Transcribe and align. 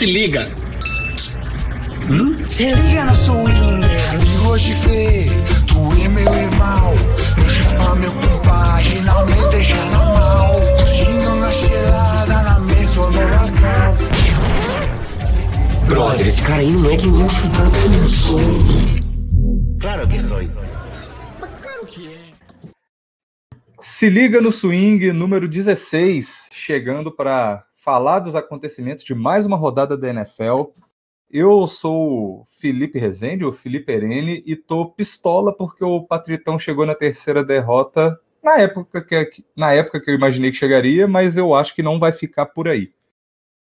se 0.00 0.06
liga. 0.06 0.50
Hum? 2.08 2.48
Se 2.48 2.72
liga 2.72 3.04
no 3.04 3.14
swing, 3.14 3.84
amigo 4.08 4.58
de 4.58 4.72
fé, 4.72 5.26
tu 5.66 5.92
é 6.02 6.08
meu 6.08 6.32
irmão, 6.32 6.92
me 7.36 7.54
chama 7.54 7.94
meu 7.96 8.10
compadre, 8.12 8.98
não 9.02 9.26
me 9.26 9.50
deixa 9.50 9.76
na 9.76 9.98
mão, 9.98 10.58
cozinho 10.78 11.34
na 11.36 11.52
gelada, 11.52 12.42
na 12.44 12.60
mesa 12.60 13.00
no 13.02 13.12
balcão. 13.12 13.96
Brother, 15.86 16.26
esse 16.26 16.40
cara 16.40 16.62
aí 16.62 16.70
não 16.70 16.90
é 16.90 16.96
quem 16.96 17.10
você 17.10 17.48
tá 17.50 17.70
pensando. 17.82 18.64
Claro 19.80 20.08
que 20.08 20.18
sou. 20.18 20.40
Claro 21.60 21.86
que 21.86 22.06
é. 22.08 22.30
Se 23.82 24.08
liga 24.08 24.40
no 24.40 24.50
swing 24.50 25.12
número 25.12 25.46
16, 25.46 26.46
chegando 26.50 27.12
para 27.12 27.66
falar 27.90 28.20
dos 28.20 28.36
acontecimentos 28.36 29.02
de 29.02 29.16
mais 29.16 29.44
uma 29.44 29.56
rodada 29.56 29.98
da 29.98 30.10
NFL. 30.10 30.66
Eu 31.28 31.66
sou 31.66 32.42
o 32.42 32.44
Felipe 32.44 33.00
Rezende, 33.00 33.44
o 33.44 33.52
Felipe 33.52 33.90
Erene, 33.90 34.44
e 34.46 34.54
tô 34.54 34.86
pistola 34.86 35.52
porque 35.52 35.84
o 35.84 36.04
Patritão 36.04 36.56
chegou 36.56 36.86
na 36.86 36.94
terceira 36.94 37.42
derrota 37.42 38.16
na 38.40 38.58
época 38.58 39.02
que, 39.02 39.44
na 39.56 39.72
época 39.72 40.00
que 40.00 40.08
eu 40.08 40.14
imaginei 40.14 40.52
que 40.52 40.56
chegaria, 40.56 41.08
mas 41.08 41.36
eu 41.36 41.52
acho 41.52 41.74
que 41.74 41.82
não 41.82 41.98
vai 41.98 42.12
ficar 42.12 42.46
por 42.46 42.68
aí. 42.68 42.92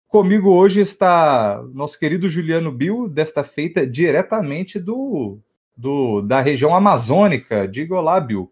Comigo 0.07 0.51
hoje 0.51 0.81
está 0.81 1.59
nosso 1.73 1.97
querido 1.97 2.29
Juliano 2.29 2.71
Bill, 2.71 3.09
desta 3.09 3.43
feita 3.43 3.87
diretamente 3.87 4.79
do, 4.79 5.39
do 5.75 6.21
da 6.21 6.41
região 6.41 6.75
amazônica. 6.75 7.67
Diga 7.67 7.95
olá, 7.95 8.19
Bill. 8.19 8.51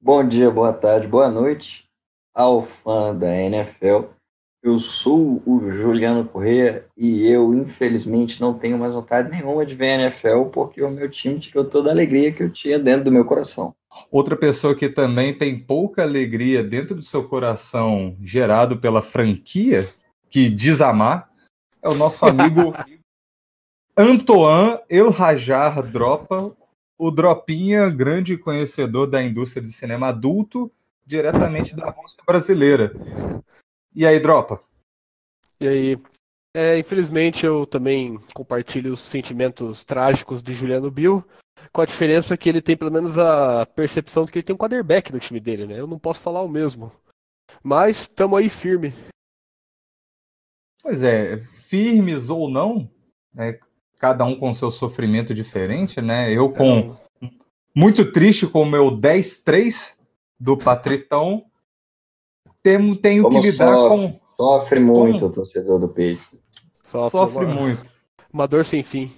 Bom 0.00 0.26
dia, 0.26 0.50
boa 0.50 0.72
tarde, 0.72 1.06
boa 1.06 1.28
noite 1.28 1.86
ao 2.34 2.62
fã 2.62 3.14
da 3.14 3.30
NFL. 3.36 4.04
Eu 4.62 4.78
sou 4.78 5.42
o 5.44 5.70
Juliano 5.72 6.24
Corrêa 6.24 6.86
e 6.96 7.26
eu, 7.26 7.52
infelizmente, 7.52 8.40
não 8.40 8.54
tenho 8.54 8.78
mais 8.78 8.92
vontade 8.92 9.28
nenhuma 9.28 9.66
de 9.66 9.74
ver 9.74 9.90
a 9.90 10.02
NFL 10.02 10.44
porque 10.52 10.80
o 10.80 10.90
meu 10.90 11.10
time 11.10 11.40
tirou 11.40 11.64
toda 11.64 11.90
a 11.90 11.92
alegria 11.92 12.32
que 12.32 12.44
eu 12.44 12.50
tinha 12.50 12.78
dentro 12.78 13.04
do 13.04 13.12
meu 13.12 13.24
coração. 13.24 13.74
Outra 14.08 14.36
pessoa 14.36 14.74
que 14.74 14.88
também 14.88 15.36
tem 15.36 15.58
pouca 15.58 16.02
alegria 16.02 16.62
dentro 16.62 16.94
do 16.94 17.02
seu 17.02 17.24
coração, 17.28 18.16
gerado 18.20 18.78
pela 18.78 19.02
franquia, 19.02 19.88
que 20.30 20.48
diz 20.48 20.80
amar, 20.80 21.28
é 21.82 21.88
o 21.88 21.94
nosso 21.94 22.24
amigo 22.24 22.72
Antoine 23.98 24.78
El 24.88 25.10
Rajar 25.10 25.82
Dropa, 25.82 26.56
o 26.96 27.10
Dropinha, 27.10 27.90
grande 27.90 28.38
conhecedor 28.38 29.08
da 29.08 29.20
indústria 29.20 29.60
de 29.60 29.72
cinema 29.72 30.08
adulto, 30.08 30.70
diretamente 31.04 31.74
da 31.74 31.90
Rússia 31.90 32.22
brasileira. 32.24 32.92
E 33.94 34.06
aí, 34.06 34.18
Dropa? 34.18 34.60
E 35.60 35.68
aí? 35.68 35.98
É, 36.54 36.78
infelizmente 36.78 37.46
eu 37.46 37.66
também 37.66 38.18
compartilho 38.34 38.92
os 38.92 39.00
sentimentos 39.00 39.84
trágicos 39.84 40.42
de 40.42 40.52
Juliano 40.52 40.90
Bill, 40.90 41.24
com 41.72 41.80
a 41.80 41.86
diferença 41.86 42.36
que 42.36 42.48
ele 42.48 42.60
tem 42.60 42.76
pelo 42.76 42.90
menos 42.90 43.16
a 43.18 43.64
percepção 43.64 44.24
de 44.24 44.32
que 44.32 44.38
ele 44.38 44.44
tem 44.44 44.54
um 44.54 44.58
quarterback 44.58 45.12
no 45.12 45.18
time 45.18 45.40
dele, 45.40 45.66
né? 45.66 45.78
Eu 45.80 45.86
não 45.86 45.98
posso 45.98 46.20
falar 46.20 46.42
o 46.42 46.48
mesmo. 46.48 46.92
Mas 47.62 48.02
estamos 48.02 48.38
aí 48.38 48.48
firme. 48.48 48.92
Pois 50.82 51.02
é, 51.02 51.38
firmes 51.38 52.28
ou 52.28 52.50
não, 52.50 52.90
né, 53.32 53.58
cada 53.98 54.24
um 54.24 54.38
com 54.38 54.52
seu 54.52 54.70
sofrimento 54.70 55.32
diferente, 55.32 56.00
né? 56.00 56.30
Eu 56.30 56.52
com 56.52 56.96
É, 57.22 57.28
muito 57.74 58.10
triste 58.10 58.46
com 58.46 58.62
o 58.62 58.70
meu 58.70 58.90
10-3 58.90 59.98
do 60.38 60.56
Patritão, 60.56 61.46
temo, 62.62 62.96
tenho 62.96 63.22
Como 63.22 63.40
que 63.40 63.50
lidar 63.50 63.74
sofre. 63.74 63.88
com 63.88 64.22
Sofre 64.36 64.80
muito 64.80 65.26
o 65.26 65.30
torcedor 65.30 65.78
do 65.78 65.88
Patriots. 65.88 66.42
sofre, 66.82 67.10
sofre 67.10 67.44
uma, 67.44 67.54
muito. 67.54 67.90
uma 68.32 68.48
dor 68.48 68.64
sem 68.64 68.82
fim. 68.82 69.12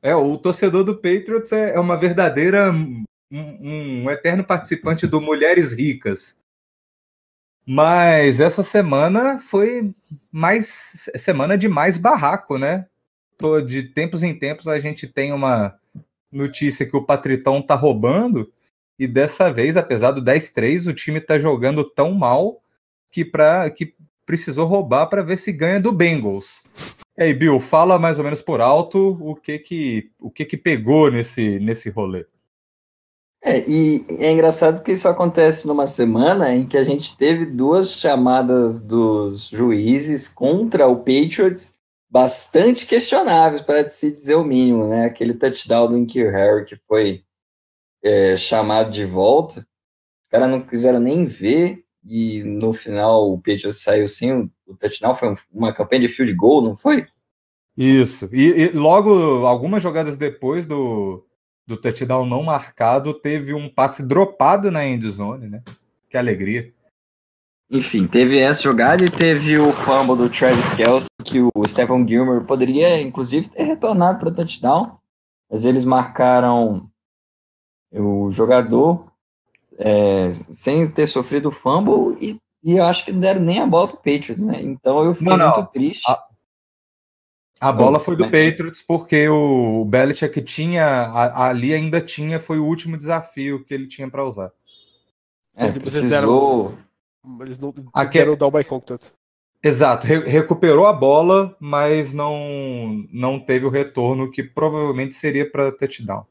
É, 0.00 0.14
o 0.14 0.38
torcedor 0.38 0.84
do 0.84 0.94
Patriots 0.94 1.52
é, 1.52 1.74
é 1.74 1.80
uma 1.80 1.96
verdadeira 1.96 2.72
um, 2.72 3.04
um 3.30 4.10
eterno 4.10 4.44
participante 4.44 5.06
do 5.06 5.20
Mulheres 5.20 5.72
Ricas. 5.72 6.40
Mas 7.66 8.40
essa 8.40 8.62
semana 8.62 9.38
foi 9.38 9.94
mais 10.32 11.10
semana 11.16 11.58
de 11.58 11.68
mais 11.68 11.98
barraco, 11.98 12.56
né? 12.56 12.86
De 13.66 13.82
tempos 13.82 14.22
em 14.22 14.36
tempos 14.36 14.66
a 14.66 14.80
gente 14.80 15.06
tem 15.06 15.32
uma 15.32 15.78
notícia 16.32 16.86
que 16.86 16.96
o 16.96 17.04
Patritão 17.04 17.60
tá 17.60 17.74
roubando 17.74 18.50
e 18.98 19.06
dessa 19.06 19.52
vez, 19.52 19.76
apesar 19.76 20.10
do 20.10 20.22
10-3, 20.22 20.88
o 20.88 20.94
time 20.94 21.20
tá 21.20 21.38
jogando 21.38 21.84
tão 21.84 22.12
mal 22.12 22.60
que, 23.10 23.24
pra, 23.24 23.70
que 23.70 23.94
precisou 24.26 24.66
roubar 24.66 25.06
para 25.06 25.22
ver 25.22 25.38
se 25.38 25.52
ganha 25.52 25.80
do 25.80 25.92
Bengals. 25.92 26.64
E 27.16 27.22
aí, 27.22 27.34
Bill, 27.34 27.58
fala 27.60 27.98
mais 27.98 28.18
ou 28.18 28.24
menos 28.24 28.42
por 28.42 28.60
alto 28.60 29.16
o 29.20 29.34
que 29.34 29.58
que, 29.58 30.10
o 30.20 30.30
que, 30.30 30.44
que 30.44 30.56
pegou 30.56 31.10
nesse, 31.10 31.58
nesse 31.58 31.90
rolê. 31.90 32.26
É, 33.42 33.64
e 33.68 34.04
é 34.18 34.32
engraçado 34.32 34.78
porque 34.78 34.92
isso 34.92 35.08
acontece 35.08 35.66
numa 35.66 35.86
semana 35.86 36.52
em 36.52 36.66
que 36.66 36.76
a 36.76 36.82
gente 36.82 37.16
teve 37.16 37.46
duas 37.46 37.92
chamadas 37.92 38.80
dos 38.80 39.48
juízes 39.48 40.26
contra 40.26 40.88
o 40.88 40.96
Patriots 40.96 41.72
bastante 42.10 42.86
questionáveis, 42.86 43.62
para 43.62 43.88
se 43.88 44.14
dizer 44.14 44.34
o 44.34 44.44
mínimo, 44.44 44.88
né? 44.88 45.04
Aquele 45.04 45.34
touchdown 45.34 45.88
do 45.88 45.98
Inkir 45.98 46.32
Harry 46.32 46.64
que 46.64 46.76
foi 46.88 47.22
é, 48.08 48.36
chamado 48.36 48.90
de 48.90 49.04
volta, 49.04 49.66
os 50.22 50.28
caras 50.28 50.50
não 50.50 50.60
quiseram 50.60 51.00
nem 51.00 51.24
ver 51.24 51.84
e 52.04 52.42
no 52.42 52.72
final 52.72 53.30
o 53.32 53.36
Patriots 53.38 53.82
saiu 53.82 54.08
sem 54.08 54.32
o, 54.66 54.76
touchdown, 54.76 55.14
foi 55.14 55.30
um- 55.32 55.36
uma 55.52 55.72
campanha 55.72 56.02
de 56.02 56.08
field 56.08 56.32
goal, 56.34 56.62
não 56.62 56.76
foi? 56.76 57.06
Isso. 57.76 58.28
E, 58.32 58.44
e 58.46 58.68
logo, 58.70 59.46
algumas 59.46 59.82
jogadas 59.82 60.16
depois 60.16 60.66
do, 60.66 61.24
do 61.66 61.76
touchdown 61.76 62.26
não 62.26 62.42
marcado, 62.42 63.14
teve 63.14 63.54
um 63.54 63.68
passe 63.68 64.06
dropado 64.06 64.70
na 64.70 64.86
endzone, 64.86 65.48
né? 65.48 65.62
Que 66.10 66.16
alegria. 66.16 66.72
Enfim, 67.70 68.06
teve 68.06 68.38
essa 68.38 68.62
jogada 68.62 69.04
e 69.04 69.10
teve 69.10 69.58
o 69.58 69.72
fumble 69.72 70.16
do 70.16 70.30
Travis 70.30 70.70
Kelce, 70.74 71.06
que 71.22 71.40
o 71.42 71.50
Stephen 71.66 72.06
Gilmore 72.08 72.44
poderia, 72.46 72.98
inclusive, 73.00 73.50
ter 73.50 73.64
retornado 73.64 74.18
para 74.18 74.32
touchdown, 74.32 74.98
mas 75.50 75.66
eles 75.66 75.84
marcaram 75.84 76.87
o 77.92 78.30
jogador 78.30 79.06
é, 79.78 80.32
sem 80.32 80.88
ter 80.90 81.06
sofrido 81.06 81.48
o 81.48 81.52
fumble 81.52 82.16
e, 82.20 82.38
e 82.62 82.76
eu 82.76 82.84
acho 82.84 83.04
que 83.04 83.12
não 83.12 83.20
deram 83.20 83.40
nem 83.40 83.60
a 83.60 83.66
bola 83.66 83.88
pro 83.88 83.96
Patriots, 83.96 84.44
né? 84.44 84.60
Então 84.60 85.04
eu 85.04 85.14
fiquei 85.14 85.28
Não, 85.28 85.36
não. 85.36 85.54
muito 85.54 85.70
triste. 85.72 86.08
A- 86.10 86.24
A 87.60 87.72
bola 87.72 87.98
foi 87.98 88.14
do 88.16 88.28
mas- 88.28 88.30
Patriots 88.30 88.82
porque 88.82 89.28
o 89.28 89.84
Belichick 89.84 90.40
tinha, 90.42 90.84
a- 90.84 91.48
ali 91.48 91.72
ainda 91.74 92.00
tinha, 92.00 92.38
foi 92.38 92.58
o 92.58 92.64
último 92.66 92.96
desafio 92.96 93.64
que 93.64 93.72
ele 93.74 93.86
tinha 93.86 94.08
para 94.10 94.24
usar. 94.24 94.52
É, 95.56 95.66
Eles 95.66 95.78
precisou. 95.78 96.74
Eles 97.40 97.58
não 97.58 97.72
querem 98.10 98.36
dar 98.36 98.46
o 98.46 98.50
by 98.50 98.62
contact. 98.64 99.12
Exato, 99.62 100.06
re- 100.06 100.24
recuperou 100.24 100.86
a 100.86 100.92
bola, 100.92 101.56
mas 101.58 102.12
não 102.12 103.04
não 103.12 103.40
teve 103.40 103.66
o 103.66 103.70
retorno 103.70 104.30
que 104.30 104.42
provavelmente 104.44 105.16
seria 105.16 105.50
para 105.50 105.72
touchdown. 105.72 106.24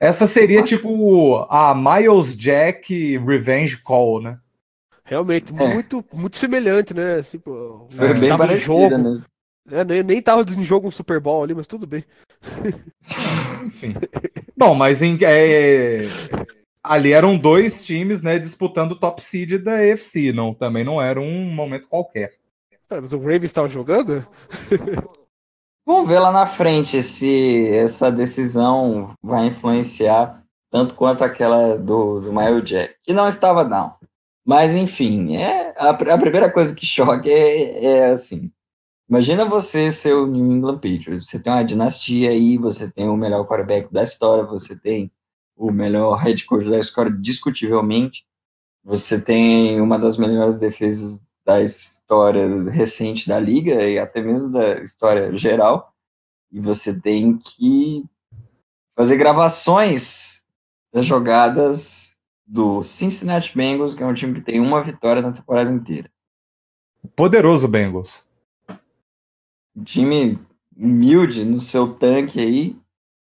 Essa 0.00 0.26
seria 0.26 0.62
tipo 0.62 1.46
a 1.50 1.74
Miles 1.74 2.36
Jack 2.36 3.18
Revenge 3.18 3.78
Call, 3.78 4.22
né? 4.22 4.38
Realmente, 5.04 5.52
É. 5.52 5.74
muito, 5.74 6.04
muito 6.12 6.36
semelhante, 6.36 6.92
né? 6.94 7.22
Tipo, 7.22 7.88
Foi 7.90 8.08
É, 8.08 8.14
bem 8.14 8.28
tava 8.28 8.46
parecida, 8.46 8.74
jogo. 8.74 8.98
né? 8.98 9.22
É, 9.70 9.84
nem, 9.84 10.02
nem 10.02 10.22
tava 10.22 10.42
em 10.50 10.64
jogo 10.64 10.88
um 10.88 10.90
Super 10.90 11.20
Bowl 11.20 11.42
ali, 11.42 11.54
mas 11.54 11.66
tudo 11.66 11.86
bem. 11.86 12.04
Enfim. 13.66 13.94
Bom, 14.56 14.74
mas 14.74 15.02
em- 15.02 15.18
é, 15.22 16.02
ali 16.82 17.12
eram 17.12 17.36
dois 17.36 17.84
times, 17.84 18.22
né, 18.22 18.38
disputando 18.38 18.92
o 18.92 18.96
top 18.98 19.22
seed 19.22 19.58
da 19.58 19.74
AFC, 19.76 20.32
não, 20.32 20.54
também 20.54 20.84
não 20.84 21.00
era 21.00 21.20
um 21.20 21.44
momento 21.50 21.88
qualquer. 21.88 22.34
Pera, 22.88 23.02
mas 23.02 23.12
o 23.12 23.18
Ravens 23.18 23.44
estava 23.44 23.68
jogando? 23.68 24.26
Vamos 25.88 26.06
ver 26.06 26.18
lá 26.18 26.30
na 26.30 26.44
frente 26.44 27.02
se 27.02 27.66
essa 27.68 28.12
decisão 28.12 29.14
vai 29.22 29.46
influenciar 29.46 30.44
tanto 30.70 30.94
quanto 30.94 31.24
aquela 31.24 31.78
do, 31.78 32.20
do 32.20 32.30
Miles 32.30 32.68
Jack, 32.68 32.96
que 33.02 33.14
não 33.14 33.26
estava 33.26 33.64
down. 33.64 33.94
Mas, 34.44 34.74
enfim, 34.74 35.36
é, 35.36 35.74
a, 35.78 35.88
a 35.88 36.18
primeira 36.18 36.52
coisa 36.52 36.74
que 36.74 36.84
choca 36.84 37.26
é, 37.26 37.86
é 37.86 38.10
assim: 38.10 38.52
imagina 39.08 39.46
você 39.46 39.90
ser 39.90 40.12
o 40.12 40.26
New 40.26 40.52
England 40.52 40.74
Patriots. 40.74 41.26
Você 41.26 41.42
tem 41.42 41.50
uma 41.50 41.64
dinastia 41.64 42.32
aí, 42.32 42.58
você 42.58 42.90
tem 42.90 43.08
o 43.08 43.16
melhor 43.16 43.46
quarterback 43.46 43.90
da 43.90 44.02
história, 44.02 44.44
você 44.44 44.78
tem 44.78 45.10
o 45.56 45.72
melhor 45.72 46.16
head 46.18 46.44
coach 46.44 46.68
da 46.68 46.78
história, 46.78 47.10
discutivelmente. 47.10 48.26
Você 48.84 49.18
tem 49.18 49.80
uma 49.80 49.98
das 49.98 50.18
melhores 50.18 50.58
defesas 50.58 51.27
da 51.48 51.62
história 51.62 52.46
recente 52.70 53.26
da 53.26 53.40
liga 53.40 53.82
e 53.82 53.98
até 53.98 54.20
mesmo 54.20 54.52
da 54.52 54.82
história 54.82 55.34
geral. 55.34 55.94
E 56.52 56.60
você 56.60 57.00
tem 57.00 57.38
que 57.38 58.04
fazer 58.94 59.16
gravações 59.16 60.44
das 60.92 61.06
jogadas 61.06 62.20
do 62.46 62.82
Cincinnati 62.82 63.56
Bengals, 63.56 63.94
que 63.94 64.02
é 64.02 64.06
um 64.06 64.12
time 64.12 64.34
que 64.34 64.42
tem 64.42 64.60
uma 64.60 64.82
vitória 64.82 65.22
na 65.22 65.32
temporada 65.32 65.70
inteira. 65.72 66.10
Poderoso 67.16 67.66
Bengals. 67.66 68.26
um 69.74 69.84
time 69.84 70.38
humilde 70.76 71.46
no 71.46 71.60
seu 71.60 71.94
tanque 71.94 72.40
aí, 72.40 72.76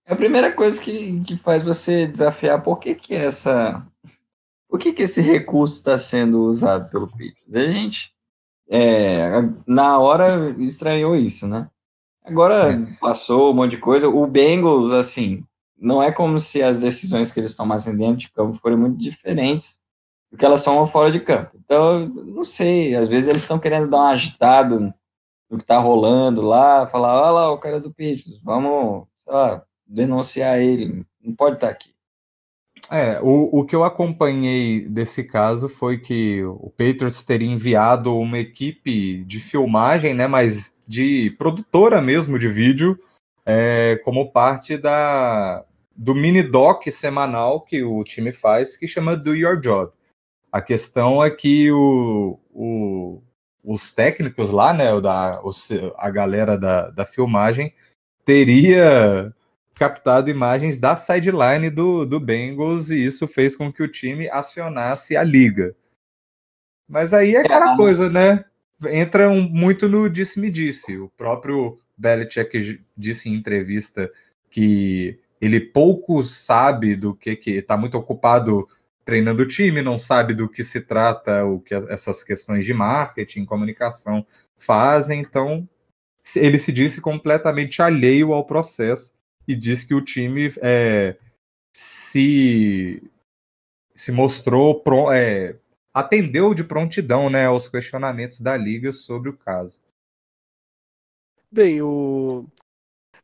é 0.07 0.13
a 0.13 0.17
primeira 0.17 0.53
coisa 0.53 0.81
que, 0.81 1.21
que 1.25 1.37
faz 1.37 1.65
você 1.65 2.07
desafiar 2.07 2.63
por 2.63 2.79
que, 2.79 2.95
que 2.95 3.13
essa. 3.13 3.85
Por 4.75 4.81
que, 4.81 4.93
que 4.93 5.05
esse 5.05 5.21
recurso 5.21 5.77
está 5.77 5.97
sendo 5.97 6.47
usado 6.47 6.91
pelo 6.91 7.07
Patriots? 7.07 7.55
A 7.55 7.65
gente, 7.65 8.13
é, 8.69 9.31
na 9.65 10.01
hora, 10.01 10.51
estranhou 10.59 11.15
isso, 11.15 11.47
né? 11.47 11.71
Agora 12.25 12.73
É. 12.73 12.97
passou 13.01 13.53
um 13.53 13.55
monte 13.55 13.71
de 13.71 13.77
coisa. 13.77 14.09
O 14.09 14.27
Bengals, 14.27 14.91
assim, 14.91 15.45
não 15.79 16.03
é 16.03 16.11
como 16.11 16.41
se 16.41 16.61
as 16.61 16.77
decisões 16.77 17.31
que 17.31 17.39
eles 17.39 17.55
tomassem 17.55 17.97
dentro 17.97 18.17
de 18.17 18.33
campo 18.33 18.59
forem 18.59 18.77
muito 18.77 18.99
diferentes 18.99 19.79
do 20.29 20.37
que 20.37 20.45
elas 20.45 20.65
tomam 20.65 20.89
fora 20.89 21.13
de 21.13 21.21
campo. 21.21 21.53
Então, 21.55 22.05
não 22.09 22.43
sei, 22.43 22.97
às 22.97 23.09
vezes 23.09 23.29
eles 23.29 23.43
estão 23.43 23.61
querendo 23.61 23.89
dar 23.89 23.99
uma 23.99 24.11
agitada 24.11 24.93
no 25.49 25.57
que 25.57 25.65
tá 25.65 25.79
rolando 25.79 26.43
lá, 26.43 26.85
falar, 26.89 27.15
olha 27.23 27.31
lá 27.31 27.53
o 27.53 27.59
cara 27.59 27.79
do 27.79 27.91
Patriots, 27.91 28.41
vamos, 28.43 29.07
sei 29.19 29.33
lá, 29.33 29.63
denunciar 29.87 30.59
ele, 30.59 31.07
não 31.23 31.33
pode 31.33 31.59
estar 31.59 31.69
aqui. 31.69 31.94
É, 32.91 33.19
o, 33.23 33.61
o 33.61 33.65
que 33.65 33.75
eu 33.75 33.83
acompanhei 33.83 34.87
desse 34.87 35.25
caso 35.25 35.69
foi 35.69 35.99
que 35.99 36.45
o 36.45 36.71
Patriots 36.71 37.23
teria 37.25 37.49
enviado 37.51 38.17
uma 38.17 38.39
equipe 38.39 39.25
de 39.25 39.41
filmagem, 39.41 40.13
né, 40.15 40.27
mas 40.27 40.77
de 40.87 41.31
produtora 41.39 42.01
mesmo 42.01 42.39
de 42.39 42.49
vídeo, 42.49 42.99
é, 43.47 44.01
como 44.05 44.31
parte 44.31 44.77
da, 44.77 45.65
do 45.97 46.15
mini 46.15 46.43
doc 46.43 46.87
semanal 46.91 47.63
que 47.63 47.83
o 47.83 48.05
time 48.05 48.33
faz, 48.33 48.77
que 48.77 48.87
chama 48.87 49.17
Do 49.17 49.35
Your 49.35 49.59
Job. 49.61 49.91
A 50.53 50.61
questão 50.61 51.25
é 51.25 51.31
que 51.31 51.73
o, 51.73 52.39
o- 52.53 53.23
os 53.65 53.93
técnicos 53.95 54.51
lá, 54.51 54.75
né, 54.75 55.01
da, 55.01 55.41
a 55.97 56.11
galera 56.11 56.59
da, 56.59 56.91
da 56.91 57.07
filmagem, 57.07 57.73
teria 58.27 59.35
captado 59.75 60.31
imagens 60.31 60.79
da 60.79 60.97
sideline 60.97 61.69
do, 61.71 62.05
do 62.05 62.21
Bengals 62.21 62.91
e 62.91 63.05
isso 63.05 63.27
fez 63.27 63.57
com 63.57 63.73
que 63.73 63.83
o 63.83 63.89
time 63.89 64.29
acionasse 64.31 65.17
a 65.17 65.23
liga. 65.25 65.75
Mas 66.89 67.13
aí 67.13 67.35
é 67.35 67.41
aquela 67.41 67.73
Ah. 67.75 67.77
coisa, 67.77 68.09
né? 68.11 68.45
Entra 68.91 69.29
um- 69.29 69.49
muito 69.49 69.89
no 69.89 70.09
disse-me-disse. 70.09 70.97
O 70.99 71.09
próprio 71.17 71.79
Belichick 71.97 72.81
disse 72.97 73.29
em 73.29 73.35
entrevista 73.35 74.11
que 74.51 75.19
ele 75.41 75.61
pouco 75.61 76.23
sabe 76.23 76.95
do 76.97 77.15
que 77.15 77.35
que 77.37 77.51
está 77.53 77.77
muito 77.77 77.97
ocupado 77.97 78.69
treinando 79.05 79.43
o 79.43 79.49
time, 79.49 79.83
não 79.83 79.99
sabe 79.99 80.33
do 80.35 80.49
que 80.49 80.65
se 80.65 80.81
trata, 80.81 81.45
o 81.45 81.61
que 81.61 81.75
essas 81.75 82.23
questões 82.25 82.65
de 82.65 82.73
marketing, 82.73 83.45
comunicação 83.45 84.27
fazem, 84.57 85.21
então 85.21 85.69
ele 86.37 86.59
se 86.59 86.73
disse 86.73 87.01
completamente 87.03 87.83
alheio 87.83 88.33
ao 88.33 88.47
processo 88.47 89.15
e 89.47 89.55
diz 89.55 89.85
que 89.85 89.95
o 89.95 90.01
time 90.01 90.53
é, 90.63 91.17
se, 91.73 93.03
se 93.95 94.13
mostrou 94.13 94.81
pro- 94.81 95.13
é, 95.13 95.57
atendeu 95.93 96.55
de 96.55 96.65
prontidão 96.65 97.29
né, 97.31 97.47
aos 97.47 97.69
questionamentos 97.69 98.41
da 98.41 98.57
liga 98.57 98.93
sobre 98.93 99.29
o 99.29 99.37
caso. 99.37 99.83
Bem, 101.51 101.81
o. 101.83 102.47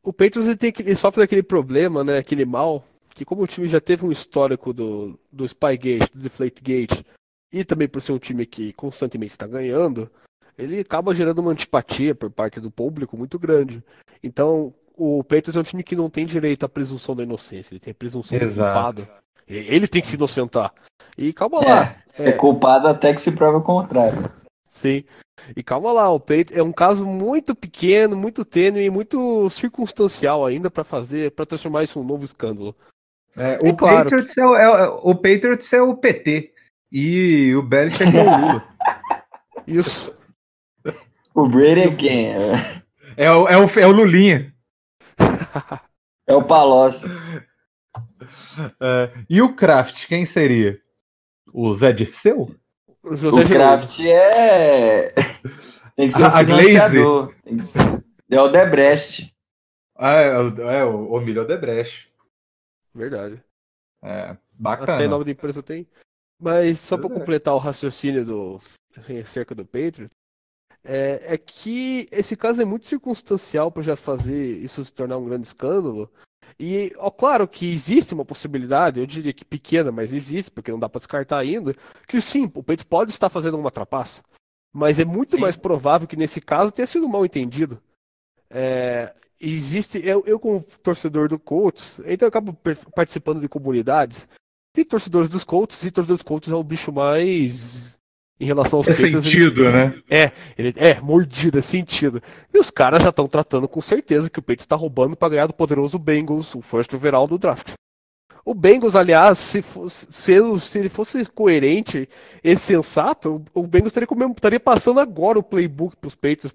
O 0.02 0.14
Patriots 0.14 0.46
ele, 0.46 0.56
tem, 0.56 0.72
ele 0.78 0.96
sofre 0.96 1.20
daquele 1.20 1.42
problema, 1.42 2.02
né? 2.02 2.16
Aquele 2.16 2.46
mal, 2.46 2.86
que 3.14 3.22
como 3.22 3.42
o 3.42 3.46
time 3.46 3.68
já 3.68 3.80
teve 3.80 4.06
um 4.06 4.10
histórico 4.12 4.72
do, 4.72 5.18
do 5.30 5.46
Spygate, 5.46 6.10
do 6.14 6.20
Deflategate, 6.20 7.04
e 7.52 7.64
também 7.64 7.86
por 7.86 8.00
ser 8.00 8.12
um 8.12 8.18
time 8.18 8.46
que 8.46 8.72
constantemente 8.72 9.32
está 9.32 9.46
ganhando, 9.46 10.10
ele 10.56 10.80
acaba 10.80 11.14
gerando 11.14 11.40
uma 11.40 11.50
antipatia 11.50 12.14
por 12.14 12.30
parte 12.30 12.60
do 12.60 12.70
público 12.70 13.14
muito 13.14 13.38
grande. 13.38 13.84
Então, 14.22 14.72
o 15.02 15.24
Patriots 15.24 15.56
é 15.56 15.60
um 15.60 15.62
time 15.64 15.82
que 15.82 15.96
não 15.96 16.10
tem 16.10 16.26
direito 16.26 16.64
à 16.64 16.68
presunção 16.68 17.16
da 17.16 17.22
inocência, 17.22 17.72
ele 17.72 17.80
tem 17.80 17.90
a 17.92 17.94
presunção 17.94 18.38
do 18.38 18.44
culpado. 18.46 19.06
Ele 19.48 19.88
tem 19.88 20.00
que 20.00 20.06
se 20.06 20.14
inocentar. 20.16 20.72
E 21.18 21.32
calma 21.32 21.60
lá. 21.60 21.96
É, 22.18 22.32
culpado 22.32 22.86
até 22.86 23.12
que 23.14 23.20
se 23.20 23.32
prova 23.32 23.58
o 23.58 23.62
contrário. 23.62 24.30
Sim. 24.68 25.02
E 25.56 25.62
calma 25.62 25.90
lá, 25.92 26.08
o 26.10 26.20
Peito 26.20 26.52
é 26.56 26.62
um 26.62 26.70
caso 26.72 27.04
muito 27.06 27.54
pequeno, 27.54 28.14
muito 28.14 28.44
tênue 28.44 28.84
e 28.84 28.90
muito 28.90 29.48
circunstancial 29.50 30.44
ainda 30.46 30.70
para 30.70 30.84
fazer, 30.84 31.30
para 31.32 31.46
transformar 31.46 31.82
isso 31.82 31.98
em 31.98 32.02
um 32.02 32.04
novo 32.06 32.24
escândalo. 32.24 32.76
É, 33.36 33.54
É 33.54 33.70
o, 33.70 33.74
claro 33.76 33.96
Patriots 34.04 34.36
é, 34.36 34.46
o- 34.46 34.56
é 34.56 34.88
o- 34.88 35.14
Patriots 35.14 35.72
é 35.72 35.80
o 35.82 35.96
PT 35.96 36.52
e 36.92 37.54
o 37.56 37.62
Belichick 37.62 38.14
é 38.16 38.20
o 38.22 38.38
Lula. 38.38 38.64
Isso. 39.66 40.12
O 41.34 41.48
Brady 41.48 41.80
é 41.80 41.94
quem? 41.94 42.26
É- 42.34 42.80
É 43.16 43.32
o, 43.32 43.48
é 43.48 43.56
o, 43.56 43.64
é 43.80 43.86
o 43.86 43.92
Lulinha. 43.92 44.54
É 46.26 46.34
o 46.34 46.44
Palocci. 46.44 47.06
É, 48.80 49.10
e 49.28 49.42
o 49.42 49.54
Kraft, 49.54 50.06
quem 50.06 50.24
seria? 50.24 50.80
O 51.52 51.72
Zé 51.72 51.92
Dirceu? 51.92 52.54
O 53.02 53.16
José 53.16 53.40
O 53.42 53.48
Kraft 53.48 53.98
é. 54.00 55.12
Tem 55.96 56.08
que 56.08 56.14
ser 56.14 56.24
A- 56.24 56.38
financiador. 56.38 57.34
Que 57.44 57.62
ser- 57.64 58.04
É 58.30 58.40
o 58.40 58.48
Debrecht. 58.48 59.34
Ah, 59.96 60.12
é, 60.14 60.38
o- 60.38 60.70
é 60.70 60.84
o 60.84 61.12
Omilho 61.12 61.42
Odebrecht. 61.42 62.10
Verdade. 62.94 63.42
É, 64.02 64.20
Até 64.30 64.38
bacana. 64.54 65.08
nome 65.08 65.24
da 65.24 65.30
empresa 65.32 65.62
tem. 65.62 65.86
Mas 66.40 66.78
só 66.78 66.96
para 66.96 67.10
é. 67.14 67.18
completar 67.18 67.54
o 67.54 67.58
raciocínio 67.58 68.24
do 68.24 68.60
assim, 68.96 69.18
acerca 69.18 69.54
do 69.54 69.64
Patriot, 69.64 70.10
é, 70.84 71.34
é 71.34 71.38
que 71.38 72.08
esse 72.10 72.36
caso 72.36 72.62
é 72.62 72.64
muito 72.64 72.86
circunstancial 72.86 73.70
para 73.70 73.82
já 73.82 73.96
fazer 73.96 74.58
isso 74.58 74.84
se 74.84 74.92
tornar 74.92 75.18
um 75.18 75.24
grande 75.24 75.46
escândalo. 75.46 76.10
E, 76.58 76.92
ó, 76.98 77.10
claro 77.10 77.48
que 77.48 77.72
existe 77.72 78.12
uma 78.12 78.24
possibilidade, 78.24 79.00
eu 79.00 79.06
diria 79.06 79.32
que 79.32 79.44
pequena, 79.44 79.90
mas 79.90 80.12
existe, 80.12 80.50
porque 80.50 80.70
não 80.70 80.78
dá 80.78 80.88
para 80.88 80.98
descartar 80.98 81.38
ainda, 81.38 81.74
que 82.06 82.20
sim, 82.20 82.44
o 82.44 82.62
Patriots 82.62 82.84
pode 82.84 83.10
estar 83.12 83.30
fazendo 83.30 83.56
uma 83.56 83.70
trapaça. 83.70 84.22
Mas 84.72 84.98
é 84.98 85.04
muito 85.04 85.36
Sim. 85.36 85.42
mais 85.42 85.56
provável 85.56 86.06
que 86.06 86.16
nesse 86.16 86.40
caso 86.40 86.70
tenha 86.70 86.86
sido 86.86 87.08
mal 87.08 87.24
entendido. 87.24 87.82
É, 88.48 89.14
existe, 89.40 89.98
eu, 90.04 90.22
eu 90.26 90.38
como 90.38 90.62
torcedor 90.82 91.28
do 91.28 91.38
Colts, 91.38 92.00
então 92.04 92.26
eu 92.26 92.28
acabo 92.28 92.56
participando 92.94 93.40
de 93.40 93.48
comunidades. 93.48 94.28
Tem 94.72 94.84
torcedores 94.84 95.28
dos 95.28 95.42
Colts 95.42 95.82
e 95.82 95.90
torcedores 95.90 96.20
dos 96.20 96.28
Colts 96.28 96.52
é 96.52 96.54
o 96.54 96.62
bicho 96.62 96.92
mais 96.92 97.98
em 98.40 98.46
relação 98.46 98.78
aos 98.78 98.88
É 98.88 98.92
Patriots, 98.92 99.24
sentido, 99.24 99.70
né? 99.70 99.94
ele 100.56 100.72
é 100.76 100.98
mordida, 101.00 101.58
é 101.58 101.62
sentido. 101.62 102.22
E 102.52 102.58
os 102.58 102.70
caras 102.70 103.02
já 103.02 103.10
estão 103.10 103.28
tratando 103.28 103.68
com 103.68 103.80
certeza 103.82 104.30
que 104.30 104.38
o 104.38 104.42
Patriots 104.42 104.64
está 104.64 104.74
roubando 104.76 105.14
para 105.14 105.28
ganhar 105.28 105.46
do 105.46 105.52
poderoso 105.54 105.98
Bengals, 105.98 106.54
o 106.54 106.62
first 106.62 106.92
overall 106.94 107.28
do 107.28 107.38
draft. 107.38 107.72
O 108.42 108.54
Bengals, 108.54 108.96
aliás, 108.96 109.38
se, 109.38 109.60
fosse, 109.60 110.06
se, 110.10 110.32
ele- 110.32 110.58
se 110.58 110.78
ele 110.78 110.88
fosse 110.88 111.24
coerente 111.26 112.08
e 112.42 112.56
sensato, 112.56 113.44
o 113.52 113.66
Bengals 113.66 113.92
teria, 113.92 114.08
estaria 114.34 114.58
passando 114.58 114.98
agora 114.98 115.38
o 115.38 115.42
playbook 115.42 115.94
para 115.96 116.08
os 116.08 116.14
Patriots. 116.14 116.54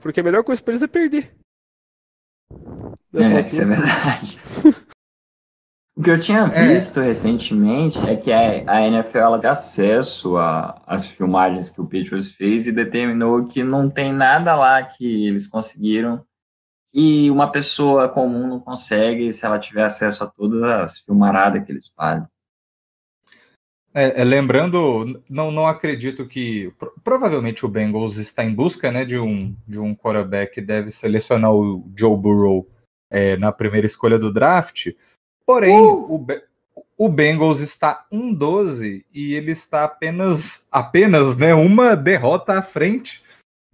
Porque 0.00 0.18
a 0.18 0.24
melhor 0.24 0.42
coisa 0.42 0.60
para 0.60 0.72
eles 0.72 0.82
é 0.82 0.88
perder. 0.88 1.32
Nessa 3.12 3.34
É, 3.34 3.38
altura. 3.42 3.46
isso 3.46 3.62
é 3.62 3.64
verdade. 3.64 4.42
O 5.94 6.02
que 6.02 6.10
eu 6.10 6.18
tinha 6.18 6.40
É. 6.40 6.68
visto 6.68 7.00
recentemente 7.00 7.98
é 7.98 8.16
que 8.16 8.32
a, 8.32 8.86
NFL 8.86 9.18
ela 9.18 9.38
tem 9.38 9.50
acesso 9.50 10.36
às 10.86 11.06
filmagens 11.06 11.68
que 11.68 11.80
o 11.80 11.84
Patriots 11.84 12.30
fez 12.32 12.66
e 12.66 12.72
determinou 12.72 13.46
que 13.46 13.62
não 13.62 13.90
tem 13.90 14.12
nada 14.12 14.54
lá 14.54 14.82
que 14.82 15.26
eles 15.26 15.46
conseguiram 15.46 16.24
que 16.94 17.30
uma 17.30 17.50
pessoa 17.50 18.08
comum 18.08 18.46
não 18.46 18.60
consegue 18.60 19.32
se 19.32 19.44
ela 19.46 19.58
tiver 19.58 19.84
acesso 19.84 20.24
a 20.24 20.26
todas 20.26 20.62
as 20.62 20.98
filmaradas 20.98 21.64
que 21.64 21.72
eles 21.72 21.90
fazem. 21.94 22.26
É, 23.94 24.22
é, 24.22 24.24
lembrando, 24.24 25.22
não, 25.28 25.50
não 25.50 25.66
acredito 25.66 26.26
que. 26.26 26.70
pro- 26.78 26.94
provavelmente 27.04 27.64
o 27.66 27.68
Bengals 27.68 28.16
está 28.16 28.42
em 28.42 28.54
busca 28.54 28.90
né, 28.90 29.04
de, 29.04 29.18
um, 29.18 29.54
de 29.68 29.78
um 29.78 29.94
quarterback 29.94 30.54
que 30.54 30.60
deve 30.62 30.88
selecionar 30.88 31.52
o 31.54 31.90
Joe 31.94 32.16
Burrow 32.16 32.66
é, 33.10 33.36
na 33.36 33.52
primeira 33.52 33.86
escolha 33.86 34.18
do 34.18 34.32
draft. 34.32 34.88
Porém, 35.52 35.78
o, 35.78 36.18
Be- 36.18 36.42
o 36.96 37.08
Bengals 37.08 37.60
está 37.60 38.06
1-12 38.12 39.04
e 39.12 39.34
ele 39.34 39.50
está 39.52 39.84
apenas, 39.84 40.66
apenas 40.70 41.36
né, 41.36 41.54
uma 41.54 41.94
derrota 41.96 42.58
à 42.58 42.62
frente 42.62 43.22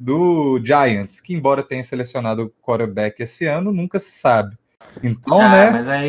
do 0.00 0.60
Giants, 0.64 1.20
que, 1.20 1.34
embora 1.34 1.62
tenha 1.62 1.82
selecionado 1.82 2.44
o 2.44 2.50
quarterback 2.62 3.20
esse 3.22 3.46
ano, 3.46 3.72
nunca 3.72 3.98
se 3.98 4.12
sabe. 4.12 4.56
Então, 5.02 5.40
ah, 5.40 5.48
né, 5.48 5.70
mas 5.70 5.88
aí. 5.88 6.08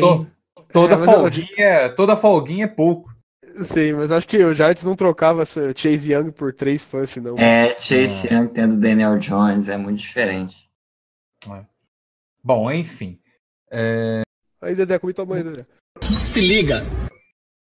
toda, 0.72 0.94
É, 0.94 0.96
mas 0.96 1.08
eu- 1.08 1.14
folguinha, 1.20 1.88
toda 1.96 2.16
folguinha 2.16 2.64
é 2.64 2.68
pouco. 2.68 3.10
Sim, 3.64 3.94
mas 3.94 4.12
acho 4.12 4.28
que 4.28 4.38
o 4.44 4.54
Giants 4.54 4.84
não 4.84 4.94
trocava 4.94 5.44
Chase 5.44 6.12
Young 6.12 6.30
por 6.30 6.52
três 6.52 6.84
first, 6.84 7.16
não. 7.16 7.36
É, 7.36 7.74
Chase 7.80 8.32
Young 8.32 8.46
tendo 8.48 8.76
Daniel 8.76 9.18
Jones 9.18 9.68
é 9.68 9.76
muito 9.76 9.98
diferente. 9.98 10.70
Bom, 12.42 12.70
enfim. 12.70 13.18
Aí, 14.62 14.74
Dedé, 14.74 14.98
como 14.98 15.12
tua 15.14 15.24
mãe, 15.24 15.42
Dedé? 15.42 15.64
Se 16.20 16.38
liga. 16.38 16.82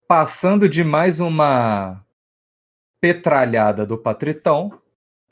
Passando 0.08 0.66
de 0.66 0.82
mais 0.82 1.20
uma 1.20 2.02
petralhada 3.00 3.84
do 3.84 3.98
Patritão, 3.98 4.80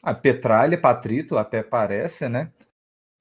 A 0.02 0.12
Petralha, 0.12 0.78
Patrito, 0.78 1.38
até 1.38 1.62
parece, 1.62 2.28
né? 2.28 2.52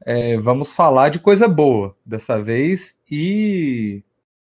É, 0.05 0.38
vamos 0.38 0.75
falar 0.75 1.10
de 1.10 1.19
coisa 1.19 1.48
boa 1.48 1.96
dessa 2.05 2.41
vez 2.41 3.00
e 3.10 4.03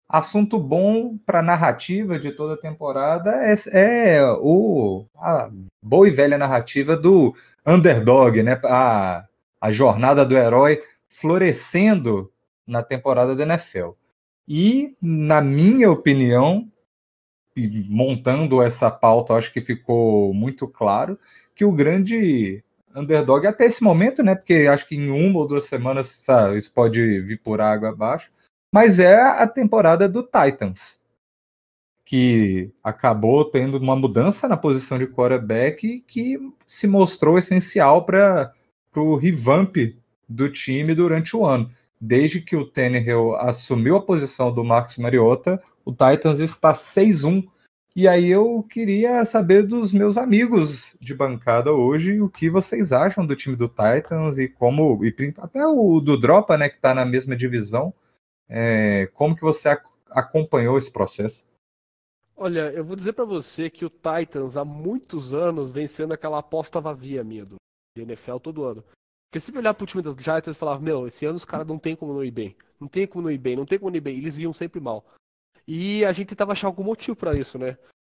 assunto 0.09 0.59
bom 0.59 1.19
para 1.19 1.43
narrativa 1.43 2.19
de 2.19 2.33
toda 2.33 2.55
a 2.55 2.59
temporada 2.59 3.31
é, 3.43 3.55
é, 3.73 4.25
o 4.41 5.05
a 5.17 5.51
boa 5.83 6.09
e 6.09 6.11
velha 6.11 6.39
narrativa 6.39 6.97
do 6.97 7.37
underdog, 7.65 8.43
né? 8.43 8.59
A, 8.65 9.27
a 9.61 9.71
jornada 9.71 10.25
do 10.25 10.37
herói 10.37 10.83
florescendo 11.09 12.33
na 12.67 12.83
temporada 12.83 13.35
da 13.35 13.45
NFL. 13.45 13.91
E, 14.49 14.97
na 15.01 15.41
minha 15.41 15.91
opinião, 15.91 16.71
montando 17.89 18.63
essa 18.63 18.91
pauta, 18.91 19.35
acho 19.35 19.53
que 19.53 19.61
ficou 19.61 20.33
muito 20.35 20.69
claro 20.69 21.19
que 21.55 21.65
o 21.65 21.73
grande 21.73 22.63
underdog 22.95 23.47
até 23.47 23.67
esse 23.67 23.83
momento, 23.83 24.23
né? 24.23 24.35
Porque 24.35 24.67
acho 24.71 24.87
que 24.87 24.97
em 24.97 25.11
uma 25.11 25.39
ou 25.39 25.47
duas 25.47 25.65
semanas 25.65 26.09
sabe, 26.09 26.59
isso 26.59 26.73
pode 26.73 27.21
vir 27.21 27.41
por 27.43 27.61
água 27.61 27.91
abaixo, 27.91 28.31
mas 28.73 28.99
é 28.99 29.21
a 29.21 29.47
temporada 29.47 30.09
do 30.09 30.23
Titans, 30.23 31.01
que 32.05 32.71
acabou 32.83 33.45
tendo 33.45 33.79
uma 33.79 33.97
mudança 33.97 34.47
na 34.49 34.57
posição 34.57 34.99
de 34.99 35.07
quarterback 35.07 36.01
que 36.07 36.39
se 36.67 36.87
mostrou 36.87 37.39
essencial 37.39 38.05
para 38.05 38.53
o 38.95 39.17
revamp 39.17 39.77
do 40.29 40.51
time 40.51 40.95
durante 40.95 41.37
o 41.37 41.45
ano. 41.45 41.71
Desde 42.01 42.41
que 42.41 42.55
o 42.55 42.67
Tannehill 42.67 43.37
assumiu 43.37 43.97
a 43.97 44.03
posição 44.03 44.53
do 44.53 44.63
Marcos 44.63 44.99
Mariota, 44.99 45.63
o 45.85 45.93
Titans 45.93 46.41
está 46.41 46.73
6-1. 46.73 47.49
E 47.95 48.07
aí 48.07 48.31
eu 48.31 48.63
queria 48.69 49.25
saber 49.25 49.67
dos 49.67 49.93
meus 49.93 50.19
amigos 50.19 50.95
de 51.01 51.15
bancada 51.15 51.73
hoje 51.73 52.21
o 52.21 52.29
que 52.29 52.51
vocês 52.51 52.93
acham 52.93 53.25
do 53.25 53.35
time 53.35 53.57
do 53.57 53.69
Titans 53.69 54.37
e 54.39 54.49
como, 54.49 55.03
e 55.03 55.35
até 55.39 55.67
o 55.67 55.99
do 56.01 56.21
Dropa, 56.21 56.59
né, 56.59 56.69
que 56.69 56.77
está 56.77 56.95
na 56.95 57.07
mesma 57.07 57.35
divisão, 57.35 57.95
é, 58.49 59.09
como 59.15 59.35
que 59.35 59.43
você 59.43 59.71
ac 59.71 59.83
acompanhou 60.11 60.77
esse 60.77 60.93
processo? 60.93 61.49
Olha, 62.37 62.71
eu 62.73 62.85
vou 62.85 62.95
dizer 62.95 63.15
para 63.15 63.25
você 63.25 63.71
que 63.71 63.85
o 63.85 63.91
Titans 63.91 64.59
há 64.59 64.65
muitos 64.65 65.33
anos 65.33 65.73
vem 65.73 65.87
sendo 65.87 66.13
aquela 66.13 66.39
aposta 66.39 66.81
vazia 66.81 67.25
minha 67.25 67.47
do 67.47 67.57
NFL 67.97 68.37
todo 68.37 68.65
ano. 68.65 68.85
Porque 69.29 69.41
se 69.41 69.57
olhar 69.57 69.75
pro 69.75 69.87
time 69.87 70.03
dos 70.03 70.17
Giants 70.23 70.49
e 70.49 70.55
falava, 70.55 70.81
meu, 70.81 71.07
esse 71.07 71.27
ano 71.27 71.37
os 71.37 71.45
caras 71.45 71.67
não 71.67 71.79
tem 71.79 71.97
como 71.97 72.13
não 72.13 72.25
ir 72.25 72.31
bem. 72.31 72.57
Não 72.81 72.89
tem 72.89 73.07
como 73.07 73.25
não 73.25 73.31
ir 73.31 73.39
bem, 73.39 73.57
não 73.57 73.65
tem 73.65 73.79
como 73.79 73.91
não 73.91 73.97
ir 73.97 74.01
bem. 74.01 74.17
Eles 74.17 74.39
iam 74.39 74.53
sempre 74.53 74.81
mal. 74.81 75.05
E 75.67 76.05
a 76.05 76.13
gente 76.13 76.29
tentava 76.29 76.53
achar 76.53 76.69
algum 76.69 76.85
motivo 76.85 77.17
para 77.17 77.35
isso, 77.39 77.59
né? 77.59 77.77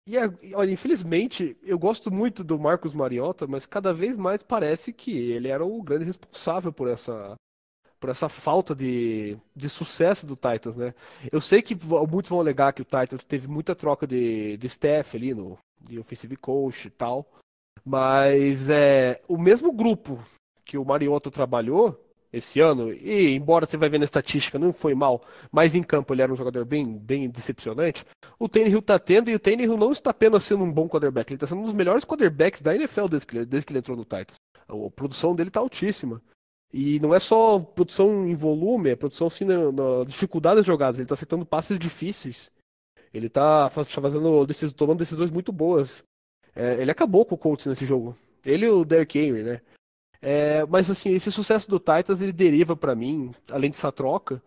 E 0.09 0.17
olha, 0.55 0.71
infelizmente, 0.71 1.57
eu 1.65 1.77
gosto 1.77 2.13
muito 2.13 2.45
do 2.45 2.57
Marcos 2.57 2.95
Mariota, 2.95 3.45
mas 3.47 3.67
cada 3.67 3.93
vez 3.93 4.17
mais 4.17 4.41
parece 4.41 4.93
que 4.93 5.11
ele 5.11 5.49
era 5.49 5.65
o 5.65 5.83
grande 5.83 6.05
responsável 6.05 6.73
por 6.73 6.89
essa 6.89 7.35
por 7.99 8.11
essa 8.11 8.29
falta 8.29 8.75
de, 8.75 9.37
de 9.55 9.69
sucesso 9.69 10.27
do 10.27 10.37
Titans, 10.37 10.77
né? 10.77 10.95
Eu 11.33 11.41
sei 11.41 11.63
que 11.63 11.75
muitos 12.09 12.29
vão 12.29 12.39
alegar 12.39 12.73
que 12.73 12.83
o 12.83 12.85
Titans 12.85 13.25
teve 13.27 13.49
muita 13.49 13.75
troca 13.75 14.07
de, 14.07 14.57
de 14.59 14.67
staff 14.67 15.17
ali 15.17 15.35
no 15.35 15.59
de 15.81 15.99
offensive 15.99 16.37
coach 16.37 16.87
e 16.87 16.91
tal, 16.91 17.27
mas 17.85 18.69
é 18.69 19.21
o 19.27 19.39
mesmo 19.39 19.73
grupo 19.73 20.23
que 20.67 20.77
o 20.77 20.85
Mariota 20.85 21.31
trabalhou 21.31 22.03
esse 22.33 22.61
ano, 22.61 22.93
e 22.93 23.35
embora 23.35 23.65
você 23.65 23.79
vai 23.79 23.89
ver 23.89 23.99
na 23.99 24.05
estatística, 24.05 24.59
não 24.59 24.73
foi 24.73 24.95
mal, 24.95 25.23
mas 25.51 25.75
em 25.75 25.83
campo 25.83 26.13
ele 26.13 26.21
era 26.21 26.33
um 26.33 26.37
jogador 26.37 26.67
bem, 26.67 26.99
bem 26.99 27.31
decepcionante, 27.31 28.05
o 28.39 28.49
Tannehill 28.49 28.83
tá 28.83 28.99
tendo, 28.99 29.31
e 29.31 29.35
o 29.35 29.39
Tannehill 29.39 29.77
não 29.77 29.93
está 29.93 30.11
apenas 30.11 30.45
sendo 30.45 30.65
um 30.65 30.71
bom 30.71 30.87
quarterback, 30.89 31.31
ele 31.31 31.37
está 31.37 31.47
sendo 31.47 31.63
um 31.63 31.65
dos 31.65 31.73
melhores 31.73 32.05
quarterbacks 32.05 32.61
da 32.61 32.75
NFL 32.75 33.07
desde 33.09 33.27
que, 33.27 33.45
desde 33.47 33.65
que 33.65 33.73
ele 33.73 33.79
entrou 33.79 33.97
no 33.97 34.05
Titans. 34.05 34.35
A 34.69 34.91
produção 34.91 35.35
dele 35.35 35.51
tá 35.51 35.61
altíssima. 35.61 36.21
E 36.73 36.99
não 37.01 37.15
é 37.15 37.21
só 37.21 37.59
produção 37.61 38.27
em 38.27 38.35
volume, 38.35 38.91
é 38.91 38.97
produção 38.97 39.29
assim 39.29 39.45
na, 39.45 39.71
na 39.71 40.05
dificuldade 40.05 40.57
das 40.57 40.67
jogadas. 40.67 40.99
Ele 40.99 41.09
tá 41.09 41.15
acertando 41.15 41.47
passes 41.47 41.79
difíceis. 41.79 42.51
Ele 43.15 43.29
tá 43.29 43.71
fazendo, 43.71 44.47
tomando 44.75 44.99
decisões 44.99 45.31
muito 45.31 45.53
boas. 45.53 46.03
É, 46.55 46.75
ele 46.75 46.91
acabou 46.91 47.25
com 47.25 47.35
o 47.35 47.39
Colts 47.39 47.67
nesse 47.67 47.87
jogo. 47.87 48.17
Ele 48.45 48.67
e 48.67 48.69
o 48.69 48.85
Derrick 48.85 49.19
Henry, 49.19 49.43
né? 49.43 49.61
É, 50.29 50.67
mas 50.67 50.91
assim, 50.91 51.11
esse 51.11 51.31
sucesso 51.31 51.71
do 51.71 51.79
Titans 51.79 52.21
ele 52.21 52.33
deriva 52.33 52.75
para 52.75 52.97
mim, 52.97 53.33
além 53.49 53.71
dessa 53.71 53.93
troca, 53.93 54.43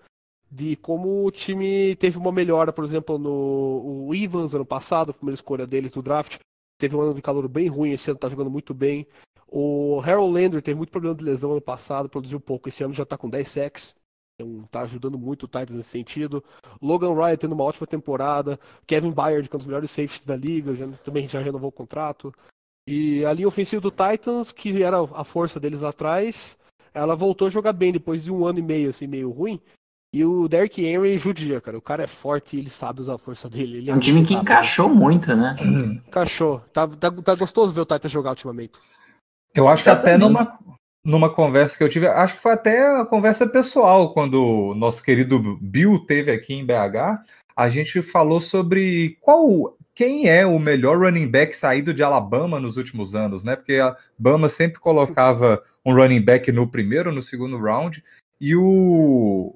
de 0.51 0.75
como 0.75 1.25
o 1.25 1.31
time 1.31 1.95
teve 1.95 2.17
uma 2.17 2.33
melhora, 2.33 2.73
por 2.73 2.83
exemplo, 2.83 3.17
no 3.17 4.07
o 4.09 4.13
Evans 4.13 4.53
ano 4.53 4.65
passado, 4.65 5.11
a 5.11 5.13
primeira 5.13 5.35
escolha 5.35 5.65
deles 5.65 5.93
do 5.93 6.01
draft, 6.01 6.37
teve 6.77 6.97
um 6.97 7.01
ano 7.01 7.13
de 7.13 7.21
calor 7.21 7.47
bem 7.47 7.69
ruim, 7.69 7.93
esse 7.93 8.11
ano 8.11 8.19
tá 8.19 8.27
jogando 8.27 8.49
muito 8.49 8.73
bem. 8.73 9.07
O 9.47 10.01
Harold 10.01 10.33
Landry 10.33 10.61
teve 10.61 10.75
muito 10.75 10.91
problema 10.91 11.15
de 11.15 11.23
lesão 11.23 11.51
ano 11.51 11.61
passado, 11.61 12.09
produziu 12.09 12.41
pouco, 12.41 12.67
esse 12.67 12.83
ano 12.83 12.93
já 12.93 13.05
tá 13.05 13.17
com 13.17 13.29
10 13.29 13.47
sacks. 13.47 13.95
Então 14.35 14.67
tá 14.69 14.81
ajudando 14.81 15.17
muito 15.17 15.43
o 15.43 15.47
Titans 15.47 15.75
nesse 15.75 15.89
sentido. 15.89 16.43
Logan 16.81 17.13
Ryan 17.13 17.37
tendo 17.37 17.53
uma 17.53 17.63
ótima 17.63 17.87
temporada. 17.87 18.59
Kevin 18.85 19.11
Byard, 19.11 19.47
que 19.47 19.55
é 19.55 19.57
um 19.57 19.59
dos 19.59 19.67
melhores 19.67 19.91
safeties 19.91 20.25
da 20.25 20.35
liga, 20.35 20.75
já, 20.75 20.87
também 21.05 21.25
já 21.25 21.39
renovou 21.39 21.69
o 21.69 21.71
contrato. 21.71 22.33
E 22.89 23.23
a 23.23 23.31
linha 23.31 23.47
ofensiva 23.47 23.79
do 23.79 23.91
Titans, 23.91 24.51
que 24.51 24.81
era 24.81 24.97
a 25.13 25.23
força 25.23 25.59
deles 25.59 25.83
atrás, 25.83 26.57
ela 26.91 27.15
voltou 27.15 27.47
a 27.47 27.51
jogar 27.51 27.71
bem 27.71 27.91
depois 27.91 28.23
de 28.23 28.31
um 28.31 28.47
ano 28.47 28.57
e 28.57 28.63
meio, 28.63 28.89
assim, 28.89 29.05
meio 29.05 29.29
ruim. 29.29 29.61
E 30.11 30.25
o 30.25 30.47
Derrick 30.47 30.83
Henry 30.83 31.15
judia, 31.19 31.61
cara. 31.61 31.77
O 31.77 31.81
cara 31.83 32.03
é 32.03 32.07
forte 32.07 32.55
e 32.55 32.59
ele 32.59 32.69
sabe 32.71 33.01
usar 33.01 33.13
a 33.13 33.19
força 33.19 33.47
dele. 33.47 33.77
Ele 33.77 33.91
é 33.91 33.93
um 33.93 33.99
time 33.99 34.25
que 34.25 34.33
encaixou 34.33 34.89
muito, 34.89 35.35
né? 35.35 35.55
Encaixou. 36.07 36.61
Tá, 36.73 36.87
tá, 36.87 37.11
tá 37.11 37.35
gostoso 37.35 37.71
ver 37.71 37.81
o 37.81 37.85
Titans 37.85 38.11
jogar 38.11 38.31
ultimamente. 38.31 38.79
Eu 39.53 39.67
acho 39.67 39.83
que 39.83 39.89
até 39.91 40.17
numa, 40.17 40.51
numa 41.05 41.29
conversa 41.31 41.77
que 41.77 41.83
eu 41.83 41.89
tive, 41.89 42.07
acho 42.07 42.37
que 42.37 42.41
foi 42.41 42.53
até 42.53 42.99
a 42.99 43.05
conversa 43.05 43.45
pessoal, 43.45 44.15
quando 44.15 44.43
o 44.43 44.73
nosso 44.73 45.03
querido 45.03 45.59
Bill 45.61 45.99
teve 46.07 46.31
aqui 46.31 46.55
em 46.55 46.65
BH, 46.65 47.21
a 47.55 47.69
gente 47.69 48.01
falou 48.01 48.39
sobre 48.39 49.15
qual 49.21 49.77
quem 49.99 50.29
é 50.29 50.45
o 50.45 50.57
melhor 50.57 50.97
running 50.97 51.27
back 51.27 51.53
saído 51.53 51.93
de 51.93 52.01
Alabama 52.01 52.57
nos 52.57 52.77
últimos 52.77 53.15
anos, 53.15 53.43
né? 53.43 53.57
Porque 53.57 53.73
a 53.73 53.97
Bama 54.17 54.47
sempre 54.47 54.79
colocava 54.79 55.61
um 55.85 55.93
running 55.93 56.21
back 56.21 56.49
no 56.53 56.71
primeiro, 56.71 57.11
no 57.11 57.21
segundo 57.21 57.59
round, 57.59 58.01
e 58.39 58.55
o, 58.55 59.53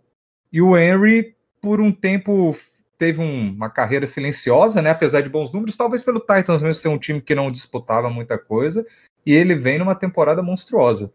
e 0.51 0.62
o 0.62 0.77
Henry, 0.77 1.33
por 1.62 1.79
um 1.79 1.93
tempo, 1.93 2.53
teve 2.97 3.21
um, 3.21 3.53
uma 3.53 3.69
carreira 3.69 4.05
silenciosa, 4.05 4.81
né? 4.81 4.89
Apesar 4.89 5.21
de 5.21 5.29
bons 5.29 5.53
números, 5.53 5.77
talvez 5.77 6.03
pelo 6.03 6.19
Titans 6.19 6.62
mesmo 6.62 6.73
ser 6.73 6.89
um 6.89 7.00
time 7.00 7.21
que 7.21 7.33
não 7.33 7.50
disputava 7.50 8.09
muita 8.09 8.38
coisa, 8.38 8.85
e 9.25 9.31
ele 9.31 9.55
vem 9.55 9.79
numa 9.79 9.95
temporada 9.95 10.43
monstruosa. 10.43 11.13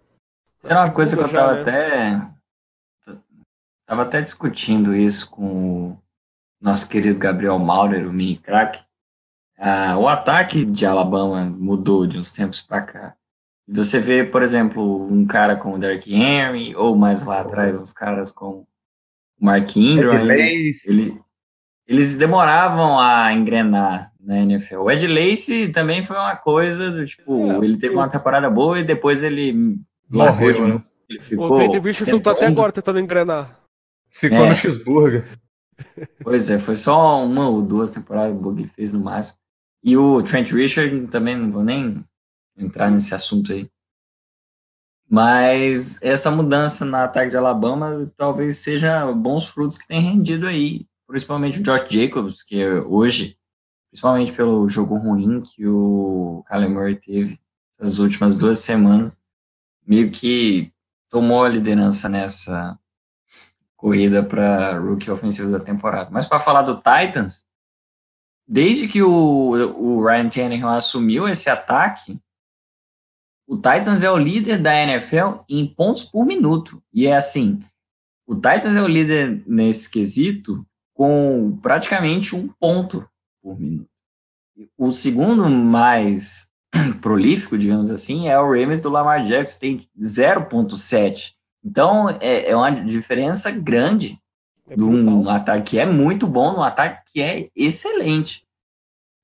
É 0.64 0.72
uma 0.72 0.90
coisa 0.90 1.14
que 1.14 1.22
eu 1.22 1.28
tava 1.28 1.60
até. 1.60 2.26
Tava 3.84 4.02
até 4.04 4.22
discutindo 4.22 4.96
isso 4.96 5.28
com 5.28 5.90
o 5.90 5.98
nosso 6.58 6.88
querido 6.88 7.18
Gabriel 7.18 7.58
Maurer, 7.58 8.08
o 8.08 8.12
mini 8.12 8.38
crack, 8.38 8.87
ah, 9.58 9.98
o 9.98 10.06
ataque 10.06 10.64
de 10.64 10.86
Alabama 10.86 11.44
mudou 11.44 12.06
de 12.06 12.16
uns 12.16 12.32
tempos 12.32 12.62
para 12.62 12.80
cá. 12.80 13.14
Você 13.66 13.98
vê, 13.98 14.24
por 14.24 14.42
exemplo, 14.42 15.06
um 15.10 15.26
cara 15.26 15.56
como 15.56 15.74
o 15.74 15.78
Derrick 15.78 16.14
Henry, 16.14 16.74
ou 16.74 16.96
mais 16.96 17.22
lá 17.24 17.40
atrás, 17.40 17.78
uns 17.78 17.92
caras 17.92 18.32
como 18.32 18.66
o 19.40 19.44
Mark 19.44 19.76
Ingram, 19.76 20.30
eles, 20.30 20.86
ele, 20.86 21.20
eles 21.86 22.16
demoravam 22.16 22.98
a 22.98 23.32
engrenar 23.32 24.12
na 24.18 24.38
NFL. 24.38 24.76
O 24.76 24.90
Ed 24.90 25.06
Lace 25.06 25.68
também 25.68 26.02
foi 26.02 26.16
uma 26.16 26.36
coisa 26.36 26.90
do 26.90 27.04
tipo, 27.04 27.50
é, 27.50 27.64
ele 27.64 27.76
teve 27.76 27.94
uma 27.94 28.08
temporada 28.08 28.48
boa 28.48 28.78
e 28.78 28.84
depois 28.84 29.22
ele 29.22 29.76
morreu, 30.08 30.66
né? 30.66 30.82
Ele 31.08 31.20
ficou 31.20 31.52
o 31.52 31.54
Trent 31.54 31.82
Richardson 31.82 32.20
tá 32.20 32.30
até 32.30 32.46
agora 32.46 32.72
tentando 32.72 33.00
engrenar. 33.00 33.58
Ficou 34.10 34.44
é. 34.44 34.48
no 34.48 34.54
cheeseburger. 34.54 35.26
Pois 36.22 36.50
é, 36.50 36.58
foi 36.58 36.74
só 36.74 37.24
uma 37.24 37.48
ou 37.48 37.62
duas 37.62 37.94
temporadas 37.94 38.32
que 38.32 38.38
o 38.38 38.40
Bug 38.40 38.66
fez 38.68 38.92
no 38.92 39.00
máximo. 39.00 39.38
E 39.82 39.96
o 39.96 40.22
Trent 40.22 40.50
Richard, 40.50 41.06
também 41.08 41.36
não 41.36 41.50
vou 41.50 41.62
nem 41.62 42.04
entrar 42.56 42.90
nesse 42.90 43.14
assunto 43.14 43.52
aí. 43.52 43.70
Mas 45.08 46.02
essa 46.02 46.30
mudança 46.30 46.84
na 46.84 47.04
ataque 47.04 47.30
de 47.30 47.36
Alabama 47.36 48.12
talvez 48.16 48.58
seja 48.58 49.10
bons 49.12 49.46
frutos 49.46 49.78
que 49.78 49.88
tem 49.88 50.00
rendido 50.00 50.46
aí. 50.46 50.86
Principalmente 51.06 51.60
o 51.60 51.62
Josh 51.62 51.88
Jacobs, 51.88 52.42
que 52.42 52.66
hoje, 52.66 53.38
principalmente 53.90 54.32
pelo 54.32 54.68
jogo 54.68 54.98
ruim 54.98 55.40
que 55.40 55.66
o 55.66 56.44
Kyler 56.46 56.68
Murray 56.68 56.96
teve 56.96 57.40
essas 57.78 57.98
últimas 57.98 58.36
duas 58.36 58.60
semanas, 58.60 59.18
meio 59.86 60.10
que 60.10 60.70
tomou 61.08 61.44
a 61.44 61.48
liderança 61.48 62.08
nessa 62.08 62.78
corrida 63.74 64.22
para 64.22 64.78
rookie 64.78 65.10
ofensivo 65.10 65.50
da 65.50 65.60
temporada. 65.60 66.10
Mas 66.10 66.26
para 66.26 66.40
falar 66.40 66.62
do 66.62 66.76
Titans, 66.76 67.47
desde 68.48 68.88
que 68.88 69.02
o, 69.02 69.50
o 69.76 70.02
Ryan 70.02 70.30
Tannehill 70.30 70.68
assumiu 70.68 71.28
esse 71.28 71.50
ataque, 71.50 72.18
o 73.46 73.56
Titans 73.56 74.02
é 74.02 74.10
o 74.10 74.16
líder 74.16 74.60
da 74.62 74.74
NFL 74.74 75.42
em 75.48 75.66
pontos 75.66 76.02
por 76.04 76.24
minuto. 76.24 76.82
E 76.92 77.06
é 77.06 77.14
assim, 77.14 77.62
o 78.26 78.34
Titans 78.34 78.76
é 78.76 78.82
o 78.82 78.88
líder 78.88 79.42
nesse 79.46 79.90
quesito 79.90 80.66
com 80.94 81.58
praticamente 81.62 82.34
um 82.34 82.48
ponto 82.48 83.08
por 83.42 83.60
minuto. 83.60 83.88
O 84.76 84.90
segundo 84.90 85.48
mais 85.48 86.50
prolífico, 87.00 87.56
digamos 87.56 87.90
assim, 87.90 88.28
é 88.28 88.38
o 88.38 88.50
Rams 88.50 88.80
do 88.80 88.90
Lamar 88.90 89.24
Jackson, 89.24 89.58
tem 89.58 89.88
0.7. 89.98 91.34
Então, 91.64 92.08
é, 92.20 92.50
é 92.50 92.56
uma 92.56 92.70
diferença 92.70 93.50
grande 93.50 94.20
É 94.70 94.76
um 94.82 95.28
ataque 95.28 95.70
que 95.70 95.78
é 95.78 95.86
muito 95.86 96.26
bom 96.26 96.52
num 96.52 96.62
ataque 96.62 97.02
que 97.12 97.20
é 97.20 97.48
excelente. 97.56 98.44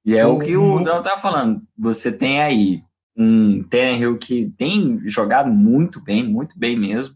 E 0.04 0.16
é 0.16 0.26
o, 0.26 0.36
O- 0.36 0.38
que 0.38 0.56
o 0.56 0.78
no- 0.80 0.84
Del 0.84 1.02
tá 1.02 1.18
falando. 1.18 1.62
Você 1.78 2.10
tem 2.12 2.42
aí 2.42 2.82
um 3.16 3.62
Tannehill 3.62 4.18
que 4.18 4.50
tem 4.58 5.00
jogado 5.06 5.48
muito 5.50 6.00
bem, 6.02 6.22
muito 6.26 6.58
bem 6.58 6.76
mesmo. 6.78 7.14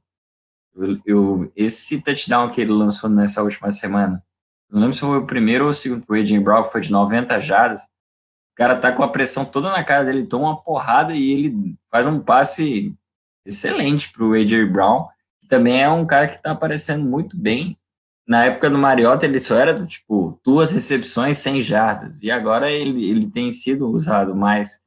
Eu, 0.76 0.98
eu- 1.04 1.52
esse 1.56 2.00
touchdown 2.02 2.50
que 2.50 2.60
ele 2.60 2.72
lançou 2.72 3.10
nessa 3.10 3.42
última 3.42 3.70
semana, 3.70 4.22
não 4.70 4.80
lembro 4.80 4.94
se 4.94 5.00
foi 5.00 5.18
o 5.18 5.26
primeiro 5.26 5.64
ou 5.64 5.70
o 5.70 5.74
segundo 5.74 6.04
pro 6.06 6.16
AJ 6.16 6.38
Brown, 6.40 6.62
que 6.64 6.70
foi 6.72 6.80
de 6.80 6.92
90 6.92 7.38
jardas. 7.40 7.82
O 7.82 8.56
cara 8.56 8.76
tá 8.76 8.92
com 8.92 9.02
a 9.02 9.08
pressão 9.08 9.44
toda 9.44 9.70
na 9.70 9.82
cara 9.84 10.04
dele, 10.04 10.26
toma 10.26 10.48
uma 10.50 10.62
porrada 10.62 11.12
e 11.14 11.30
ele 11.32 11.74
faz 11.90 12.06
um 12.06 12.20
passe 12.20 12.94
excelente 13.44 14.12
pro 14.12 14.34
AJ 14.34 14.66
Brown, 14.70 15.06
que 15.40 15.48
também 15.48 15.80
é 15.82 15.88
um 15.88 16.06
cara 16.06 16.28
que 16.28 16.40
tá 16.42 16.52
aparecendo 16.52 17.04
muito 17.04 17.36
bem. 17.36 17.76
Na 18.28 18.44
época 18.44 18.68
do 18.68 18.76
Mariota, 18.76 19.24
ele 19.24 19.40
só 19.40 19.56
era 19.56 19.86
tipo 19.86 20.38
duas 20.44 20.70
recepções, 20.70 21.38
100 21.38 21.62
jardas, 21.62 22.22
e 22.22 22.30
agora 22.30 22.70
ele, 22.70 23.08
ele 23.08 23.30
tem 23.30 23.50
sido 23.50 23.88
usado 23.88 24.36
mais 24.36 24.82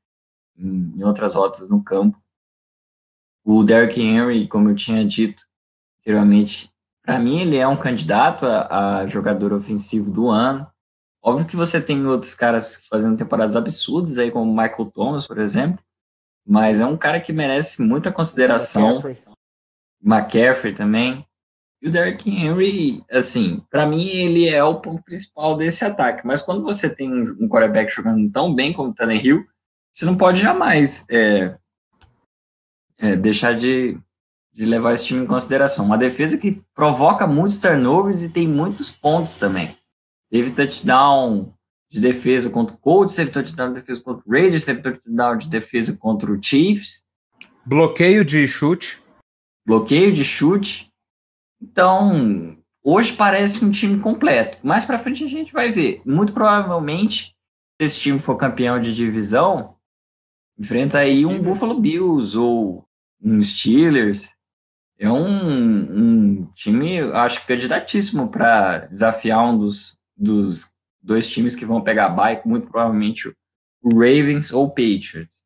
em, 0.56 0.94
em 0.96 1.04
outras 1.04 1.34
rotas 1.34 1.68
no 1.68 1.84
campo. 1.84 2.22
O 3.44 3.64
Derrick 3.64 4.00
Henry, 4.00 4.48
como 4.48 4.70
eu 4.70 4.76
tinha 4.76 5.04
dito 5.04 5.44
anteriormente, 6.00 6.72
para 7.04 7.18
mim 7.18 7.40
ele 7.40 7.58
é 7.58 7.68
um 7.68 7.76
candidato 7.76 8.46
a, 8.46 9.00
a 9.00 9.08
jogador 9.08 9.54
ofensivo 9.54 10.12
do 10.12 10.30
ano. 10.30 10.68
Óbvio 11.20 11.48
que 11.48 11.56
você 11.56 11.82
tem 11.82 12.06
outros 12.06 12.36
caras 12.36 12.86
fazendo 12.88 13.18
temporadas 13.18 13.56
absurdas 13.56 14.20
aí, 14.20 14.30
como 14.30 14.52
o 14.52 14.56
Michael 14.56 14.92
Thomas, 14.92 15.26
por 15.26 15.40
exemplo, 15.40 15.84
mas 16.46 16.80
é 16.80 16.86
um 16.86 16.98
cara 16.98 17.20
que 17.20 17.34
merece 17.34 17.82
muita 17.82 18.12
consideração. 18.12 19.02
McCaffrey. 19.02 19.18
McCaffrey 20.04 20.74
também. 20.76 21.26
E 21.82 21.88
o 21.88 21.92
Derrick 21.92 22.30
Henry, 22.30 23.04
assim, 23.10 23.62
para 23.70 23.88
mim 23.88 24.08
ele 24.08 24.48
é 24.48 24.64
o 24.64 24.80
ponto 24.80 25.04
principal 25.04 25.58
desse 25.58 25.84
ataque. 25.84 26.26
Mas 26.26 26.42
quando 26.42 26.64
você 26.64 26.94
tem 26.94 27.12
um 27.12 27.36
um 27.40 27.50
quarterback 27.50 27.92
jogando 27.92 28.30
tão 28.32 28.54
bem 28.54 28.72
como 28.72 28.90
o 28.90 28.94
Tannehill, 28.94 29.46
você 29.92 30.06
não 30.06 30.16
pode 30.16 30.42
jamais 30.42 31.06
é, 31.10 31.56
é, 33.00 33.16
deixar 33.16 33.54
de, 33.54 33.98
de 34.54 34.66
levar 34.66 34.94
esse 34.94 35.06
time 35.06 35.22
em 35.22 35.28
consideração. 35.28 35.86
Uma 35.86 35.98
defesa 35.98 36.38
que 36.38 36.62
provoca 36.76 37.26
muitos 37.26 37.60
turnovers 37.60 38.22
e 38.22 38.30
tem 38.30 38.48
muitos 38.48 38.90
pontos 38.90 39.38
também. 39.38 39.76
Teve 40.30 40.52
touchdown 40.52 41.54
de 41.90 42.00
defesa 42.00 42.50
contra 42.50 42.76
o 42.76 42.80
Colts, 42.80 43.16
teve 43.16 43.32
touchdown 43.32 43.74
de 43.74 43.82
defesa 43.82 44.02
contra 44.02 44.24
o 44.26 44.32
Raiders, 44.32 44.64
teve 44.64 44.82
touchdown 44.82 45.38
de 45.38 45.50
defesa 45.50 45.98
contra 46.00 46.32
o 46.32 46.42
Chiefs 46.42 47.06
Bloqueio 47.66 48.26
de 48.26 48.48
chute. 48.48 49.00
bloqueio 49.66 50.12
de 50.12 50.24
chute. 50.24 50.91
Então, 51.62 52.58
hoje 52.84 53.14
parece 53.14 53.64
um 53.64 53.72
time 53.72 54.00
completo. 54.00 54.58
Mais 54.64 54.84
para 54.84 55.00
frente 55.00 55.24
a 55.24 55.28
gente 55.28 55.54
vai 55.54 55.72
ver. 55.72 56.02
Muito 56.06 56.34
provavelmente, 56.34 57.36
se 57.80 57.86
esse 57.86 58.00
time 58.00 58.20
for 58.20 58.36
campeão 58.36 58.82
de 58.82 58.96
divisão, 58.96 59.76
enfrenta 60.58 61.00
aí 61.00 61.26
um. 61.26 61.42
Buffalo 61.42 61.80
Bills 61.80 62.38
ou 62.38 62.86
um 63.22 63.42
Steelers. 63.44 64.32
É 64.98 65.10
um, 65.10 66.42
um 66.42 66.52
time, 66.54 67.00
acho, 67.00 67.46
candidatíssimo 67.48 68.30
para 68.30 68.80
desafiar 68.80 69.44
um 69.44 69.58
dos, 69.58 70.00
dos 70.16 70.74
dois 71.02 71.28
times 71.28 71.56
que 71.56 71.66
vão 71.66 71.82
pegar 71.82 72.06
a 72.06 72.10
bye, 72.10 72.42
muito 72.46 72.68
provavelmente 72.68 73.36
o 73.82 73.90
Ravens 73.96 74.54
ou 74.54 74.66
o 74.66 74.70
Patriots. 74.70 75.41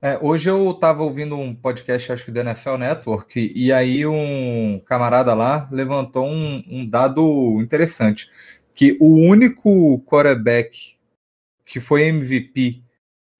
É, 0.00 0.16
hoje 0.22 0.48
eu 0.48 0.70
estava 0.70 1.02
ouvindo 1.02 1.36
um 1.36 1.52
podcast, 1.52 2.12
acho 2.12 2.24
que 2.24 2.30
do 2.30 2.38
NFL 2.38 2.76
Network, 2.76 3.52
e 3.52 3.72
aí 3.72 4.06
um 4.06 4.80
camarada 4.86 5.34
lá 5.34 5.68
levantou 5.72 6.24
um, 6.24 6.62
um 6.68 6.88
dado 6.88 7.60
interessante, 7.60 8.30
que 8.72 8.96
o 9.00 9.16
único 9.16 10.00
quarterback 10.02 10.96
que 11.64 11.80
foi 11.80 12.04
MVP, 12.04 12.80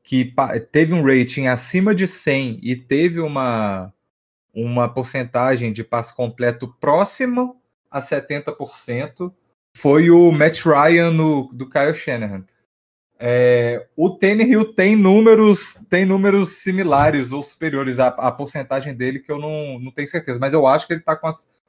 que 0.03 0.35
teve 0.73 0.93
um 0.93 1.05
rating 1.05 1.47
acima 1.47 1.95
de 1.95 2.09
100 2.09 2.59
e 2.61 2.75
teve 2.75 3.21
uma, 3.21 3.95
uma 4.53 4.89
porcentagem 4.93 5.73
de 5.73 5.85
passe 5.85 6.15
completo 6.15 6.75
próximo 6.81 7.63
a 7.89 8.01
70%, 8.01 9.33
foi 9.77 10.11
o 10.11 10.33
Matt 10.33 10.65
Ryan 10.65 11.13
no, 11.13 11.53
do 11.53 11.69
Kyle 11.69 11.95
Shanahan. 11.95 12.45
É, 13.21 13.87
o 13.97 14.11
Tannehill 14.11 14.73
tem 14.73 14.95
números, 14.95 15.75
tem 15.91 16.07
números 16.07 16.59
similares 16.59 17.33
ou 17.33 17.43
superiores 17.43 17.99
à, 17.99 18.09
à 18.09 18.31
porcentagem 18.31 18.95
dele, 18.95 19.19
que 19.19 19.33
eu 19.33 19.39
não, 19.39 19.79
não 19.81 19.91
tenho 19.91 20.07
certeza, 20.07 20.39
mas 20.39 20.55
eu 20.55 20.67
acho 20.67 20.87
que 20.87 20.93
ele 20.93 21.01
está 21.01 21.19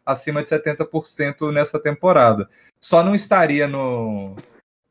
acima 0.05 0.43
de 0.43 0.49
70% 0.49 1.51
nessa 1.51 1.79
temporada. 1.79 2.47
Só 2.79 3.03
não 3.03 3.15
estaria 3.15 3.67
no. 3.67 4.35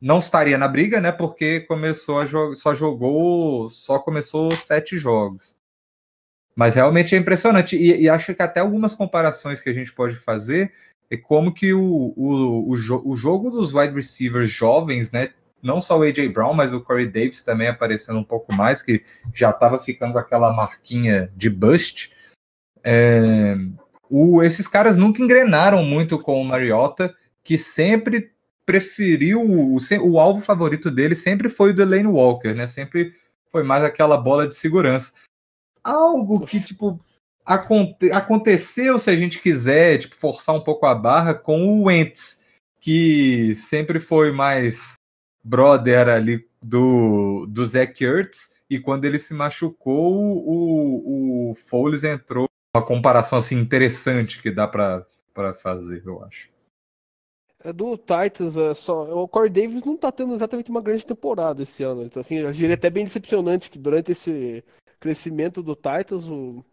Não 0.01 0.19
estaria 0.19 0.57
na 0.57 0.67
briga, 0.67 1.01
né? 1.01 1.11
Porque 1.11 1.61
começou 1.61 2.19
a 2.19 2.25
jo 2.25 2.55
só 2.55 2.73
jogou, 2.73 3.67
só 3.67 3.99
começou 3.99 4.51
sete 4.55 4.97
jogos. 4.97 5.57
Mas 6.55 6.75
realmente 6.75 7.15
é 7.15 7.17
impressionante. 7.17 7.75
E, 7.77 8.03
e 8.03 8.09
acho 8.09 8.33
que 8.33 8.41
até 8.41 8.59
algumas 8.59 8.95
comparações 8.95 9.61
que 9.61 9.69
a 9.69 9.73
gente 9.73 9.93
pode 9.93 10.15
fazer 10.15 10.71
é 11.09 11.17
como 11.17 11.53
que 11.53 11.73
o, 11.73 12.13
o, 12.15 12.69
o, 12.69 12.77
jo 12.77 13.01
o 13.03 13.15
jogo 13.15 13.49
dos 13.49 13.73
wide 13.73 13.93
receivers 13.93 14.49
jovens, 14.49 15.11
né? 15.11 15.29
Não 15.61 15.81
só 15.81 15.97
o 15.97 16.03
AJ 16.03 16.31
Brown, 16.33 16.53
mas 16.53 16.73
o 16.73 16.81
Corey 16.81 17.07
Davis 17.07 17.43
também 17.43 17.67
aparecendo 17.67 18.19
um 18.19 18.23
pouco 18.23 18.53
mais, 18.53 18.81
que 18.81 19.03
já 19.33 19.49
estava 19.49 19.79
ficando 19.79 20.17
aquela 20.17 20.53
marquinha 20.53 21.31
de 21.35 21.49
bust. 21.49 22.11
É, 22.83 23.55
o, 24.09 24.41
esses 24.41 24.67
caras 24.67 24.97
nunca 24.97 25.21
engrenaram 25.21 25.83
muito 25.83 26.17
com 26.19 26.41
o 26.41 26.45
Mariota, 26.45 27.13
que 27.43 27.57
sempre 27.57 28.31
preferiu 28.65 29.41
o, 29.41 29.77
o 30.03 30.19
alvo 30.19 30.41
favorito 30.41 30.91
dele 30.91 31.15
sempre 31.15 31.49
foi 31.49 31.71
o 31.71 31.75
Delaney 31.75 32.05
Walker, 32.05 32.53
né? 32.53 32.67
Sempre 32.67 33.13
foi 33.51 33.63
mais 33.63 33.83
aquela 33.83 34.15
bola 34.15 34.47
de 34.47 34.55
segurança. 34.55 35.13
Algo 35.83 36.45
que 36.45 36.61
tipo 36.61 36.99
aconte, 37.43 38.11
aconteceu 38.11 38.99
se 38.99 39.09
a 39.09 39.15
gente 39.15 39.39
quiser, 39.39 39.97
tipo 39.97 40.15
forçar 40.15 40.55
um 40.55 40.61
pouco 40.63 40.85
a 40.85 40.93
barra 40.93 41.33
com 41.33 41.67
o 41.67 41.85
Wentz, 41.85 42.45
que 42.79 43.55
sempre 43.55 43.99
foi 43.99 44.31
mais 44.31 44.93
brother 45.43 46.09
ali 46.09 46.47
do, 46.61 47.45
do 47.47 47.65
Zach 47.65 48.03
Ertz, 48.03 48.55
e 48.69 48.79
quando 48.79 49.05
ele 49.05 49.17
se 49.17 49.33
machucou, 49.33 50.13
o, 50.13 51.51
o 51.51 51.55
Foles 51.55 52.03
entrou. 52.03 52.47
Uma 52.75 52.85
comparação 52.85 53.39
assim 53.39 53.57
interessante 53.57 54.39
que 54.39 54.51
dá 54.51 54.67
para 54.67 55.05
fazer, 55.55 56.03
eu 56.05 56.23
acho. 56.23 56.49
É 57.63 57.73
do 57.73 57.97
Titans, 57.97 58.55
é 58.55 58.73
só. 58.73 59.23
O 59.23 59.27
Corey 59.27 59.49
Davis 59.49 59.83
não 59.83 59.97
tá 59.97 60.11
tendo 60.11 60.33
exatamente 60.33 60.69
uma 60.69 60.81
grande 60.81 61.05
temporada 61.05 61.63
esse 61.63 61.83
ano. 61.83 62.03
Então, 62.03 62.21
assim, 62.21 62.35
eu 62.35 62.51
diria 62.51 62.75
até 62.75 62.89
bem 62.89 63.03
decepcionante 63.03 63.69
que 63.69 63.79
durante 63.79 64.11
esse 64.11 64.63
crescimento 64.99 65.63
do 65.63 65.75
Titans, 65.75 66.27
o... 66.27 66.63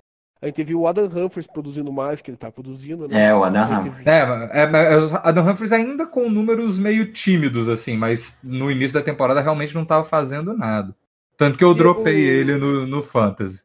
a 0.46 0.48
gente 0.48 0.64
viu 0.64 0.80
o 0.80 0.88
Adam 0.88 1.04
Humphries 1.06 1.46
produzindo 1.46 1.92
mais 1.92 2.20
que 2.20 2.30
ele 2.30 2.36
tá 2.38 2.50
produzindo, 2.50 3.06
né? 3.08 3.26
É, 3.26 3.34
o 3.34 3.44
Adam 3.44 3.78
Humphries. 3.78 4.06
É, 4.06 4.20
é, 4.52 4.62
é, 4.62 4.98
o 4.98 5.10
Adam 5.22 5.48
Humphries 5.48 5.72
ainda 5.72 6.06
com 6.06 6.28
números 6.30 6.78
meio 6.78 7.12
tímidos, 7.12 7.68
assim, 7.68 7.96
mas 7.96 8.38
no 8.42 8.70
início 8.70 8.94
da 8.94 9.02
temporada 9.02 9.40
realmente 9.40 9.74
não 9.74 9.84
tava 9.84 10.04
fazendo 10.04 10.52
nada. 10.56 10.94
Tanto 11.36 11.58
que 11.58 11.64
eu 11.64 11.72
E 11.72 11.74
dropei 11.74 12.14
o- 12.14 12.30
ele 12.30 12.56
no, 12.56 12.86
no 12.86 13.02
Fantasy. 13.02 13.64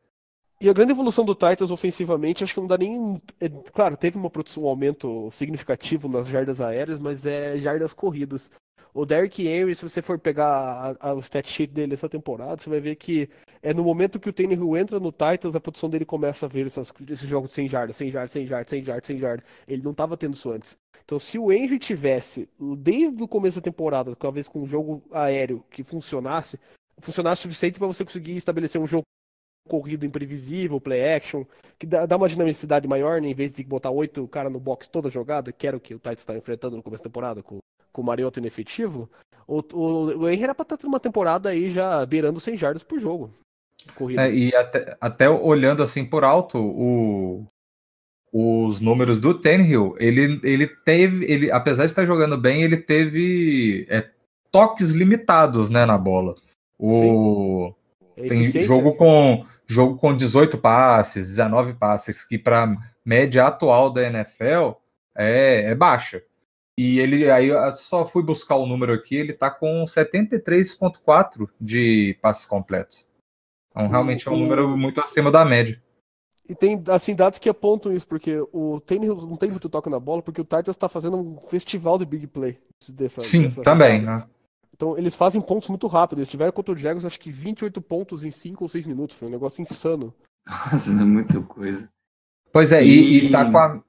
E 0.60 0.70
a 0.70 0.74
grande 0.74 0.92
evolução 0.92 1.26
do 1.26 1.34
Titans 1.34 1.72
ofensivamente, 1.72 2.44
acho 2.44 2.54
que 2.54 2.60
não 2.60 2.68
dá 2.68 2.78
nem. 2.78 3.20
é, 3.40 3.50
claro, 3.74 3.98
teve 3.98 4.18
uma 4.18 4.30
produção, 4.30 4.64
um 4.64 4.68
aumento 4.68 5.30
significativo 5.32 6.08
nas 6.08 6.28
jardas 6.28 6.62
aéreas, 6.62 7.00
mas 7.00 7.26
é 7.26 7.58
jardas 7.58 7.94
corridas. 7.94 8.52
O 8.94 9.06
Derrick 9.06 9.48
Henry, 9.48 9.74
se 9.74 9.82
você 9.82 10.02
for 10.02 10.20
pegar 10.20 10.98
a, 11.02 11.10
a, 11.10 11.14
o 11.14 11.20
stat 11.22 11.50
sheet 11.50 11.74
dele 11.74 11.94
essa 11.94 12.10
temporada, 12.10 12.62
você 12.62 12.70
vai 12.70 12.80
ver 12.82 12.96
que 12.96 13.30
é 13.62 13.74
no 13.74 13.84
momento 13.84 14.20
que 14.20 14.30
o 14.30 14.34
Tannehill 14.34 14.76
entra 14.78 15.00
no 15.00 15.12
Titans, 15.12 15.56
a 15.56 15.60
produção 15.60 15.90
dele 15.90 16.06
começa 16.06 16.46
a 16.46 16.50
ver 16.50 16.66
esses 16.66 17.30
jogos 17.30 17.52
sem 17.52 17.70
jardas, 17.70 17.96
sem 17.96 18.10
jardas, 18.10 18.32
sem 18.32 18.46
jardas, 18.46 18.70
sem 18.70 18.84
jardas, 18.84 19.06
sem 19.06 19.18
jardas. 19.20 19.46
Ele 19.68 19.84
não 19.84 19.92
estava 19.92 20.18
tendo 20.18 20.34
isso 20.34 20.52
antes. 20.52 20.78
Então, 21.04 21.20
se 21.20 21.38
o 21.38 21.52
Henry 21.52 21.78
tivesse, 21.78 22.50
desde 22.60 23.22
o 23.22 23.28
começo 23.28 23.60
da 23.60 23.64
temporada, 23.64 24.16
talvez 24.16 24.48
com 24.48 24.64
um 24.64 24.68
jogo 24.68 25.04
aéreo 25.12 25.64
que 25.70 25.84
funcionasse, 25.84 26.60
funcionasse 27.00 27.42
o 27.42 27.44
suficiente 27.44 27.78
para 27.78 27.88
você 27.88 28.04
conseguir 28.04 28.36
estabelecer 28.36 28.80
um 28.80 28.88
jogo 28.88 29.04
corrido 29.68 30.06
imprevisível, 30.06 30.82
play 30.82 31.14
action, 31.14 31.46
que 31.78 31.86
dá, 31.86 32.06
dá 32.06 32.18
uma 32.18 32.28
dinamicidade 32.28 32.88
maior, 32.88 33.22
né? 33.22 33.30
em 33.30 33.34
vez 33.34 33.54
de 33.54 33.64
botar 33.64 33.92
oito 33.92 34.28
caras 34.28 34.52
no 34.52 34.60
box 34.60 34.88
toda 34.88 35.10
jogada, 35.10 35.52
que 35.52 35.68
era 35.68 35.78
o 35.78 35.80
que 35.80 35.94
o 35.94 35.98
Titans 35.98 36.20
estava 36.20 36.40
enfrentando 36.40 36.76
no 36.76 36.84
começo 36.84 37.04
da 37.04 37.10
temporada, 37.10 37.44
com, 37.44 37.60
com 37.92 38.02
o 38.02 38.06
Mariota 38.06 38.40
inefetivo, 38.40 39.10
o, 39.48 39.60
o, 39.74 40.20
o 40.20 40.30
Henry 40.30 40.44
era 40.44 40.56
para 40.56 40.64
estar 40.64 40.78
tendo 40.78 40.88
uma 40.88 41.00
temporada 41.00 41.50
aí 41.50 41.70
já 41.70 42.06
beirando 42.06 42.40
100 42.40 42.58
jardas 42.58 42.84
por 42.84 43.00
jogo. 43.00 43.32
É, 44.18 44.32
e 44.32 44.56
até, 44.56 44.98
até, 45.00 45.30
olhando 45.30 45.82
assim 45.84 46.06
por 46.06 46.24
alto, 46.24 46.58
o, 46.60 47.46
os 48.32 48.80
números 48.80 49.20
do 49.20 49.34
Tannehill, 49.34 49.96
ele, 49.98 50.40
ele 50.44 50.68
teve, 50.68 51.26
ele, 51.26 51.52
apesar 51.52 51.84
de 51.86 51.92
estar 51.92 52.06
jogando 52.06 52.38
bem, 52.38 52.64
ele 52.64 52.78
teve 52.78 53.86
é, 53.90 54.08
toques 54.52 54.92
limitados 54.92 55.70
né, 55.70 55.86
na 55.86 55.98
bola. 55.98 56.36
O, 56.78 57.74
Tem 58.16 58.42
eficiência. 58.42 58.64
jogo 58.64 58.96
com, 58.96 59.46
jogo 59.66 59.98
com 59.98 60.16
18 60.16 60.58
passes, 60.58 61.28
19 61.28 61.74
passes, 61.74 62.24
que 62.24 62.38
para 62.38 62.76
média 63.04 63.46
atual 63.46 63.90
da 63.92 64.04
NFL 64.04 64.72
é, 65.16 65.72
é 65.72 65.76
baixa. 65.76 66.24
E 66.78 67.00
ele 67.00 67.30
aí 67.30 67.50
eu 67.50 67.76
só 67.76 68.06
fui 68.06 68.24
buscar 68.24 68.56
o 68.56 68.66
número 68.66 68.94
aqui, 68.94 69.16
ele 69.16 69.34
tá 69.34 69.52
com 69.52 69.84
73,4 69.84 71.50
de 71.60 72.18
passes 72.22 72.46
completos. 72.46 73.11
Então, 73.72 73.88
realmente 73.88 74.28
é 74.28 74.32
um 74.32 74.38
número 74.38 74.78
muito 74.78 75.02
acima 75.02 75.32
da 75.32 75.44
média. 75.46 75.82
E 76.48 76.56
tem, 76.56 76.84
assim, 76.88 77.16
dados 77.16 77.40
que 77.40 77.48
apontam 77.48 77.94
isso, 77.94 78.06
porque 78.06 78.38
o 78.52 78.82
Tannehill 78.82 79.16
não 79.16 79.38
tem 79.38 79.50
muito 79.50 79.70
toque 79.70 79.90
na 79.90 80.00
bola, 80.00 80.22
porque 80.22 80.42
o 80.42 80.46
Titans 80.46 80.76
tá 80.76 80.90
fazendo 80.90 81.16
um 81.18 81.38
festival 81.48 81.98
de 81.98 82.06
big 82.06 82.28
play. 82.28 82.58
Dessa, 82.90 83.22
Sim, 83.22 83.44
dessa 83.44 83.62
também. 83.62 84.02
Né? 84.02 84.26
Então, 84.76 84.98
eles 84.98 85.16
fazem 85.16 85.40
pontos 85.40 85.70
muito 85.70 85.88
rápido. 85.88 86.20
Eles 86.20 86.28
tiveram 86.28 86.52
contra 86.52 86.74
o 86.74 86.78
Jaguars, 86.78 87.06
acho 87.06 87.20
que 87.20 87.32
28 87.32 87.80
pontos 87.82 88.24
em 88.24 88.32
5 88.32 88.64
ou 88.64 88.68
6 88.68 88.86
minutos. 88.86 89.16
Foi 89.16 89.28
um 89.28 89.32
negócio 89.32 89.62
insano. 89.62 90.14
Nossa, 90.46 90.92
é 90.92 90.96
muita 91.06 91.40
coisa. 91.44 91.88
Pois 92.52 92.72
é, 92.74 92.84
e, 92.84 93.28
e 93.28 93.32
tá, 93.32 93.50
com 93.50 93.58
a, 93.58 93.80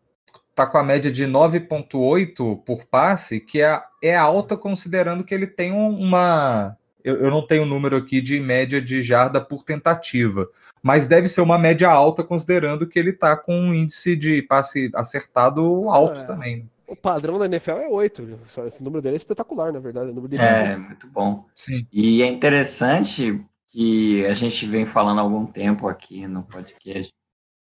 tá 0.55 0.67
com 0.67 0.79
a 0.79 0.85
média 0.85 1.11
de 1.11 1.25
9,8 1.27 2.63
por 2.65 2.85
passe, 2.85 3.41
que 3.41 3.61
é, 3.61 3.83
é 4.03 4.15
alta 4.15 4.57
considerando 4.57 5.25
que 5.25 5.35
ele 5.35 5.47
tem 5.47 5.73
um- 5.73 5.99
uma. 5.99 6.77
Eu, 7.05 7.17
eu 7.17 7.31
não 7.31 7.47
tenho 7.47 7.63
o 7.63 7.67
número 7.67 7.97
aqui 7.97 8.21
de 8.21 8.39
média 8.41 8.81
de 8.81 9.03
jarda 9.03 9.41
por 9.41 9.63
tentativa, 9.63 10.49
mas 10.83 11.07
deve 11.07 11.29
ser 11.29 11.41
uma 11.41 11.59
média 11.59 11.89
alta 11.91 12.23
considerando 12.25 12.87
que 12.87 12.99
ele 12.99 13.13
tá 13.13 13.37
com 13.37 13.55
um 13.55 13.75
índice 13.75 14.17
de 14.17 14.43
passe 14.43 14.91
acertado 14.95 15.89
alto 15.89 16.21
É. 16.21 16.25
também. 16.25 16.69
O 16.87 16.97
padrão 16.97 17.39
da 17.39 17.47
NFL 17.47 17.71
é 17.79 17.89
8. 17.89 18.39
Só 18.47 18.67
Esse 18.67 18.83
número 18.83 19.01
dele 19.01 19.15
é 19.15 19.17
espetacular, 19.17 19.73
na 19.73 19.79
verdade. 19.81 20.11
O 20.11 20.15
número 20.15 20.29
dele 20.29 20.43
É, 20.43 20.77
muito 20.77 21.07
bom. 21.07 21.47
Sim. 21.57 21.87
E 21.91 22.23
é 22.23 22.27
interessante 22.27 23.41
que 23.69 24.27
a 24.27 24.35
gente 24.35 24.67
vem 24.67 24.85
falando 24.85 25.19
há 25.19 25.23
algum 25.23 25.47
tempo 25.47 25.89
aqui 25.89 26.27
no 26.27 26.43
podcast 26.43 27.11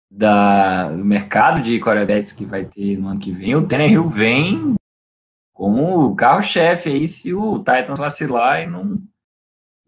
da, 0.09 0.89
do 0.89 1.03
mercado 1.03 1.61
de 1.61 1.79
quarterbacks 1.81 2.31
que 2.31 2.45
vai 2.45 2.63
ter 2.63 2.97
no 2.97 3.09
ano 3.09 3.19
que 3.19 3.31
vem. 3.31 3.55
O 3.55 3.67
Tannehill 3.67 4.07
vem 4.07 4.75
como 5.53 6.05
o 6.05 6.15
carro-chefe 6.15 6.87
aí 6.89 7.05
se 7.05 7.33
o 7.33 7.57
Titans 7.59 7.99
vacilar 7.99 8.61
e 8.61 8.67
não 8.67 8.97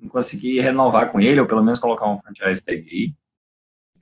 conseguir 0.09 0.59
renovar 0.61 1.11
com 1.11 1.19
ele, 1.19 1.39
ou 1.39 1.47
pelo 1.47 1.63
menos 1.63 1.79
colocar 1.79 2.07
um 2.07 2.19
franchise 2.19 2.63
tag 2.63 2.87
aí. 2.89 3.13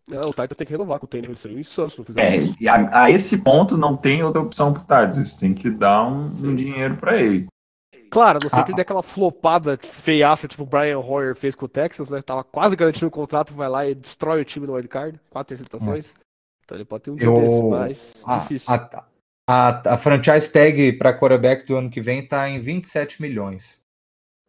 Não, 0.07 0.21
o 0.21 0.33
Titans 0.33 0.57
tem 0.57 0.65
que 0.65 0.73
renovar 0.73 0.99
com 0.99 1.05
o 1.05 1.09
Tannehill. 1.09 1.31
Ele 1.31 1.39
seria 1.39 1.59
insano 1.59 1.89
se 1.89 1.97
não 1.99 2.05
fizer 2.05 2.21
É, 2.33 2.38
isso. 2.38 2.55
e 2.59 2.67
a, 2.67 3.03
a 3.03 3.12
esse 3.12 3.43
ponto 3.43 3.77
não 3.77 3.95
tem 3.95 4.23
outra 4.23 4.41
opção 4.41 4.73
pro 4.73 4.81
Titans. 4.81 5.35
Tem 5.35 5.53
que 5.53 5.69
dar 5.69 6.03
um, 6.07 6.25
um 6.49 6.55
dinheiro 6.55 6.95
para 6.97 7.21
ele. 7.21 7.45
Claro, 8.09 8.39
não 8.41 8.49
ser 8.49 8.55
Ah, 8.55 8.63
que 8.63 8.71
ele 8.71 8.75
dê 8.77 8.81
aquela 8.81 9.03
flopada 9.03 9.77
feiaça, 9.83 10.47
tipo 10.47 10.63
o 10.63 10.65
Brian 10.65 10.97
Hoyer 10.97 11.35
fez 11.35 11.53
com 11.53 11.65
o 11.65 11.69
Texas, 11.69 12.09
né? 12.09 12.23
Tava 12.23 12.43
quase 12.43 12.75
garantindo 12.75 13.05
o 13.05 13.12
contrato, 13.12 13.53
vai 13.53 13.69
lá 13.69 13.88
e 13.88 13.93
destrói 13.93 14.41
o 14.41 14.45
time 14.45 14.65
no 14.65 14.73
wildcard. 14.73 15.19
Quatro 15.29 15.53
interceptações. 15.53 16.12
Então 16.65 16.75
ele 16.75 16.85
pode 16.85 17.03
ter 17.03 17.12
um 17.12 17.15
dia 17.15 17.25
Eu- 17.27 17.35
desse, 17.41 17.63
mas 17.63 18.23
A, 18.25 18.38
difícil. 18.39 18.73
a, 18.73 19.05
a, 19.47 19.93
a 19.93 19.97
franchise 19.99 20.51
tag 20.51 20.93
para 20.93 21.15
quarterback 21.15 21.67
do 21.67 21.75
ano 21.75 21.89
que 21.91 22.01
vem 22.01 22.25
tá 22.27 22.49
em 22.49 22.59
27 22.59 23.21
milhões. 23.21 23.79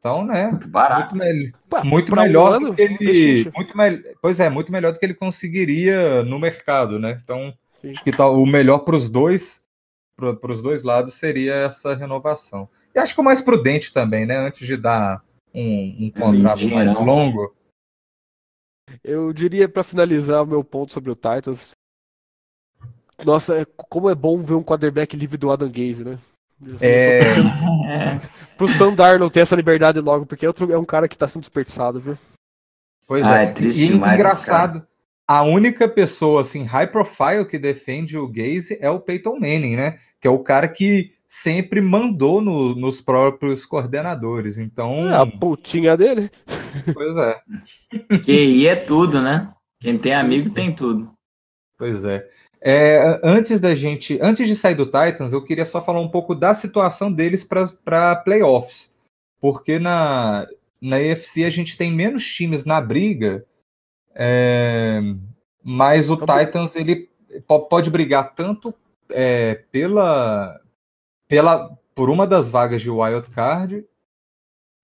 Então, 0.00 0.24
né? 0.24 0.48
Muito 0.50 0.66
barato. 0.66 1.14
Muito, 1.14 1.18
mel- 1.18 1.52
Pá, 1.68 1.84
muito 1.84 2.12
um 2.12 2.16
melhor 2.16 2.54
ano, 2.54 2.68
do 2.70 2.74
que 2.74 2.80
ele. 2.80 3.52
Muito 3.54 3.76
mel- 3.76 4.02
pois 4.22 4.40
é, 4.40 4.48
muito 4.48 4.72
melhor 4.72 4.92
do 4.94 4.98
que 4.98 5.04
ele 5.04 5.12
conseguiria 5.12 6.24
no 6.24 6.38
mercado, 6.38 6.98
né? 6.98 7.20
Então, 7.22 7.52
Sim. 7.82 7.90
acho 7.90 8.02
que 8.02 8.10
tá, 8.10 8.26
o 8.26 8.46
melhor 8.46 8.78
para 8.78 8.96
os 8.96 9.10
dois, 9.10 9.62
para 10.16 10.50
os 10.50 10.62
dois 10.62 10.82
lados, 10.82 11.14
seria 11.14 11.52
essa 11.54 11.94
renovação. 11.94 12.66
E 12.94 12.98
acho 12.98 13.14
que 13.14 13.20
o 13.20 13.24
mais 13.24 13.42
prudente 13.42 13.92
também, 13.92 14.24
né? 14.24 14.38
Antes 14.38 14.66
de 14.66 14.74
dar 14.74 15.22
um, 15.54 16.06
um 16.06 16.10
contrato 16.10 16.66
mais 16.68 16.90
dinheirão. 16.92 17.04
longo. 17.04 17.54
Eu 19.04 19.34
diria 19.34 19.68
pra 19.68 19.84
finalizar 19.84 20.42
o 20.42 20.46
meu 20.46 20.64
ponto 20.64 20.94
sobre 20.94 21.10
o 21.10 21.14
Titans. 21.14 21.72
Nossa, 23.22 23.60
é- 23.60 23.66
como 23.66 24.08
é 24.08 24.14
bom 24.14 24.38
ver 24.38 24.54
um 24.54 24.64
quarterback 24.64 25.14
livre 25.14 25.36
do 25.36 25.50
Adam 25.50 25.68
Gaze, 25.70 26.02
né? 26.04 26.18
Assim, 26.62 26.86
É, 26.86 27.24
torcendo 27.24 27.50
Pro 28.58 28.68
Sam 28.68 28.94
Darnold 28.94 29.32
ter 29.32 29.40
essa 29.40 29.56
liberdade 29.56 30.00
logo, 30.00 30.26
porque 30.26 30.44
é, 30.44 30.48
outro, 30.48 30.70
é 30.72 30.78
um 30.78 30.84
cara 30.84 31.08
que 31.08 31.16
tá 31.16 31.26
sendo 31.26 31.42
desperdiçado, 31.42 32.00
viu? 32.00 32.18
pois 33.06 33.24
Ah, 33.26 33.40
é. 33.40 33.44
é 33.44 33.52
triste 33.52 33.84
e 33.84 33.88
demais 33.88 34.14
engraçado. 34.18 34.86
A 35.26 35.42
única 35.42 35.88
pessoa 35.88 36.40
assim 36.42 36.64
high 36.64 36.86
profile 36.88 37.44
que 37.46 37.58
defende 37.58 38.18
o 38.18 38.26
Gaze 38.28 38.76
é 38.80 38.90
o 38.90 39.00
Peyton 39.00 39.38
Manning, 39.38 39.76
né? 39.76 39.98
Que 40.20 40.26
é 40.28 40.30
o 40.30 40.40
cara 40.40 40.68
que 40.68 41.12
sempre 41.26 41.80
mandou 41.80 42.40
no- 42.40 42.74
nos 42.74 43.00
próprios 43.00 43.64
coordenadores. 43.64 44.58
Então, 44.58 45.08
É 45.08 45.14
a 45.16 45.24
putinha 45.24 45.96
dele. 45.96 46.30
pois 46.92 47.16
é. 47.16 47.40
QI 48.24 48.66
é 48.66 48.74
tudo, 48.76 49.22
né? 49.22 49.52
Quem 49.80 49.96
tem 49.96 50.14
amigo 50.14 50.50
tem 50.50 50.74
tudo. 50.74 51.10
Pois 51.78 52.04
é. 52.04 52.26
É, 52.62 53.18
antes 53.24 53.60
da 53.60 53.74
gente, 53.74 54.18
antes 54.20 54.46
de 54.46 54.54
sair 54.54 54.74
do 54.74 54.84
Titans, 54.84 55.32
eu 55.32 55.42
queria 55.42 55.64
só 55.64 55.80
falar 55.80 56.00
um 56.00 56.08
pouco 56.10 56.34
da 56.34 56.52
situação 56.52 57.10
deles 57.10 57.42
para 57.44 58.16
playoffs, 58.16 58.94
porque 59.40 59.78
na 59.78 60.46
na 60.80 60.96
AFC 60.96 61.44
a 61.44 61.50
gente 61.50 61.76
tem 61.76 61.92
menos 61.92 62.24
times 62.26 62.64
na 62.64 62.80
briga, 62.80 63.44
é, 64.14 65.00
mas 65.62 66.10
o 66.10 66.16
Tá 66.16 66.26
bom. 66.26 66.38
Titans 66.44 66.76
ele 66.76 67.08
po- 67.46 67.66
pode 67.66 67.90
brigar 67.90 68.34
tanto 68.34 68.74
é, 69.10 69.56
pela 69.72 70.60
pela 71.28 71.76
por 71.94 72.10
uma 72.10 72.26
das 72.26 72.50
vagas 72.50 72.82
de 72.82 72.90
wild 72.90 73.28
card, 73.30 73.84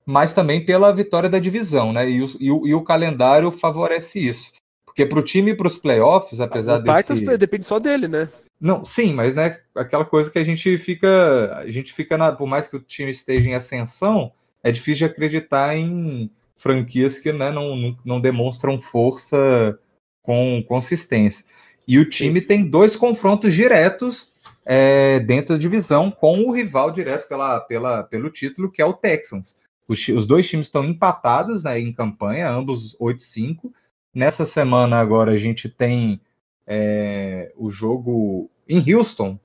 mas 0.05 0.33
também 0.35 0.65
pela 0.65 0.93
vitória 0.95 1.29
da 1.29 1.39
divisão, 1.39 1.93
né? 1.93 2.09
E 2.09 2.23
o, 2.23 2.27
e 2.41 2.51
o, 2.51 2.67
e 2.69 2.75
o 2.75 2.85
calendário 2.85 3.51
favorece 3.51 4.21
isso. 4.21 4.53
Porque 4.97 5.05
para 5.05 5.19
o 5.19 5.23
time 5.23 5.51
e 5.51 5.55
para 5.55 5.67
os 5.67 5.77
playoffs, 5.77 6.41
apesar 6.41 6.77
o 6.77 6.83
Titans 6.83 7.21
desse. 7.21 7.37
depende 7.37 7.67
só 7.67 7.79
dele, 7.79 8.09
né? 8.09 8.31
Não, 8.59 8.83
sim, 8.83 9.13
mas 9.13 9.35
né, 9.35 9.59
aquela 9.75 10.07
coisa 10.07 10.31
que 10.31 10.39
a 10.39 10.45
gente 10.45 10.79
fica, 10.79 11.55
a 11.59 11.71
gente 11.71 11.93
fica 11.93 12.17
na, 12.17 12.33
por 12.33 12.47
mais 12.47 12.67
que 12.67 12.77
o 12.77 12.81
time 12.81 13.11
esteja 13.11 13.47
em 13.51 13.53
ascensão, 13.53 14.33
é 14.65 14.73
difícil 14.73 15.07
de 15.07 15.13
acreditar 15.13 15.77
em 15.77 16.31
franquias 16.57 17.19
que 17.19 17.31
né, 17.31 17.51
não, 17.51 17.95
não, 18.03 18.19
demonstram 18.19 18.81
força 18.81 19.79
com 20.23 20.65
consistência. 20.67 21.45
E 21.87 21.99
o 21.99 22.09
time 22.09 22.41
tem 22.41 22.65
dois 22.65 22.97
confrontos 22.97 23.53
diretos 23.53 24.33
é, 24.65 25.21
dentro 25.21 25.55
da 25.55 25.61
divisão 25.61 26.11
com 26.11 26.41
o 26.41 26.53
rival 26.53 26.91
direto 26.91 27.29
pela, 27.29 27.61
pela, 27.61 28.03
pelo 28.03 28.31
título, 28.31 28.73
que 28.73 28.81
é 28.81 28.87
o 28.87 28.95
Texans. 28.95 29.59
Os, 29.87 30.09
os 30.09 30.27
dois 30.27 30.49
times 30.49 30.69
estão 30.69 30.83
empatados 30.87 31.65
né, 31.65 31.79
em 31.79 31.93
campanha, 31.93 32.49
ambos 32.49 32.97
8-5. 32.99 33.71
Nessa 34.17 34.47
semana 34.47 34.97
agora 34.97 35.33
a 35.33 35.37
gente 35.37 35.69
tem 35.69 36.19
é, 36.67 37.53
o 37.55 37.69
jogo 37.69 38.51
em 38.67 38.83
Houston. 38.91 39.39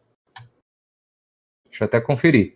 Deixa 1.65 1.83
eu 1.83 1.85
até 1.87 1.99
conferir. 1.99 2.55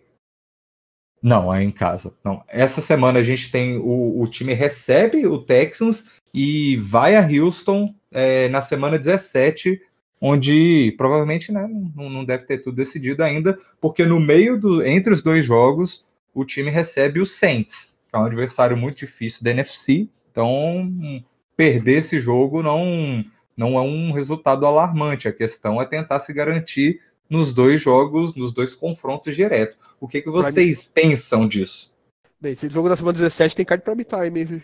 Não, 1.22 1.52
é 1.52 1.62
em 1.62 1.70
casa. 1.70 2.16
Não. 2.24 2.42
Essa 2.48 2.80
semana 2.80 3.18
a 3.18 3.22
gente 3.22 3.50
tem 3.50 3.76
o, 3.76 4.22
o 4.22 4.26
time 4.26 4.54
recebe 4.54 5.26
o 5.26 5.42
Texans 5.42 6.06
e 6.32 6.78
vai 6.78 7.16
a 7.16 7.20
Houston 7.20 7.94
é, 8.10 8.48
na 8.48 8.62
semana 8.62 8.98
17, 8.98 9.78
onde 10.18 10.94
provavelmente 10.96 11.52
né, 11.52 11.68
não, 11.94 12.08
não 12.08 12.24
deve 12.24 12.44
ter 12.44 12.62
tudo 12.62 12.76
decidido 12.76 13.22
ainda, 13.22 13.58
porque 13.78 14.06
no 14.06 14.18
meio 14.18 14.58
do 14.58 14.82
entre 14.82 15.12
os 15.12 15.22
dois 15.22 15.44
jogos 15.44 16.02
o 16.32 16.46
time 16.46 16.70
recebe 16.70 17.20
o 17.20 17.26
Saints, 17.26 17.94
que 18.08 18.16
é 18.16 18.18
um 18.18 18.24
adversário 18.24 18.74
muito 18.74 18.96
difícil 18.96 19.44
da 19.44 19.50
NFC. 19.50 20.08
Então 20.30 20.78
hum, 20.78 21.22
perder 21.56 21.98
esse 21.98 22.20
jogo 22.20 22.62
não 22.62 23.24
não 23.56 23.78
é 23.78 23.80
um 23.80 24.12
resultado 24.12 24.66
alarmante. 24.66 25.26
A 25.26 25.32
questão 25.32 25.80
é 25.80 25.86
tentar 25.86 26.20
se 26.20 26.32
garantir 26.32 27.00
nos 27.28 27.54
dois 27.54 27.80
jogos, 27.80 28.34
nos 28.34 28.52
dois 28.52 28.74
confrontos 28.74 29.34
diretos. 29.34 29.78
O 29.98 30.06
que, 30.06 30.20
que 30.20 30.30
vocês 30.30 30.84
pensam 30.84 31.48
disso? 31.48 31.92
Bem, 32.40 32.52
esse 32.52 32.68
jogo 32.68 32.88
da 32.88 32.96
semana 32.96 33.14
17 33.14 33.56
tem 33.56 33.64
card 33.64 33.82
prime 33.82 34.04
time, 34.04 34.40
hein? 34.40 34.62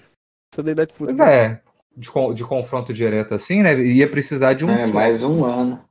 Sunday 0.54 0.74
Night 0.74 0.92
Football. 0.92 1.16
Pois 1.16 1.28
é, 1.28 1.62
de, 1.96 2.10
con- 2.10 2.34
de 2.34 2.44
confronto 2.44 2.92
direto 2.92 3.34
assim, 3.34 3.62
né? 3.62 3.74
Ia 3.80 4.08
precisar 4.10 4.52
de 4.52 4.66
um. 4.66 4.70
É, 4.70 4.86
mais 4.86 5.22
um 5.22 5.44
ano. 5.44 5.82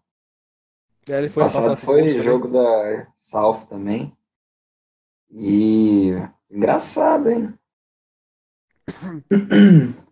É, 1.09 1.17
ele 1.17 1.29
foi 1.29 1.43
Passado 1.43 1.63
passado 1.63 1.77
foi 1.77 2.01
Colts 2.01 2.23
jogo 2.23 2.47
da 2.47 3.07
South 3.17 3.65
também. 3.67 4.15
E 5.33 6.11
engraçado, 6.51 7.31
hein? 7.31 7.53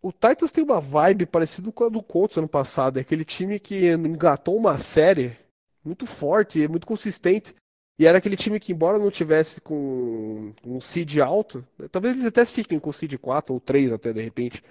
O 0.00 0.12
Titans 0.12 0.52
tem 0.52 0.62
uma 0.62 0.80
vibe 0.80 1.26
parecida 1.26 1.70
com 1.72 1.84
a 1.84 1.88
do 1.88 2.02
Colts 2.02 2.36
ano 2.36 2.48
passado. 2.48 2.98
É 2.98 3.00
aquele 3.00 3.24
time 3.24 3.58
que 3.58 3.88
engatou 3.90 4.56
uma 4.56 4.78
série 4.78 5.36
muito 5.84 6.06
forte, 6.06 6.68
muito 6.68 6.86
consistente. 6.86 7.54
E 7.98 8.06
era 8.06 8.18
aquele 8.18 8.36
time 8.36 8.60
que, 8.60 8.72
embora 8.72 8.96
não 8.98 9.10
tivesse 9.10 9.60
com 9.60 10.52
um 10.64 10.80
seed 10.80 11.18
alto, 11.18 11.66
talvez 11.90 12.14
eles 12.14 12.26
até 12.26 12.44
fiquem 12.44 12.78
com 12.78 12.92
seed 12.92 13.14
4 13.18 13.52
ou 13.52 13.58
3 13.58 13.90
até 13.92 14.12
de 14.12 14.22
repente. 14.22 14.62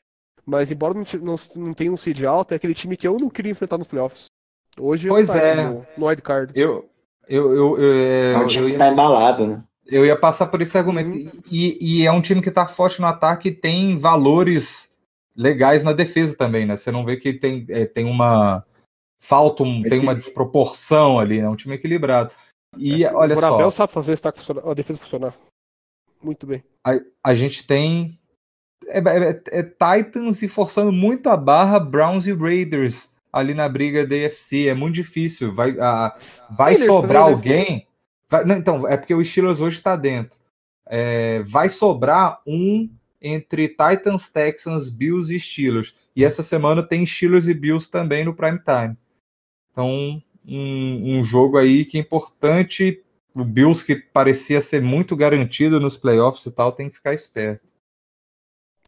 Mas 0.45 0.71
embora 0.71 0.93
não, 0.93 1.03
não, 1.21 1.35
não 1.57 1.73
tenha 1.73 1.91
um 1.91 1.97
seed 1.97 2.23
alto, 2.23 2.53
é 2.53 2.55
aquele 2.55 2.73
time 2.73 2.95
que 2.95 3.05
eu 3.05 3.17
não 3.19 3.29
queria 3.29 3.51
enfrentar 3.51 3.77
nos 3.77 3.87
playoffs. 3.87 4.27
Hoje 4.79 5.09
Pois 5.09 5.27
tá 5.27 5.39
é. 5.39 5.55
no, 5.55 5.85
no 5.97 6.05
wildcard. 6.05 6.53
Eu, 6.55 6.89
eu, 7.27 7.53
eu, 7.53 7.77
eu, 7.77 8.33
É 8.33 8.37
um 8.37 8.41
eu 8.43 8.47
time 8.47 8.65
que 8.67 8.71
ia- 8.73 8.77
tá 8.79 8.87
embalado, 8.87 9.45
né? 9.45 9.63
Eu 9.85 10.05
ia 10.05 10.15
passar 10.17 10.47
por 10.47 10.61
esse 10.61 10.77
argumento. 10.77 11.17
Uhum. 11.17 11.31
E, 11.51 11.99
e 12.01 12.05
é 12.05 12.11
um 12.11 12.21
time 12.21 12.41
que 12.41 12.51
tá 12.51 12.65
forte 12.65 13.01
no 13.01 13.07
ataque 13.07 13.49
e 13.49 13.53
tem 13.53 13.97
valores 13.97 14.89
legais 15.37 15.83
na 15.83 15.93
defesa 15.93 16.35
também, 16.35 16.65
né? 16.65 16.75
Você 16.75 16.91
não 16.91 17.05
vê 17.05 17.15
que 17.17 17.31
tem, 17.33 17.65
é, 17.69 17.85
tem 17.85 18.05
uma 18.05 18.65
falta, 19.21 19.63
um- 19.63 19.83
tem 19.83 19.99
uma 19.99 20.15
desproporção 20.15 21.19
ali, 21.19 21.39
né? 21.39 21.45
É 21.45 21.49
um 21.49 21.55
time 21.55 21.75
equilibrado. 21.75 22.33
E 22.77 23.05
olha 23.05 23.35
o 23.35 23.39
só, 23.39 23.47
Borabel 23.49 23.71
sabe 23.71 23.93
fazer 23.93 24.17
funcionar- 24.17 24.67
a 24.69 24.73
defesa 24.73 24.99
funcionar. 24.99 25.33
Muito 26.21 26.45
bem. 26.47 26.63
a 27.23 27.35
gente 27.35 27.65
tem 27.67 28.19
é, 28.87 28.99
é- 28.99 29.59
é 29.59 29.63
Titans 29.63 30.41
e 30.41 30.47
forçando 30.47 30.91
muito 30.91 31.29
a 31.29 31.35
barra 31.35 31.77
Browns 31.79 32.25
e 32.25 32.33
Raiders 32.33 33.11
ali 33.33 33.53
na 33.53 33.67
briga 33.67 34.07
da 34.07 34.15
AFC. 34.15 34.67
É 34.67 34.73
muito 34.73 34.95
difícil. 34.95 35.53
Vai, 35.53 35.77
a- 35.79 36.15
vai 36.51 36.75
Steelers 36.75 36.95
sobrar 36.95 37.23
também, 37.25 37.25
né? 37.25 37.33
alguém. 37.33 37.87
vai- 38.29 38.45
não, 38.45 38.55
então, 38.55 38.87
é 38.87 38.95
porque 38.97 39.13
o 39.13 39.23
Steelers 39.23 39.59
hoje 39.59 39.77
está 39.77 39.95
dentro. 39.95 40.39
É, 40.87 41.43
vai 41.43 41.67
sobrar 41.69 42.39
um 42.47 42.89
entre 43.21 43.67
Titans, 43.69 44.29
Texans, 44.29 44.89
Bills 44.89 45.33
e 45.33 45.39
Steelers. 45.39 45.95
E 46.15 46.23
essa 46.23 46.43
semana 46.43 46.83
tem 46.83 47.05
Steelers 47.05 47.47
e 47.47 47.53
Bills 47.53 47.89
também 47.89 48.23
no 48.25 48.33
prime 48.35 48.59
time. 48.59 48.97
Então, 49.71 50.21
um, 50.45 51.17
um 51.17 51.23
jogo 51.23 51.57
aí 51.57 51.85
que 51.85 51.97
é 51.97 52.01
importante. 52.01 53.03
O 53.35 53.43
Bills, 53.43 53.85
que 53.85 53.95
parecia 53.95 54.59
ser 54.61 54.81
muito 54.81 55.15
garantido 55.15 55.79
nos 55.79 55.97
playoffs 55.97 56.45
e 56.45 56.51
tal, 56.51 56.71
tem 56.71 56.89
que 56.89 56.95
ficar 56.95 57.13
esperto. 57.13 57.67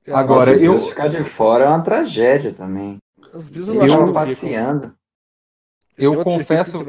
É, 0.05 0.11
Agora, 0.13 0.51
eu- 0.53 0.59
Bills 0.73 0.89
ficar 0.89 1.07
de 1.07 1.23
fora 1.23 1.65
é 1.65 1.67
uma 1.67 1.83
tragédia 1.83 2.51
também. 2.51 2.97
Os 3.33 3.49
Bills 3.49 3.69
eu 3.71 3.75
não 3.75 4.07
ficam. 4.07 4.13
passeando. 4.13 4.95
Eu 5.97 6.23
confesso. 6.23 6.83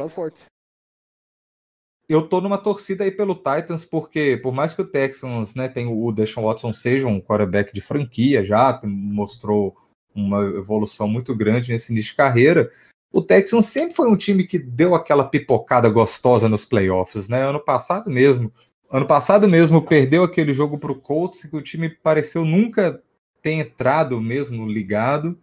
Eu 2.10 2.22
tô 2.26 2.40
numa 2.40 2.58
torcida 2.58 3.04
aí 3.04 3.10
pelo 3.12 3.36
Titans, 3.36 3.84
porque 3.84 4.36
por 4.42 4.52
mais 4.52 4.74
que 4.74 4.82
o 4.82 4.86
Texans 4.86 5.54
né, 5.54 5.68
tem 5.68 5.86
o 5.86 6.10
Deshaun 6.10 6.44
Watson 6.44 6.72
seja 6.72 7.06
um 7.06 7.20
quarterback 7.20 7.72
de 7.72 7.80
franquia 7.80 8.44
já, 8.44 8.80
mostrou 8.82 9.76
uma 10.12 10.42
evolução 10.42 11.06
muito 11.06 11.32
grande 11.36 11.70
nesse 11.70 11.92
início 11.92 12.10
de 12.10 12.16
carreira, 12.16 12.68
o 13.12 13.22
Texans 13.22 13.66
sempre 13.66 13.94
foi 13.94 14.08
um 14.10 14.16
time 14.16 14.44
que 14.44 14.58
deu 14.58 14.96
aquela 14.96 15.24
pipocada 15.24 15.88
gostosa 15.88 16.48
nos 16.48 16.64
playoffs, 16.64 17.28
né? 17.28 17.44
Ano 17.44 17.60
passado 17.60 18.10
mesmo. 18.10 18.52
Ano 18.90 19.06
passado 19.06 19.48
mesmo 19.48 19.80
perdeu 19.80 20.24
aquele 20.24 20.52
jogo 20.52 20.78
pro 20.78 20.96
Colts 21.00 21.44
que 21.44 21.56
o 21.56 21.62
time 21.62 21.88
pareceu 21.88 22.44
nunca 22.44 23.00
ter 23.40 23.52
entrado 23.52 24.20
mesmo 24.20 24.66
ligado. 24.66 25.38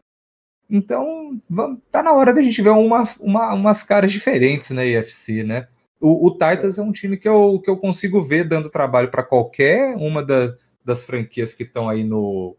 Então, 0.69 1.41
tá 1.89 2.03
na 2.03 2.11
hora 2.11 2.33
da 2.33 2.41
gente 2.41 2.61
ver 2.61 2.71
uma, 2.71 3.03
uma- 3.21 3.53
umas 3.53 3.83
caras 3.83 4.11
diferentes 4.11 4.69
na 4.71 4.85
EFC, 4.85 5.43
né? 5.43 5.67
O, 5.99 6.27
o 6.27 6.31
Titans 6.31 6.77
é 6.77 6.81
um 6.81 6.91
time 6.91 7.17
que 7.17 7.27
eu, 7.27 7.59
que 7.59 7.69
eu 7.69 7.77
consigo 7.77 8.21
ver 8.23 8.47
dando 8.47 8.69
trabalho 8.69 9.09
para 9.09 9.23
qualquer 9.23 9.95
uma 9.95 10.23
da- 10.23 10.55
das 10.83 11.05
franquias 11.05 11.53
que 11.53 11.63
estão 11.63 11.89
aí 11.89 12.03
no, 12.03 12.55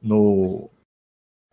no 0.00 0.70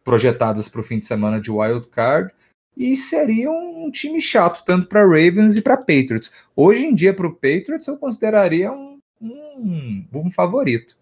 projetadas 0.03 0.69
para 0.69 0.81
o 0.81 0.83
fim 0.83 0.99
de 0.99 1.05
semana 1.05 1.39
de 1.41 1.51
Wild 1.51 1.87
Card 1.87 2.33
e 2.77 2.95
seria 2.95 3.51
um, 3.51 3.85
um 3.85 3.91
time 3.91 4.21
chato 4.21 4.63
tanto 4.63 4.87
para 4.87 5.01
Ravens 5.05 5.55
e 5.55 5.61
para 5.61 5.77
Patriots. 5.77 6.31
Hoje 6.55 6.85
em 6.85 6.93
dia 6.93 7.13
para 7.13 7.27
o 7.27 7.33
Patriots 7.33 7.87
eu 7.87 7.97
consideraria 7.97 8.71
um, 8.71 8.99
um, 9.21 10.05
um 10.13 10.31
favorito. 10.31 10.97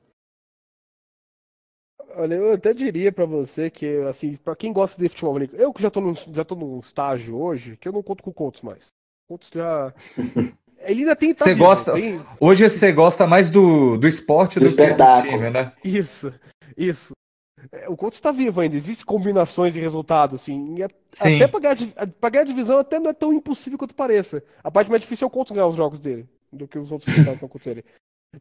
Olha, 2.16 2.36
eu 2.36 2.54
até 2.54 2.74
diria 2.74 3.12
pra 3.12 3.26
você 3.26 3.70
que, 3.70 3.88
assim, 4.10 4.36
pra 4.36 4.56
quem 4.56 4.74
gosta 4.74 5.02
de 5.02 5.08
futebol 5.08 5.32
americano, 5.32 5.64
eu 5.64 5.74
que 5.74 5.82
já 5.82 5.90
tô 5.90 6.02
num, 6.02 6.14
já 6.14 6.44
tô 6.44 6.56
num 6.56 6.80
estágio 6.80 7.38
hoje, 7.38 7.78
que 7.78 7.88
eu 7.88 7.94
não 7.94 8.04
conto 8.04 8.22
com 8.22 8.32
o 8.32 8.34
Colts 8.34 8.62
mais. 8.62 8.88
O 9.32 9.38
Colts 9.38 9.50
já. 9.54 9.94
Ele 10.84 11.02
ainda 11.02 11.16
tem. 11.16 11.34
tá 11.34 11.46
Você 11.46 11.54
vivo, 11.54 11.66
gosta- 11.66 11.94
tem- 11.94 12.22
Hoje 12.40 12.68
você 12.70 12.92
gosta 12.92 13.26
mais 13.28 13.50
do, 13.50 13.98
do 13.98 14.08
esporte 14.08 14.60
Do 14.60 14.66
do, 14.66 14.70
que 14.72 14.76
do 14.76 14.82
espetáculo. 14.82 15.32
time, 15.32 15.50
né? 15.50 15.72
Isso, 15.84 16.34
isso. 16.76 17.14
É, 17.72 17.88
O 17.88 17.96
Colts 17.96 18.20
tá 18.20 18.32
vivo 18.32 18.60
ainda, 18.60 18.76
existem 18.76 19.06
combinações 19.06 19.76
e 19.76 19.80
resultados, 19.80 20.42
assim. 20.42 20.76
e 20.80 20.84
a- 20.84 20.90
Sim. 21.08 21.36
Até 21.36 21.48
pra 21.48 21.60
ganhar, 21.60 21.76
pra 22.20 22.30
ganhar 22.32 22.42
a 22.42 22.48
divisão 22.48 22.80
até 22.80 23.00
não 23.00 23.12
é 23.12 23.14
tão 23.14 23.32
impossível 23.32 23.78
quanto 23.78 23.94
pareça. 23.96 24.44
A 24.64 24.72
parte 24.72 24.90
mais 24.90 25.02
difícil 25.02 25.26
é 25.26 25.28
o 25.28 25.32
Colts 25.32 25.52
ganhar 25.54 25.68
os 25.68 25.76
jogos 25.76 26.00
dele, 26.00 26.28
do 26.52 26.68
que 26.68 26.80
os 26.80 26.92
outros 26.92 27.14
resultados 27.16 27.68
ele. 27.68 27.86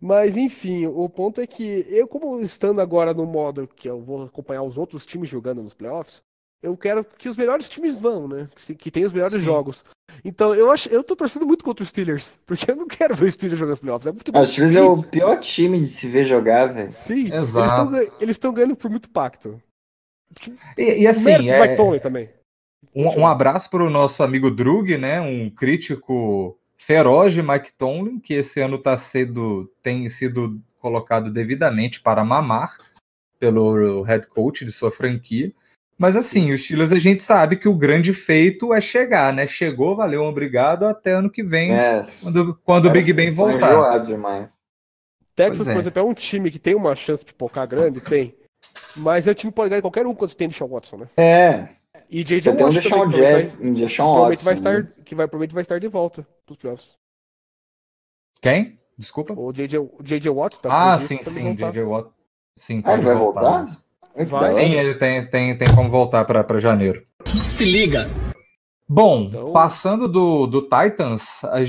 Mas 0.00 0.37
enfim, 0.38 0.87
o 0.87 1.09
ponto 1.11 1.40
é 1.42 1.46
que 1.46 1.85
eu, 1.90 2.09
como 2.09 2.40
estando 2.40 2.81
agora 2.81 3.12
no 3.12 3.26
modo 3.26 3.68
que 3.68 3.88
eu 3.88 4.00
vou 4.00 4.24
acompanhar 4.24 4.62
os 4.62 4.79
outros 4.79 5.05
times 5.05 5.29
jogando 5.29 5.62
nos 5.62 5.74
playoffs, 5.74 6.22
eu 6.62 6.74
quero 6.76 7.05
que 7.05 7.29
os 7.29 7.37
melhores 7.37 7.68
times 7.68 7.98
vão, 7.98 8.26
né? 8.29 8.48
Que, 8.57 8.74
que 8.74 8.90
tenham 8.90 9.07
os 9.09 9.12
melhores 9.12 9.35
Sim. 9.38 9.44
jogos. 9.44 9.85
Então 10.25 10.55
eu 10.55 10.70
acho, 10.70 10.88
eu 10.88 11.03
tô 11.03 11.16
torcendo 11.16 11.46
muito 11.46 11.64
contra 11.64 11.83
os 11.83 11.88
Steelers, 11.88 12.38
porque 12.46 12.70
eu 12.70 12.77
não 12.77 12.87
quero 12.87 13.14
ver 13.14 13.27
os 13.27 13.35
Steelers 13.35 13.59
jogando 13.59 13.75
os 13.75 13.81
playoffs. 13.81 14.07
É 14.07 14.12
muito 14.12 14.33
Ah, 14.35 14.40
os 14.40 14.49
Steelers 14.51 14.77
é 14.77 14.83
o 14.83 15.03
pior 15.03 15.38
time 15.40 15.81
de 15.81 15.87
se 15.87 16.09
ver 16.09 16.25
jogar, 16.25 16.66
velho. 16.66 16.92
Sim, 16.92 17.33
Exato. 17.33 17.96
eles 18.20 18.37
estão 18.37 18.53
ganhando 18.53 18.77
por 18.77 18.90
muito 18.90 19.11
pacto. 19.11 19.61
E, 20.77 21.03
e 21.03 21.07
o 21.07 21.11
assim, 21.11 21.33
é, 21.49 21.61
Mike 21.61 21.77
Tomlin 21.77 21.99
também. 21.99 22.31
Um, 22.94 23.20
um 23.20 23.27
abraço 23.27 23.70
para 23.70 23.85
o 23.85 23.90
nosso 23.90 24.23
amigo 24.23 24.51
Drug, 24.51 24.96
né? 24.96 25.20
Um 25.20 25.51
crítico 25.51 26.59
feroz 26.77 27.33
de 27.33 27.42
Mike 27.42 27.73
Tomlin, 27.75 28.18
que 28.18 28.35
esse 28.35 28.61
ano 28.61 28.79
tá 28.79 28.96
sendo, 28.96 29.70
tem 29.83 30.09
sido 30.09 30.61
colocado 30.79 31.31
devidamente 31.31 32.01
para 32.01 32.25
mamar 32.25 32.79
pelo 33.38 34.03
head 34.03 34.27
coach 34.29 34.64
de 34.64 34.73
sua 34.73 34.90
franquia. 34.90 35.53
Mas 36.00 36.16
assim, 36.16 36.50
os 36.50 36.64
Steelers 36.64 36.92
a 36.92 36.98
gente 36.98 37.22
sabe 37.22 37.56
que 37.56 37.68
o 37.68 37.76
grande 37.76 38.14
feito 38.14 38.72
é 38.72 38.80
chegar, 38.80 39.34
né? 39.34 39.46
Chegou, 39.46 39.94
valeu, 39.94 40.24
obrigado, 40.24 40.86
até 40.86 41.12
ano 41.12 41.30
que 41.30 41.42
vem, 41.42 41.74
É, 41.74 42.00
quando, 42.22 42.54
quando 42.64 42.86
o 42.86 42.90
Big 42.90 43.12
Ben 43.12 43.30
voltar. 43.30 43.98
demais. 43.98 44.50
Texas, 45.36 45.68
é. 45.68 45.74
por 45.74 45.78
exemplo, 45.78 46.00
é 46.00 46.02
um 46.02 46.14
time 46.14 46.50
que 46.50 46.58
tem 46.58 46.74
uma 46.74 46.96
chance 46.96 47.22
de 47.22 47.26
pipocar 47.26 47.68
grande, 47.68 48.00
tem. 48.00 48.34
Mas 48.96 49.26
é 49.26 49.32
um 49.32 49.34
time 49.34 49.52
que 49.52 49.56
pode 49.56 49.68
ganhar 49.68 49.82
qualquer 49.82 50.06
um 50.06 50.14
quando 50.14 50.30
você 50.30 50.36
tem 50.36 50.48
Deshaun 50.48 50.68
Watson, 50.68 50.96
né? 50.96 51.08
É, 51.18 51.68
E 52.08 52.24
J.J. 52.24 52.54
tem 52.56 52.64
um 52.64 52.70
Deshaun 52.70 53.10
também, 53.10 53.20
Jazz, 53.20 53.54
vai, 53.56 53.66
um 53.66 53.74
Deshaun 53.74 54.06
provavelmente 54.12 54.44
vai 54.44 54.54
Watson. 54.54 54.70
estar, 54.70 54.82
né? 54.82 55.04
que 55.04 55.14
vai, 55.14 55.26
provavelmente 55.28 55.54
vai 55.54 55.62
estar 55.62 55.78
de 55.78 55.88
volta 55.88 56.26
pros 56.46 56.58
playoffs. 56.58 56.96
Quem? 58.40 58.78
Desculpa. 58.96 59.34
O 59.34 59.52
J.J. 59.52 59.78
o 59.78 59.98
J.J. 60.02 60.30
Watt 60.30 60.58
tá 60.60 60.92
ah, 60.92 60.96
sim, 60.98 61.22
sim, 61.22 61.42
voltar. 61.42 61.72
J.J. 61.72 61.82
Watt. 61.84 62.10
Sim, 62.56 62.82
Ah, 62.86 62.94
ele 62.94 63.02
vai 63.02 63.14
voltar? 63.14 63.60
mesmo. 63.60 63.89
Hora. 64.14 64.51
Sim, 64.51 64.73
ele 64.75 64.94
tem, 64.94 65.25
tem, 65.27 65.57
tem 65.57 65.75
como 65.75 65.90
voltar 65.90 66.25
para 66.25 66.59
janeiro. 66.59 67.03
Se 67.44 67.64
liga. 67.64 68.09
Bom, 68.88 69.29
Então- 69.29 69.53
passando 69.53 70.09
do, 70.09 70.46
do 70.46 70.62
Titans, 70.62 71.44
a 71.44 71.61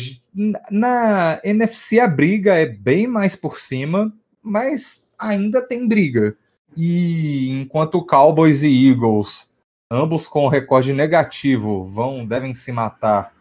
na 0.71 1.39
NFC 1.43 1.99
a 1.99 2.07
briga 2.07 2.55
é 2.57 2.65
bem 2.65 3.05
mais 3.05 3.35
por 3.35 3.59
cima, 3.59 4.11
mas 4.41 5.09
ainda 5.19 5.61
tem 5.61 5.87
briga. 5.87 6.35
E 6.75 7.49
enquanto 7.61 8.03
Cowboys 8.05 8.63
e 8.63 8.89
Eagles, 8.89 9.51
ambos 9.91 10.27
com 10.27 10.47
recorde 10.47 10.93
negativo, 10.93 11.83
vão 11.85 12.25
devem 12.25 12.53
se 12.53 12.71
matar 12.71 13.33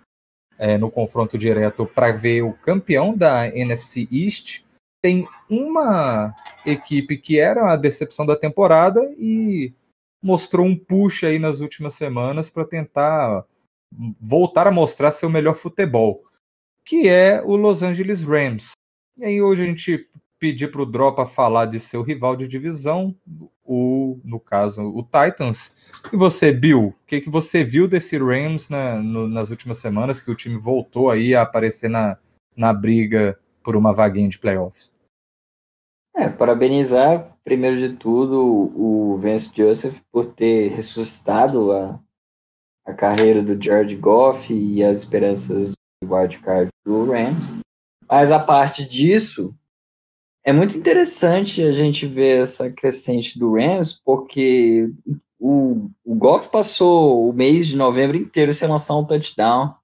é, 0.58 0.76
no 0.76 0.90
confronto 0.90 1.38
direto 1.38 1.86
para 1.86 2.12
ver 2.12 2.42
o 2.42 2.52
campeão 2.52 3.16
da 3.16 3.48
NFC 3.48 4.06
East, 4.12 4.62
tem 5.02 5.26
uma 5.48 6.34
equipe 6.64 7.16
que 7.16 7.38
era 7.38 7.72
a 7.72 7.76
decepção 7.76 8.26
da 8.26 8.36
temporada 8.36 9.00
e 9.18 9.72
mostrou 10.22 10.66
um 10.66 10.76
push 10.76 11.24
aí 11.24 11.38
nas 11.38 11.60
últimas 11.60 11.94
semanas 11.94 12.50
para 12.50 12.64
tentar 12.64 13.44
voltar 14.20 14.66
a 14.66 14.72
mostrar 14.72 15.10
seu 15.10 15.28
melhor 15.28 15.54
futebol, 15.54 16.22
que 16.84 17.08
é 17.08 17.42
o 17.42 17.56
Los 17.56 17.82
Angeles 17.82 18.22
Rams. 18.22 18.72
E 19.18 19.24
aí 19.24 19.42
hoje 19.42 19.62
a 19.62 19.66
gente 19.66 20.08
pedir 20.38 20.70
para 20.70 20.82
o 20.82 20.86
Dropa 20.86 21.26
falar 21.26 21.66
de 21.66 21.78
seu 21.78 22.02
rival 22.02 22.34
de 22.36 22.48
divisão, 22.48 23.14
o, 23.64 24.18
no 24.24 24.40
caso, 24.40 24.82
o 24.82 25.02
Titans. 25.02 25.74
E 26.12 26.16
você, 26.16 26.50
Bill, 26.50 26.86
o 26.88 26.94
que, 27.06 27.20
que 27.20 27.28
você 27.28 27.62
viu 27.62 27.86
desse 27.86 28.16
Rams 28.18 28.68
no- 28.68 29.28
nas 29.28 29.50
últimas 29.50 29.78
semanas, 29.78 30.20
que 30.20 30.30
o 30.30 30.34
time 30.34 30.56
voltou 30.56 31.10
aí 31.10 31.34
a 31.34 31.42
aparecer 31.42 31.90
na, 31.90 32.16
na 32.56 32.72
briga 32.72 33.38
por 33.62 33.76
uma 33.76 33.92
vaguinha 33.92 34.28
de 34.28 34.38
playoffs? 34.38 34.92
É, 36.14 36.28
parabenizar, 36.28 37.36
primeiro 37.44 37.78
de 37.78 37.96
tudo, 37.96 38.72
o 38.74 39.16
Vance 39.18 39.50
Joseph 39.54 40.00
por 40.10 40.26
ter 40.26 40.72
ressuscitado 40.72 41.72
a, 41.72 42.00
a 42.84 42.92
carreira 42.92 43.42
do 43.42 43.62
Jared 43.62 43.94
Goff 43.96 44.52
e 44.52 44.82
as 44.82 44.98
esperanças 44.98 45.70
de 45.70 46.08
wildcard 46.08 46.68
do 46.84 47.10
Rams. 47.10 47.44
Mas 48.08 48.32
a 48.32 48.40
parte 48.40 48.84
disso, 48.84 49.54
é 50.44 50.52
muito 50.52 50.76
interessante 50.76 51.62
a 51.62 51.72
gente 51.72 52.06
ver 52.06 52.42
essa 52.42 52.70
crescente 52.70 53.38
do 53.38 53.54
Rams, 53.54 54.00
porque 54.04 54.90
o, 55.38 55.90
o 56.04 56.14
Goff 56.14 56.50
passou 56.50 57.28
o 57.28 57.32
mês 57.32 57.66
de 57.66 57.76
novembro 57.76 58.16
inteiro 58.16 58.52
sem 58.52 58.68
lançar 58.68 58.96
um 58.96 59.04
touchdown. 59.04 59.74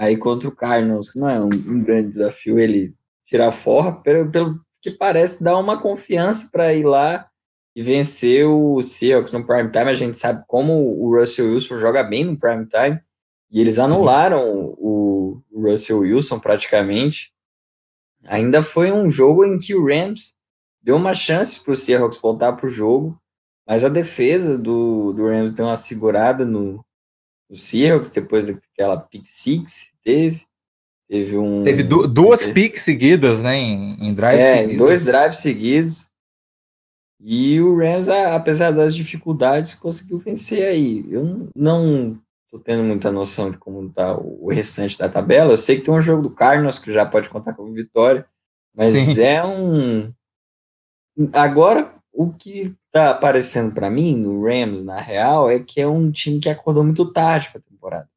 Aí 0.00 0.16
contra 0.16 0.48
o 0.48 0.56
Cardinals, 0.56 1.10
que 1.10 1.18
não 1.18 1.28
é 1.28 1.38
um, 1.38 1.50
um 1.68 1.82
grande 1.82 2.08
desafio 2.08 2.58
ele 2.58 2.94
tirar 3.26 3.52
fora, 3.52 3.92
pelo, 3.92 4.30
pelo 4.30 4.58
que 4.80 4.90
parece 4.90 5.44
dar 5.44 5.58
uma 5.58 5.78
confiança 5.78 6.48
para 6.50 6.72
ir 6.72 6.86
lá 6.86 7.28
e 7.76 7.82
vencer 7.82 8.46
o 8.46 8.80
Seahawks 8.80 9.30
no 9.30 9.46
prime 9.46 9.70
time. 9.70 9.90
A 9.90 9.94
gente 9.94 10.18
sabe 10.18 10.42
como 10.48 10.72
o 10.72 11.14
Russell 11.14 11.52
Wilson 11.52 11.76
joga 11.76 12.02
bem 12.02 12.24
no 12.24 12.38
prime 12.38 12.64
time 12.64 12.98
e 13.50 13.60
eles 13.60 13.74
Sim. 13.74 13.82
anularam 13.82 14.74
o, 14.78 15.42
Russell 15.52 15.98
Wilson 15.98 16.40
praticamente. 16.40 17.30
ainda 18.24 18.62
foi 18.62 18.90
um 18.90 19.10
jogo 19.10 19.44
em 19.44 19.58
que 19.58 19.74
o 19.74 19.84
Rams 19.84 20.34
deu 20.80 20.96
uma 20.96 21.12
chance 21.12 21.62
para 21.62 21.72
o 21.74 21.76
Seahawks 21.76 22.16
voltar 22.16 22.54
para 22.54 22.64
o 22.64 22.70
jogo, 22.70 23.20
mas 23.66 23.84
a 23.84 23.90
defesa 23.90 24.56
do, 24.56 25.12
do 25.12 25.26
Rams 25.26 25.52
deu 25.52 25.66
uma 25.66 25.76
segurada 25.76 26.42
no, 26.42 26.82
no 27.50 27.56
Seahawks 27.56 28.08
depois 28.08 28.46
daquela 28.46 28.98
pick 28.98 29.26
six 29.26 29.89
teve. 30.04 30.42
Teve 31.08 31.36
um. 31.36 31.64
Teve 31.64 31.82
du 31.82 32.06
duas 32.06 32.46
picks 32.46 32.84
seguidas, 32.84 33.42
né? 33.42 33.56
Em, 33.56 33.96
em 34.00 34.14
drives 34.14 34.44
é, 34.44 34.58
seguidos. 34.58 34.78
dois 34.78 35.04
drives 35.04 35.38
seguidos. 35.38 36.10
E 37.22 37.60
o 37.60 37.76
Rams, 37.76 38.08
apesar 38.08 38.70
das 38.70 38.94
dificuldades, 38.94 39.74
conseguiu 39.74 40.18
vencer 40.18 40.66
aí. 40.66 41.04
Eu 41.10 41.48
não 41.54 42.18
tô 42.50 42.58
tendo 42.58 42.82
muita 42.82 43.12
noção 43.12 43.50
de 43.50 43.58
como 43.58 43.90
tá 43.90 44.16
o 44.16 44.48
restante 44.48 44.96
da 44.96 45.08
tabela. 45.08 45.52
Eu 45.52 45.56
sei 45.56 45.76
que 45.76 45.84
tem 45.84 45.92
um 45.92 46.00
jogo 46.00 46.22
do 46.22 46.30
Cardinals 46.30 46.78
que 46.78 46.92
já 46.92 47.04
pode 47.04 47.28
contar 47.28 47.54
com 47.54 47.72
vitória, 47.72 48.24
mas 48.74 48.90
Sim. 48.90 49.22
é 49.22 49.44
um. 49.44 50.12
Agora, 51.32 51.92
o 52.12 52.32
que 52.32 52.74
tá 52.90 53.10
aparecendo 53.10 53.74
para 53.74 53.90
mim 53.90 54.16
no 54.16 54.42
Rams, 54.44 54.82
na 54.82 55.00
real, 55.00 55.50
é 55.50 55.58
que 55.58 55.80
é 55.80 55.86
um 55.86 56.10
time 56.10 56.40
que 56.40 56.48
acordou 56.48 56.82
muito 56.82 57.12
tarde 57.12 57.50
para 57.50 57.60
a 57.60 57.70
temporada. 57.70 58.08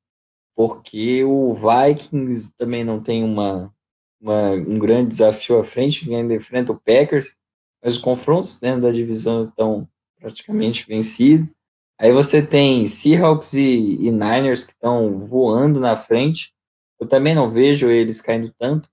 Porque 0.56 1.24
o 1.24 1.54
Vikings 1.54 2.56
também 2.56 2.84
não 2.84 3.02
tem 3.02 3.24
uma, 3.24 3.74
uma, 4.22 4.52
um 4.52 4.78
grande 4.78 5.10
desafio 5.10 5.60
à 5.60 5.64
frente, 5.64 6.14
ainda 6.14 6.34
enfrenta 6.34 6.72
o 6.72 6.80
Packers 6.80 7.38
mas 7.84 7.96
os 7.96 8.00
confrontos 8.00 8.58
dentro 8.60 8.84
da 8.84 8.92
divisão 8.92 9.42
estão 9.42 9.88
praticamente 10.18 10.88
vencidos. 10.88 11.48
Aí 12.00 12.12
você 12.14 12.42
tem 12.42 12.88
Seahawks 12.88 13.54
e, 13.54 13.98
e 14.00 14.10
Niners 14.10 14.64
que 14.64 14.72
estão 14.72 15.28
voando 15.28 15.80
na 15.80 15.98
frente. 15.98 16.54
Eu 17.00 17.08
também 17.08 17.36
não 17.36 17.50
vejo 17.50 17.90
eles 17.90 18.22
caindo 18.22 18.54
tanto. 18.58 18.90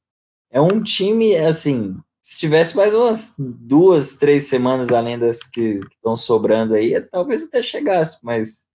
É 0.50 0.60
um 0.60 0.82
time, 0.82 1.36
assim, 1.36 1.96
se 2.20 2.36
tivesse 2.36 2.76
mais 2.76 2.92
umas 2.92 3.34
duas, 3.38 4.16
três 4.16 4.48
semanas 4.48 4.90
além 4.90 5.16
das 5.16 5.44
que 5.44 5.80
estão 5.94 6.16
sobrando 6.16 6.74
aí, 6.74 7.00
talvez 7.00 7.44
até 7.44 7.62
chegasse, 7.62 8.18
mas 8.24 8.66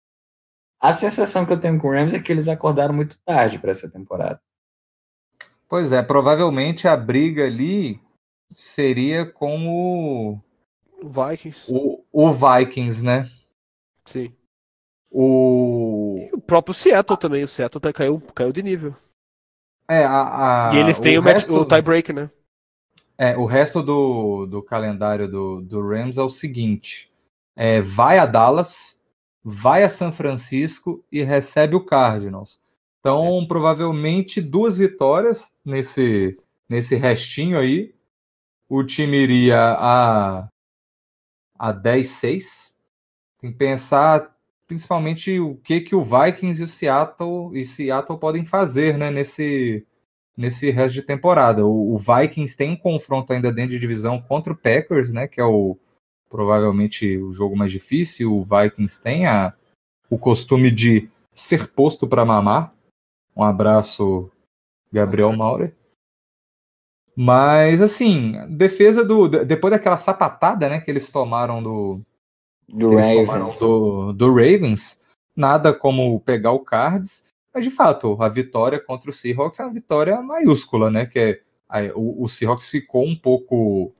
a 0.89 0.93
sensação 0.93 1.45
que 1.45 1.53
eu 1.53 1.59
tenho 1.59 1.79
com 1.79 1.87
o 1.87 1.91
Rams 1.91 2.13
é 2.13 2.19
que 2.19 2.31
eles 2.31 2.47
acordaram 2.47 2.93
muito 2.93 3.19
tarde 3.25 3.59
para 3.59 3.71
essa 3.71 3.89
temporada. 3.89 4.39
Pois 5.67 5.91
é, 5.91 6.01
provavelmente 6.01 6.87
a 6.87 6.95
briga 6.95 7.45
ali 7.45 7.99
seria 8.53 9.25
com 9.25 9.67
o. 9.67 10.39
Vikings. 11.03 11.65
O, 11.67 12.03
o 12.11 12.31
Vikings, 12.31 13.03
né? 13.03 13.29
Sim. 14.05 14.33
O... 15.11 16.15
E 16.17 16.35
o 16.35 16.41
próprio 16.41 16.73
Seattle 16.73 17.17
também. 17.17 17.43
O 17.43 17.47
Seattle 17.47 17.81
tá, 17.81 17.91
caiu, 17.93 18.21
caiu 18.33 18.51
de 18.51 18.61
nível. 18.61 18.95
É, 19.89 20.03
a, 20.03 20.69
a 20.69 20.75
e 20.75 20.77
eles 20.79 20.99
têm 20.99 21.17
o, 21.17 21.21
o, 21.21 21.23
resto... 21.23 21.53
o 21.53 21.65
tie-break, 21.65 22.11
né? 22.11 22.29
É, 23.17 23.37
o 23.37 23.45
resto 23.45 23.81
do, 23.81 24.45
do 24.45 24.61
calendário 24.61 25.29
do, 25.29 25.61
do 25.61 25.87
Rams 25.87 26.17
é 26.17 26.21
o 26.21 26.29
seguinte: 26.29 27.11
é, 27.55 27.81
vai 27.81 28.17
a 28.17 28.25
Dallas, 28.25 28.94
vai 29.47 29.83
a 29.83 29.89
São 29.89 30.11
Francisco 30.11 31.05
e 31.11 31.21
recebe 31.21 31.75
o 31.75 31.85
Cardinals. 31.85 32.59
Então, 32.99 33.43
é. 33.43 33.47
provavelmente 33.47 34.41
duas 34.41 34.79
vitórias 34.79 35.53
nesse, 35.63 36.35
nesse 36.67 36.95
restinho 36.95 37.59
aí 37.59 37.93
o 38.67 38.83
time 38.83 39.17
iria 39.17 39.59
a, 39.59 40.49
a 41.57 41.73
10-6. 41.73 42.71
Tem 43.39 43.51
que 43.51 43.57
pensar 43.57 44.35
principalmente 44.67 45.39
o 45.39 45.55
que, 45.57 45.81
que 45.81 45.95
o 45.95 46.03
Vikings 46.03 46.59
e 46.59 46.65
o 46.65 46.67
Seattle 46.67 47.55
e 47.55 47.63
Seattle 47.63 48.17
podem 48.17 48.43
fazer 48.43 48.97
né, 48.97 49.11
nesse, 49.11 49.85
nesse 50.35 50.71
resto 50.71 50.93
de 50.93 51.03
temporada. 51.03 51.65
O, 51.65 51.93
o, 51.93 51.97
Vikings 51.97 52.57
tem 52.57 52.71
um 52.71 52.75
confronto 52.75 53.31
ainda 53.31 53.51
dentro 53.51 53.71
de 53.71 53.79
divisão 53.79 54.19
contra 54.19 54.51
o 54.51 54.57
Packers, 54.57 55.13
né, 55.13 55.27
que 55.27 55.39
é 55.39 55.45
o 55.45 55.77
provavelmente 56.29 57.17
o 57.17 57.31
jogo 57.31 57.55
mais 57.55 57.71
difícil. 57.71 58.33
O 58.35 58.43
Vikings 58.43 59.01
tem 59.01 59.25
a, 59.25 59.53
o 60.09 60.17
costume 60.17 60.71
de 60.71 61.09
ser 61.33 61.67
posto 61.67 62.07
para 62.07 62.25
mamar. 62.25 62.73
Um 63.35 63.43
abraço, 63.43 64.31
Gabriel 64.91 65.33
Maurer. 65.33 65.73
Mas, 67.15 67.81
assim, 67.81 68.33
defesa 68.49 69.03
do. 69.03 69.27
Depois 69.27 69.71
daquela 69.71 69.97
sapatada 69.97 70.67
né, 70.67 70.81
que 70.81 70.91
eles 70.91 71.09
tomaram 71.09 71.63
do. 71.63 72.01
Do 72.67 72.95
Ravens. 72.95 73.59
Do, 73.59 74.11
do, 74.11 74.29
Ravens, 74.29 74.99
nada 75.35 75.73
como 75.73 76.19
pegar 76.19 76.51
o 76.51 76.59
Cards. 76.59 77.25
Mas, 77.53 77.63
de 77.63 77.71
fato, 77.71 78.21
a 78.21 78.27
vitória 78.27 78.79
contra 78.79 79.09
o 79.09 79.13
Seahawks 79.13 79.59
é 79.59 79.63
uma 79.63 79.73
vitória 79.73 80.19
maiúscula, 80.21 80.89
né? 80.91 81.05
Que 81.05 81.19
é, 81.19 81.41
o, 81.95 82.23
o 82.23 82.29
Seahawks 82.29 82.69
ficou 82.69 83.05
um 83.05 83.15
pouco 83.15 83.93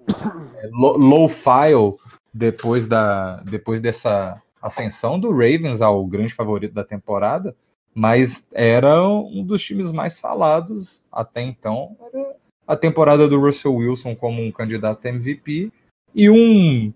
é, 0.57 0.69
low 0.71 1.27
file 1.27 1.95
depois, 2.33 2.87
da, 2.87 3.37
depois 3.41 3.81
dessa 3.81 4.41
ascensão 4.61 5.19
do 5.19 5.31
Ravens 5.31 5.81
ao 5.81 6.05
grande 6.05 6.33
favorito 6.33 6.73
da 6.73 6.83
temporada, 6.83 7.55
mas 7.93 8.49
era 8.53 9.07
um 9.07 9.43
dos 9.43 9.63
times 9.63 9.91
mais 9.91 10.19
falados 10.19 11.03
até 11.11 11.41
então. 11.41 11.95
Era 12.01 12.35
a 12.67 12.75
temporada 12.75 13.27
do 13.27 13.39
Russell 13.39 13.75
Wilson 13.75 14.15
como 14.15 14.41
um 14.41 14.51
candidato 14.51 15.05
MVP 15.05 15.71
e 16.13 16.29
um 16.29 16.93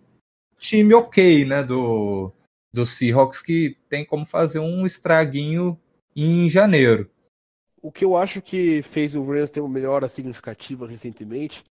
time 0.57 0.93
ok, 0.93 1.45
né, 1.45 1.63
do, 1.63 2.31
do 2.73 2.85
Seahawks 2.85 3.41
que 3.41 3.77
tem 3.89 4.03
como 4.03 4.25
fazer 4.25 4.59
um 4.59 4.85
estraguinho 4.85 5.77
em 6.15 6.49
janeiro. 6.49 7.09
O 7.81 7.91
que 7.91 8.03
eu 8.03 8.17
acho 8.17 8.41
que 8.41 8.81
fez 8.81 9.15
o 9.15 9.23
Rams 9.23 9.49
ter 9.49 9.61
uma 9.61 9.69
melhora 9.69 10.09
significativa 10.09 10.87
recentemente 10.87 11.63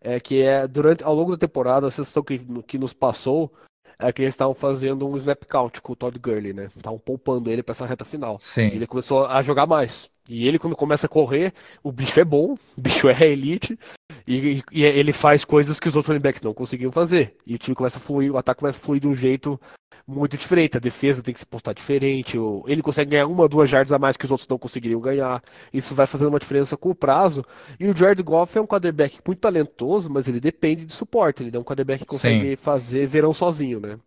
é 0.00 0.20
que 0.20 0.42
é 0.42 0.68
durante 0.68 1.02
ao 1.02 1.14
longo 1.14 1.32
da 1.32 1.38
temporada 1.38 1.86
a 1.86 1.90
sensação 1.90 2.22
que, 2.22 2.38
que 2.62 2.78
nos 2.78 2.92
passou 2.92 3.50
é 3.98 4.12
que 4.12 4.22
eles 4.22 4.34
estavam 4.34 4.54
fazendo 4.54 5.08
um 5.08 5.16
snap 5.16 5.44
count 5.44 5.80
com 5.80 5.92
o 5.92 5.96
Todd 5.96 6.18
Gurley, 6.18 6.52
né? 6.52 6.68
Estavam 6.76 6.98
poupando 6.98 7.50
ele 7.50 7.62
para 7.62 7.72
essa 7.72 7.86
reta 7.86 8.04
final. 8.04 8.38
Sim. 8.38 8.66
Ele 8.66 8.86
começou 8.86 9.26
a 9.26 9.40
jogar 9.40 9.66
mais. 9.66 10.10
E 10.28 10.48
ele, 10.48 10.58
quando 10.58 10.74
começa 10.74 11.06
a 11.06 11.08
correr, 11.08 11.52
o 11.82 11.92
bicho 11.92 12.18
é 12.18 12.24
bom, 12.24 12.56
o 12.76 12.80
bicho 12.80 13.08
é 13.08 13.26
elite, 13.26 13.78
e, 14.26 14.62
e, 14.72 14.82
ele 14.82 15.12
faz 15.12 15.44
coisas 15.44 15.78
que 15.78 15.88
os 15.88 15.96
outros 15.96 16.08
running 16.08 16.22
backs 16.22 16.42
não 16.42 16.54
conseguiam 16.54 16.90
fazer. 16.90 17.36
E 17.46 17.54
o 17.54 17.58
time 17.58 17.74
começa 17.74 17.98
a 17.98 18.00
fluir, 18.00 18.32
o 18.32 18.38
ataque 18.38 18.60
começa 18.60 18.78
a 18.78 18.82
fluir 18.82 19.00
de 19.00 19.08
um 19.08 19.14
jeito 19.14 19.60
muito 20.06 20.36
diferente. 20.36 20.76
A 20.76 20.80
defesa 20.80 21.22
tem 21.22 21.32
que 21.32 21.40
se 21.40 21.46
postar 21.46 21.72
diferente. 21.72 22.36
Ele 22.66 22.82
consegue 22.82 23.12
ganhar 23.12 23.26
uma, 23.26 23.48
duas 23.48 23.68
jardas 23.68 23.92
a 23.92 23.98
mais 23.98 24.16
que 24.16 24.24
os 24.24 24.30
outros 24.30 24.48
não 24.48 24.58
conseguiriam 24.58 25.00
ganhar. 25.00 25.42
Isso 25.72 25.94
vai 25.94 26.06
fazendo 26.06 26.28
uma 26.28 26.40
diferença 26.40 26.76
com 26.76 26.90
o 26.90 26.94
prazo. 26.94 27.44
E 27.78 27.88
o 27.88 27.96
Jared 27.96 28.22
Goff 28.22 28.56
é 28.56 28.60
um 28.60 28.66
quarterback 28.66 29.18
muito 29.26 29.40
talentoso, 29.40 30.10
mas 30.10 30.28
ele 30.28 30.40
depende 30.40 30.84
de 30.84 30.92
suporte. 30.92 31.42
Ele 31.42 31.56
é 31.56 31.58
um 31.60 31.64
quarterback 31.64 32.00
que 32.00 32.06
consegue 32.06 32.50
Sim. 32.50 32.56
fazer 32.56 33.06
verão 33.06 33.32
sozinho, 33.32 33.80
né? 33.80 33.98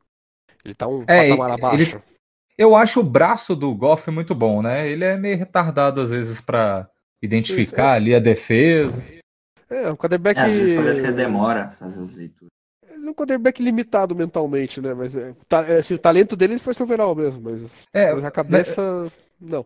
Ele 0.63 0.75
tá 0.75 0.87
um 0.87 1.03
é, 1.07 1.29
patamar 1.29 1.51
abaixo. 1.51 1.97
Ele 1.97 2.17
eu 2.57 2.75
acho 2.75 3.01
o 3.01 3.03
braço 3.03 3.55
do 3.55 3.73
Goff 3.75 4.09
muito 4.09 4.33
bom, 4.33 4.63
né? 4.63 4.89
Ele 4.89 5.05
é 5.05 5.15
meio 5.15 5.37
retardado 5.37 6.01
às 6.01 6.09
vezes 6.09 6.41
para 6.41 6.89
identificar 7.21 7.93
é. 7.93 7.97
ali 7.97 8.15
a 8.15 8.19
defesa. 8.19 9.03
É, 9.69 9.91
um 9.91 9.95
quarterback. 9.95 10.39
É, 10.39 10.43
às 10.43 10.51
vezes 10.51 10.73
parece 10.73 11.03
que 11.03 11.11
demora 11.11 11.75
fazer 11.79 12.01
as 12.01 12.15
leituras. 12.15 12.56
É 13.03 13.09
um 13.09 13.13
quarterback 13.13 13.61
limitado 13.61 14.15
mentalmente, 14.15 14.81
né? 14.81 14.93
Mas 14.93 15.15
é, 15.15 15.33
tá, 15.47 15.61
é, 15.67 15.77
assim, 15.77 15.93
o 15.93 15.99
talento 15.99 16.35
dele 16.35 16.57
foi 16.59 16.73
overall 16.79 17.15
mesmo, 17.15 17.41
mas, 17.41 17.87
é, 17.93 18.13
mas 18.13 18.23
a 18.23 18.31
cabeça. 18.31 19.03
Mas, 19.03 19.13
não. 19.39 19.65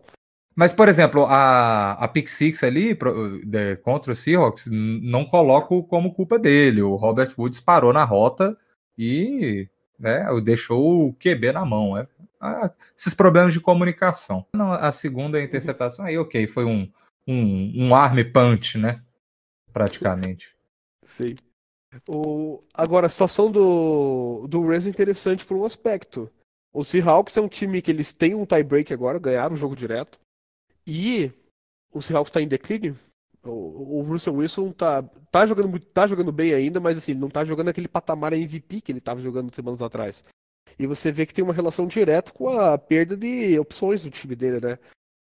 Mas, 0.55 0.73
por 0.73 0.89
exemplo, 0.89 1.25
a, 1.25 1.93
a 1.93 2.07
Pick 2.07 2.27
Six 2.27 2.63
ali 2.63 2.93
pro, 2.93 3.39
de, 3.45 3.77
contra 3.77 4.11
o 4.11 4.15
Seahawks, 4.15 4.67
não 4.69 5.25
coloco 5.25 5.83
como 5.83 6.13
culpa 6.13 6.37
dele. 6.37 6.81
O 6.81 6.95
Robert 6.95 7.33
Woods 7.37 7.61
parou 7.61 7.93
na 7.93 8.03
rota 8.03 8.57
e 8.97 9.67
né, 9.97 10.25
deixou 10.43 11.07
o 11.07 11.13
QB 11.13 11.53
na 11.53 11.65
mão. 11.65 11.97
É, 11.97 12.05
ah, 12.39 12.71
esses 12.97 13.13
problemas 13.13 13.53
de 13.53 13.61
comunicação. 13.61 14.45
A 14.53 14.91
segunda 14.91 15.41
interceptação 15.41 16.05
aí, 16.05 16.17
ok, 16.17 16.47
foi 16.47 16.65
um, 16.65 16.91
um, 17.25 17.87
um 17.87 17.95
arm 17.95 18.17
punch, 18.33 18.77
né? 18.77 19.01
Praticamente. 19.71 20.53
Sim. 21.03 21.35
O... 22.07 22.63
Agora, 22.73 23.07
a 23.07 23.09
situação 23.09 23.51
do, 23.51 24.47
do 24.47 24.61
Rams 24.65 24.85
é 24.85 24.89
interessante 24.89 25.45
por 25.45 25.57
um 25.57 25.65
aspecto. 25.65 26.29
O 26.73 26.83
Seahawks 26.83 27.35
é 27.35 27.41
um 27.41 27.49
time 27.49 27.81
que 27.81 27.91
eles 27.91 28.13
têm 28.13 28.33
um 28.33 28.45
tie-break 28.45 28.93
agora, 28.93 29.19
ganharam 29.19 29.55
o 29.55 29.57
jogo 29.57 29.75
direto. 29.75 30.19
E 30.87 31.31
o 31.93 32.01
Seahawks 32.01 32.29
está 32.29 32.41
em 32.41 32.47
declínio. 32.47 32.97
O, 33.43 33.99
o 33.99 34.01
Russell 34.03 34.35
Wilson 34.35 34.71
tá, 34.71 35.03
tá, 35.31 35.45
jogando, 35.45 35.79
tá 35.79 36.07
jogando 36.07 36.31
bem 36.31 36.53
ainda, 36.53 36.79
mas 36.79 36.97
assim, 36.97 37.13
não 37.13 37.29
tá 37.29 37.43
jogando 37.43 37.69
aquele 37.69 37.87
patamar 37.87 38.33
MVP 38.33 38.81
que 38.81 38.91
ele 38.91 38.99
estava 38.99 39.19
jogando 39.19 39.53
semanas 39.53 39.81
atrás. 39.81 40.23
E 40.77 40.87
você 40.87 41.11
vê 41.11 41.25
que 41.25 41.33
tem 41.33 41.43
uma 41.43 41.53
relação 41.53 41.87
direta 41.87 42.31
com 42.31 42.49
a 42.49 42.77
perda 42.77 43.17
de 43.17 43.59
opções 43.59 44.03
do 44.03 44.11
time 44.11 44.35
dele, 44.35 44.65
né? 44.65 44.79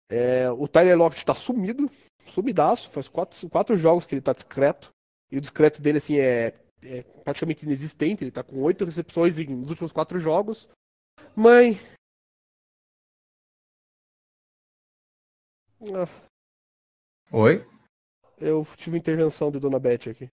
É, 0.09 0.51
o 0.51 0.67
Tyler 0.69 0.99
Lockett 0.99 1.25
tá 1.25 1.35
sumido, 1.35 1.91
sumidaço, 2.27 2.91
faz 2.91 3.09
quatro, 3.09 3.49
quatro 3.49 3.77
jogos 3.77 4.07
que 4.07 4.15
ele 4.15 4.23
tá 4.23 4.33
discreto. 4.33 4.91
E 5.31 5.39
o 5.39 5.41
discreto 5.41 5.81
dele, 5.81 5.99
assim, 5.99 6.19
é, 6.19 6.55
é 6.83 7.03
praticamente 7.25 7.65
inexistente. 7.65 8.25
Ele 8.25 8.31
tá 8.31 8.43
com 8.43 8.61
oito 8.63 8.85
recepções 8.85 9.39
nos 9.39 9.71
últimos 9.71 9.93
quatro 9.93 10.19
jogos. 10.19 10.69
Mãe. 11.37 11.79
Ah. 15.95 16.09
Oi? 17.33 17.65
eu 18.41 18.67
tive 18.77 18.97
intervenção 18.97 19.51
de 19.51 19.61
Dona 19.61 19.79
Beth 19.79 20.09
aqui. 20.11 20.29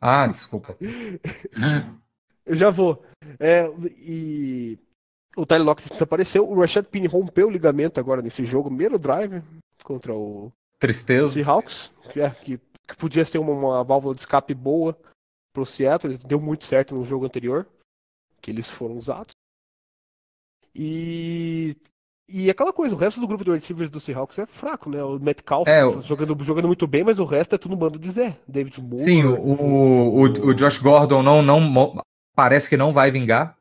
Ah, 0.00 0.26
desculpa. 0.26 0.76
Eu 2.44 2.54
já 2.56 2.70
vou. 2.70 3.04
É, 3.38 3.66
e 3.98 4.78
o 5.36 5.46
Tyler 5.46 5.64
Lockett 5.64 5.90
desapareceu. 5.90 6.48
O 6.48 6.58
Rashad 6.58 6.86
Penny 6.86 7.06
rompeu 7.06 7.46
o 7.46 7.50
ligamento 7.50 8.00
agora 8.00 8.22
nesse 8.22 8.44
jogo, 8.44 8.68
primeiro 8.68 8.98
drive 8.98 9.42
contra 9.84 10.12
o 10.12 10.52
Tristeza. 10.78 11.34
Seahawks, 11.34 11.92
que, 12.12 12.20
é, 12.20 12.30
que, 12.30 12.60
que 12.88 12.96
podia 12.96 13.24
ser 13.24 13.38
uma, 13.38 13.52
uma 13.52 13.84
válvula 13.84 14.14
de 14.14 14.20
escape 14.20 14.54
boa 14.54 14.96
pro 15.52 15.64
Seattle. 15.66 16.18
Deu 16.18 16.40
muito 16.40 16.64
certo 16.64 16.94
no 16.94 17.04
jogo 17.04 17.24
anterior, 17.26 17.66
que 18.40 18.50
eles 18.50 18.68
foram 18.68 18.96
usados. 18.96 19.32
E 20.74 21.76
e 22.28 22.48
aquela 22.48 22.72
coisa, 22.72 22.94
o 22.94 22.98
resto 22.98 23.20
do 23.20 23.26
grupo 23.26 23.44
de 23.44 23.50
receivers 23.50 23.90
do 23.90 24.00
Seahawks 24.00 24.38
é 24.38 24.46
fraco, 24.46 24.88
né? 24.88 25.02
O 25.04 25.18
Metcalf 25.18 25.68
É, 25.68 25.84
o- 25.84 26.00
jogando, 26.00 26.42
jogando 26.42 26.66
muito 26.66 26.86
bem, 26.86 27.04
mas 27.04 27.18
o 27.18 27.24
resto 27.26 27.54
é 27.54 27.58
tudo 27.58 27.74
um 27.74 27.78
bando 27.78 27.98
de 27.98 28.10
Zé. 28.10 28.38
David 28.48 28.80
Moore. 28.80 28.98
Sim, 29.04 29.24
o, 29.24 29.34
o, 29.38 30.20
o, 30.20 30.46
o 30.48 30.54
Josh 30.54 30.78
Gordon 30.78 31.22
não, 31.22 31.42
não 31.42 32.00
parece 32.34 32.70
que 32.70 32.76
não 32.76 32.90
vai 32.92 33.10
vingar. 33.10 33.58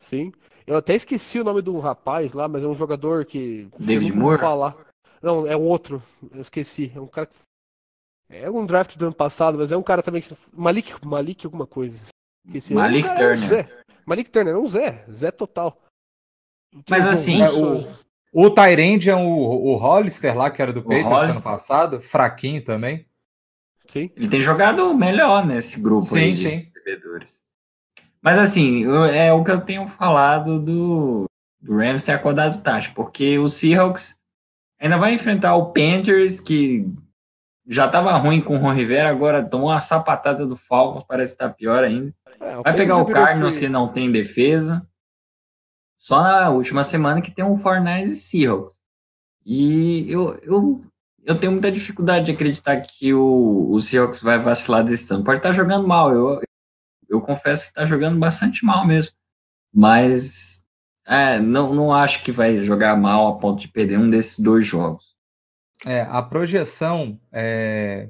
Sim. 0.00 0.32
Eu 0.66 0.76
até 0.76 0.94
esqueci 0.94 1.38
o 1.38 1.44
nome 1.44 1.60
de 1.60 1.68
um 1.68 1.78
rapaz 1.78 2.32
lá, 2.32 2.48
mas 2.48 2.64
é 2.64 2.66
um 2.66 2.74
jogador 2.74 3.26
que. 3.26 3.68
David 3.78 4.12
Moore? 4.16 4.38
falar. 4.40 4.74
Não, 5.20 5.46
é 5.46 5.54
um 5.56 5.62
outro. 5.66 6.02
Eu 6.32 6.40
esqueci. 6.40 6.90
É 6.94 7.00
um 7.00 7.06
cara 7.06 7.26
que. 7.26 7.34
É 8.28 8.50
um 8.50 8.66
draft 8.66 8.96
do 8.96 9.06
ano 9.06 9.14
passado, 9.14 9.56
mas 9.58 9.70
é 9.70 9.76
um 9.76 9.82
cara 9.82 10.02
também 10.02 10.20
que. 10.20 10.34
Malik, 10.52 10.94
Malik 11.04 11.44
alguma 11.46 11.66
coisa. 11.66 11.98
Esqueci. 12.46 12.72
É 12.72 12.76
um 12.76 12.80
Malik 12.80 13.08
cara, 13.08 13.20
é 13.20 13.24
um 13.24 13.28
Turner. 13.28 13.46
Zé. 13.48 13.68
Malik 14.04 14.30
Turner, 14.30 14.54
é 14.54 14.58
um 14.58 14.68
Zé. 14.68 15.04
Zé 15.12 15.30
total. 15.30 15.80
Mas 16.90 17.02
Tipo, 17.02 17.08
assim, 17.10 17.42
É, 17.42 17.50
o, 17.50 17.86
o 18.32 18.50
Tyrande 18.50 19.08
é 19.10 19.14
o, 19.14 19.20
o 19.20 19.76
Hollister 19.76 20.36
lá, 20.36 20.50
que 20.50 20.60
era 20.60 20.72
do 20.72 20.82
Patriots 20.82 21.36
ano 21.36 21.42
passado, 21.42 22.02
fraquinho 22.02 22.62
também. 22.64 23.06
Sim. 23.86 24.10
Ele 24.16 24.28
tem 24.28 24.40
jogado 24.42 24.92
melhor 24.94 25.46
nesse 25.46 25.80
grupo 25.80 26.06
Sim, 26.08 26.18
aí 26.18 26.32
de 26.32 26.42
sim. 26.42 26.70
recebedores. 26.74 27.40
Mas 28.20 28.36
assim, 28.38 28.82
eu- 28.82 29.04
é 29.04 29.32
o 29.32 29.44
que 29.44 29.50
eu 29.52 29.60
tenho 29.60 29.86
falado 29.86 30.58
do, 30.60 31.24
do 31.60 31.76
Rams 31.76 32.02
ter 32.04 32.12
acordado 32.12 32.60
tarde, 32.62 32.90
porque 32.90 33.38
o 33.38 33.48
Seahawks 33.48 34.16
ainda 34.80 34.98
vai 34.98 35.14
enfrentar 35.14 35.54
o 35.54 35.72
Panthers, 35.72 36.40
que 36.40 36.84
já 37.66 37.86
estava 37.86 38.16
ruim 38.16 38.40
com 38.40 38.56
o 38.56 38.58
Ron 38.60 38.72
Rivera, 38.72 39.08
agora 39.08 39.42
tomou 39.42 39.70
uma 39.70 39.80
sapatada 39.80 40.46
do 40.46 40.56
Falcons, 40.56 41.04
parece 41.06 41.32
estar 41.32 41.50
pior 41.50 41.82
ainda. 41.82 42.14
É, 42.40 42.56
Vai 42.62 42.76
pegar 42.76 42.96
o 42.98 43.06
Cardinals, 43.06 43.56
que 43.56 43.68
não 43.68 43.88
tem 43.88 44.10
defesa. 44.10 44.86
Só 45.98 46.22
na 46.22 46.50
última 46.50 46.84
semana 46.84 47.20
que 47.20 47.32
tem 47.32 47.44
o 47.44 47.58
49 47.58 48.02
e 48.02 48.06
Seahawks. 48.08 48.78
E 49.44 50.10
eu, 50.10 50.38
eu, 50.42 50.84
eu 51.24 51.38
tenho 51.38 51.52
muita 51.52 51.72
dificuldade 51.72 52.26
de 52.26 52.32
acreditar 52.32 52.80
que 52.80 53.12
o, 53.12 53.68
o 53.70 53.80
Seahawks 53.80 54.20
vai 54.20 54.38
vacilar 54.38 54.84
desse 54.84 55.08
tanto. 55.08 55.24
Pode 55.24 55.38
estar 55.38 55.52
jogando 55.52 55.86
mal, 55.86 56.12
eu, 56.12 56.40
eu 57.08 57.20
confesso 57.20 57.64
que 57.64 57.68
está 57.70 57.84
jogando 57.84 58.18
bastante 58.18 58.64
mal 58.64 58.86
mesmo. 58.86 59.12
Mas 59.72 60.64
é, 61.06 61.40
não, 61.40 61.74
não 61.74 61.92
acho 61.92 62.22
que 62.22 62.32
vai 62.32 62.58
jogar 62.58 62.96
mal 62.96 63.28
a 63.28 63.38
ponto 63.38 63.60
de 63.60 63.68
perder 63.68 63.98
um 63.98 64.10
desses 64.10 64.38
dois 64.38 64.64
jogos. 64.64 65.05
É, 65.84 66.02
a 66.02 66.22
projeção 66.22 67.20
é 67.32 68.08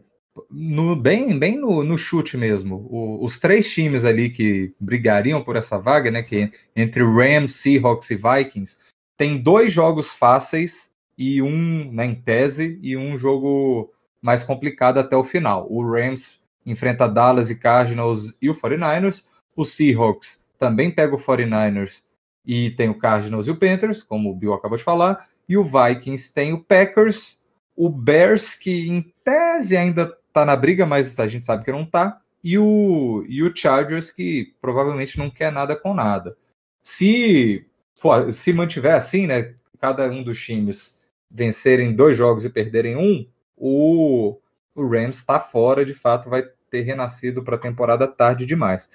no, 0.51 0.95
bem, 0.95 1.39
bem 1.39 1.59
no, 1.59 1.83
no 1.83 1.97
chute 1.97 2.37
mesmo. 2.37 2.87
O- 2.91 3.25
os 3.25 3.39
três 3.39 3.71
times 3.73 4.05
ali 4.05 4.31
que 4.31 4.75
brigariam 4.79 5.43
por 5.43 5.57
essa 5.57 5.79
vaga, 5.79 6.11
né? 6.11 6.23
Que 6.23 6.51
entre 6.75 7.03
Rams, 7.03 7.55
Seahawks 7.55 8.11
e 8.11 8.17
Vikings, 8.17 8.79
tem 9.17 9.39
dois 9.39 9.73
jogos 9.73 10.13
fáceis 10.13 10.93
e 11.17 11.41
um, 11.41 11.91
né, 11.93 12.05
em 12.05 12.15
tese, 12.15 12.79
e 12.83 12.97
um 12.97 13.17
jogo 13.17 13.91
mais 14.21 14.45
complicado 14.45 14.99
até 14.99 15.17
o 15.17 15.25
final. 15.25 15.67
O 15.71 15.83
Rams 15.83 16.39
enfrenta 16.67 17.09
Dallas 17.09 17.51
e 17.51 17.57
Cardinals 17.57 18.37
e 18.41 18.51
o 18.51 18.55
49ers. 18.55 19.25
O 19.57 19.65
Seahawks 19.65 20.45
também 20.59 20.91
pega 20.91 21.15
o 21.15 21.19
49ers 21.19 22.03
e 22.45 22.71
tem 22.71 22.89
o 22.91 22.99
Cardinals 22.99 23.47
e 23.47 23.51
o 23.51 23.57
Panthers, 23.57 24.03
como 24.03 24.31
o 24.31 24.37
Bill 24.37 24.53
acabou 24.53 24.77
de 24.77 24.85
falar. 24.85 25.27
E 25.49 25.57
o 25.57 25.65
Vikings 25.65 26.35
tem 26.35 26.53
o 26.53 26.63
Packers, 26.63 27.41
o 27.77 27.89
Bears, 27.89 28.55
que 28.55 28.89
em 28.89 29.13
tese 29.23 29.77
ainda 29.77 30.17
tá 30.33 30.45
na 30.45 30.57
briga, 30.57 30.87
mas 30.87 31.19
a 31.19 31.29
gente 31.29 31.47
sabe 31.47 31.65
que 31.65 31.73
não 31.73 31.85
tá, 31.85 32.21
e 32.43 32.59
o, 32.59 33.25
e 33.29 33.43
o 33.43 33.55
Chargers, 33.55 34.11
que 34.11 34.55
provavelmente 34.61 35.19
não 35.19 35.29
quer 35.29 35.53
nada 35.53 35.75
com 35.77 35.93
nada. 35.93 36.37
Se, 36.81 37.67
for, 37.95 38.33
se 38.33 38.53
mantiver 38.53 38.95
assim, 38.95 39.27
né, 39.27 39.55
cada 39.81 40.09
um 40.09 40.23
dos 40.23 40.41
times 40.41 40.99
vencerem 41.31 41.95
dois 41.95 42.17
jogos 42.17 42.45
e 42.45 42.51
perderem 42.51 42.97
um, 42.97 43.27
o, 43.57 44.39
o 44.75 44.89
Rams 44.89 45.19
está 45.19 45.41
fora, 45.41 45.85
de 45.85 45.95
fato, 45.95 46.31
vai 46.31 46.45
ter 46.71 46.83
renascido 46.83 47.43
para 47.43 47.57
a 47.57 47.61
temporada 47.61 48.07
tarde 48.07 48.47
demais. 48.47 48.89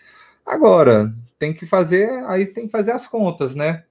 Agora, 0.45 1.13
tem 1.37 1.53
que 1.53 1.65
fazer, 1.65 2.09
aí 2.25 2.45
tem 2.45 2.65
que 2.65 2.71
fazer 2.71 2.91
as 2.91 3.07
contas, 3.07 3.55
né? 3.55 3.83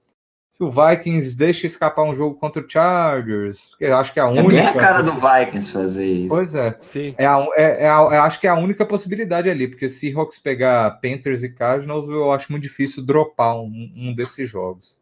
Se 0.61 0.65
o 0.65 0.69
Vikings 0.69 1.35
deixa 1.35 1.65
escapar 1.65 2.03
um 2.03 2.13
jogo 2.13 2.35
contra 2.35 2.61
o 2.63 2.69
Chargers, 2.69 3.73
que 3.79 3.85
eu 3.85 3.97
acho 3.97 4.13
que 4.13 4.19
é 4.19 4.23
a 4.23 4.27
É 4.27 4.29
única. 4.29 4.47
bem 4.47 4.59
a 4.67 4.73
cara 4.75 5.01
do 5.01 5.13
Vikings 5.13 5.71
fazer 5.71 6.05
isso. 6.05 6.27
Pois 6.29 6.53
é. 6.53 6.77
Sim. 6.79 7.15
É, 7.17 7.25
a, 7.25 7.43
é, 7.55 7.83
é 7.85 7.89
a- 7.89 7.97
eu 8.11 8.21
acho 8.21 8.39
que 8.39 8.45
é 8.45 8.49
a 8.51 8.55
única 8.55 8.85
possibilidade 8.85 9.49
ali, 9.49 9.67
porque 9.67 9.89
se 9.89 10.01
Seahawks 10.11 10.37
pegar 10.37 10.91
Panthers 11.01 11.41
e 11.41 11.49
Cardinals, 11.49 12.07
eu 12.07 12.31
acho 12.31 12.51
muito 12.51 12.61
difícil 12.61 13.03
dropar 13.03 13.55
um, 13.57 13.91
um 13.95 14.13
desses 14.13 14.47
jogos. 14.47 15.01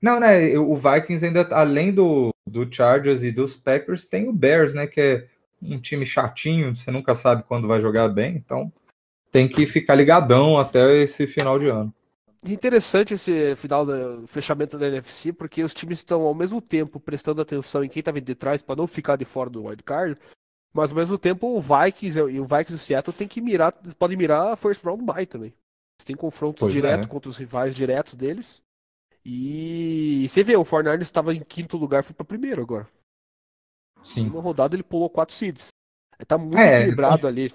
Não, 0.00 0.20
né? 0.20 0.56
O 0.56 0.76
Vikings 0.76 1.26
ainda, 1.26 1.48
além 1.50 1.92
do, 1.92 2.30
do 2.48 2.72
Chargers 2.72 3.24
e 3.24 3.32
dos 3.32 3.56
Packers, 3.56 4.06
tem 4.06 4.28
o 4.28 4.32
Bears, 4.32 4.72
né? 4.72 4.86
Que 4.86 5.00
é 5.00 5.26
um 5.60 5.80
time 5.80 6.06
chatinho, 6.06 6.76
você 6.76 6.92
nunca 6.92 7.12
sabe 7.16 7.42
quando 7.42 7.66
vai 7.66 7.80
jogar 7.80 8.08
bem, 8.08 8.36
então 8.36 8.72
tem 9.32 9.48
que 9.48 9.66
ficar 9.66 9.96
ligadão 9.96 10.56
até 10.56 10.94
esse 10.98 11.26
final 11.26 11.58
de 11.58 11.66
ano. 11.66 11.92
Interessante 12.44 13.14
esse 13.14 13.56
final 13.56 13.84
do 13.84 14.26
fechamento 14.26 14.78
da 14.78 14.86
NFC, 14.86 15.32
porque 15.32 15.62
os 15.64 15.74
times 15.74 15.98
estão 15.98 16.22
ao 16.22 16.34
mesmo 16.34 16.60
tempo 16.60 17.00
prestando 17.00 17.40
atenção 17.40 17.82
em 17.82 17.88
quem 17.88 18.02
tá 18.02 18.12
vindo 18.12 18.24
de 18.24 18.34
trás 18.34 18.62
para 18.62 18.76
não 18.76 18.86
ficar 18.86 19.16
de 19.16 19.24
fora 19.24 19.50
do 19.50 19.64
wildcard, 19.64 20.20
mas 20.72 20.90
ao 20.90 20.96
mesmo 20.96 21.18
tempo 21.18 21.46
o 21.56 21.60
Vikings 21.60 22.18
e 22.18 22.40
o 22.40 22.44
Vikings 22.44 22.72
e 22.72 22.76
o 22.76 22.78
Seattle 22.78 23.16
tem 23.16 23.26
que 23.26 23.40
mirar, 23.40 23.72
podem 23.98 24.16
mirar 24.16 24.52
a 24.52 24.56
first 24.56 24.84
round 24.84 25.04
bye 25.04 25.26
também. 25.26 25.48
Eles 25.98 26.04
têm 26.04 26.14
confrontos 26.14 26.60
Pois 26.60 26.72
diretos 26.72 27.06
é. 27.06 27.10
contra 27.10 27.30
os 27.30 27.36
rivais 27.36 27.74
diretos 27.74 28.14
deles. 28.14 28.60
E 29.24 30.26
você 30.28 30.44
vê, 30.44 30.56
o 30.56 30.64
Fortnite 30.64 31.02
estava 31.02 31.34
em 31.34 31.42
quinto 31.42 31.76
lugar, 31.76 32.04
foi 32.04 32.14
para 32.14 32.24
primeiro 32.24 32.62
agora. 32.62 32.86
Sim. 34.04 34.28
Uma 34.28 34.40
rodada 34.40 34.76
ele 34.76 34.84
pulou 34.84 35.10
quatro 35.10 35.34
seeds. 35.34 35.68
Tá 36.28 36.38
muito 36.38 36.56
É, 36.56 36.82
equilibrado 36.82 37.26
ali. 37.26 37.52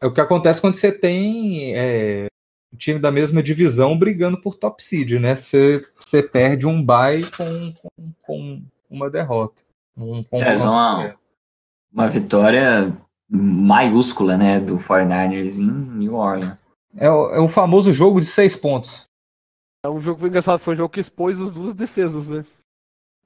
É 0.00 0.06
o 0.06 0.12
que 0.12 0.20
acontece 0.20 0.60
quando 0.60 0.74
você 0.74 0.92
tem 0.92 1.74
é, 1.74 2.26
um 2.72 2.76
time 2.76 2.98
da 2.98 3.10
mesma 3.10 3.42
divisão 3.42 3.98
brigando 3.98 4.40
por 4.40 4.54
top 4.54 4.82
seed, 4.82 5.12
né? 5.20 5.34
Você, 5.36 5.86
você 6.00 6.22
perde 6.22 6.66
um 6.66 6.82
bye 6.84 7.22
com, 7.36 7.74
com, 7.82 8.14
com 8.24 8.62
uma 8.90 9.10
derrota. 9.10 9.62
Um 9.96 10.24
É, 10.32 10.56
só 10.56 10.70
uma, 10.70 11.14
uma 11.92 12.08
vitória 12.08 12.96
maiúscula, 13.28 14.36
né, 14.36 14.58
do 14.60 14.76
49ers 14.76 15.58
em 15.58 15.70
New 15.70 16.14
Orleans. 16.14 16.58
é, 16.96 17.10
o, 17.10 17.34
é 17.34 17.40
o 17.40 17.48
famoso 17.48 17.92
jogo 17.92 18.20
de 18.20 18.26
seis 18.26 18.56
pontos. 18.56 19.06
É 19.84 19.88
um 19.88 20.00
jogo 20.00 20.16
que 20.16 20.20
foi 20.20 20.28
engraçado, 20.28 20.60
foi 20.60 20.74
um 20.74 20.76
jogo 20.76 20.92
que 20.92 21.00
expôs 21.00 21.40
as 21.40 21.50
duas 21.50 21.74
defesas, 21.74 22.28
né? 22.28 22.44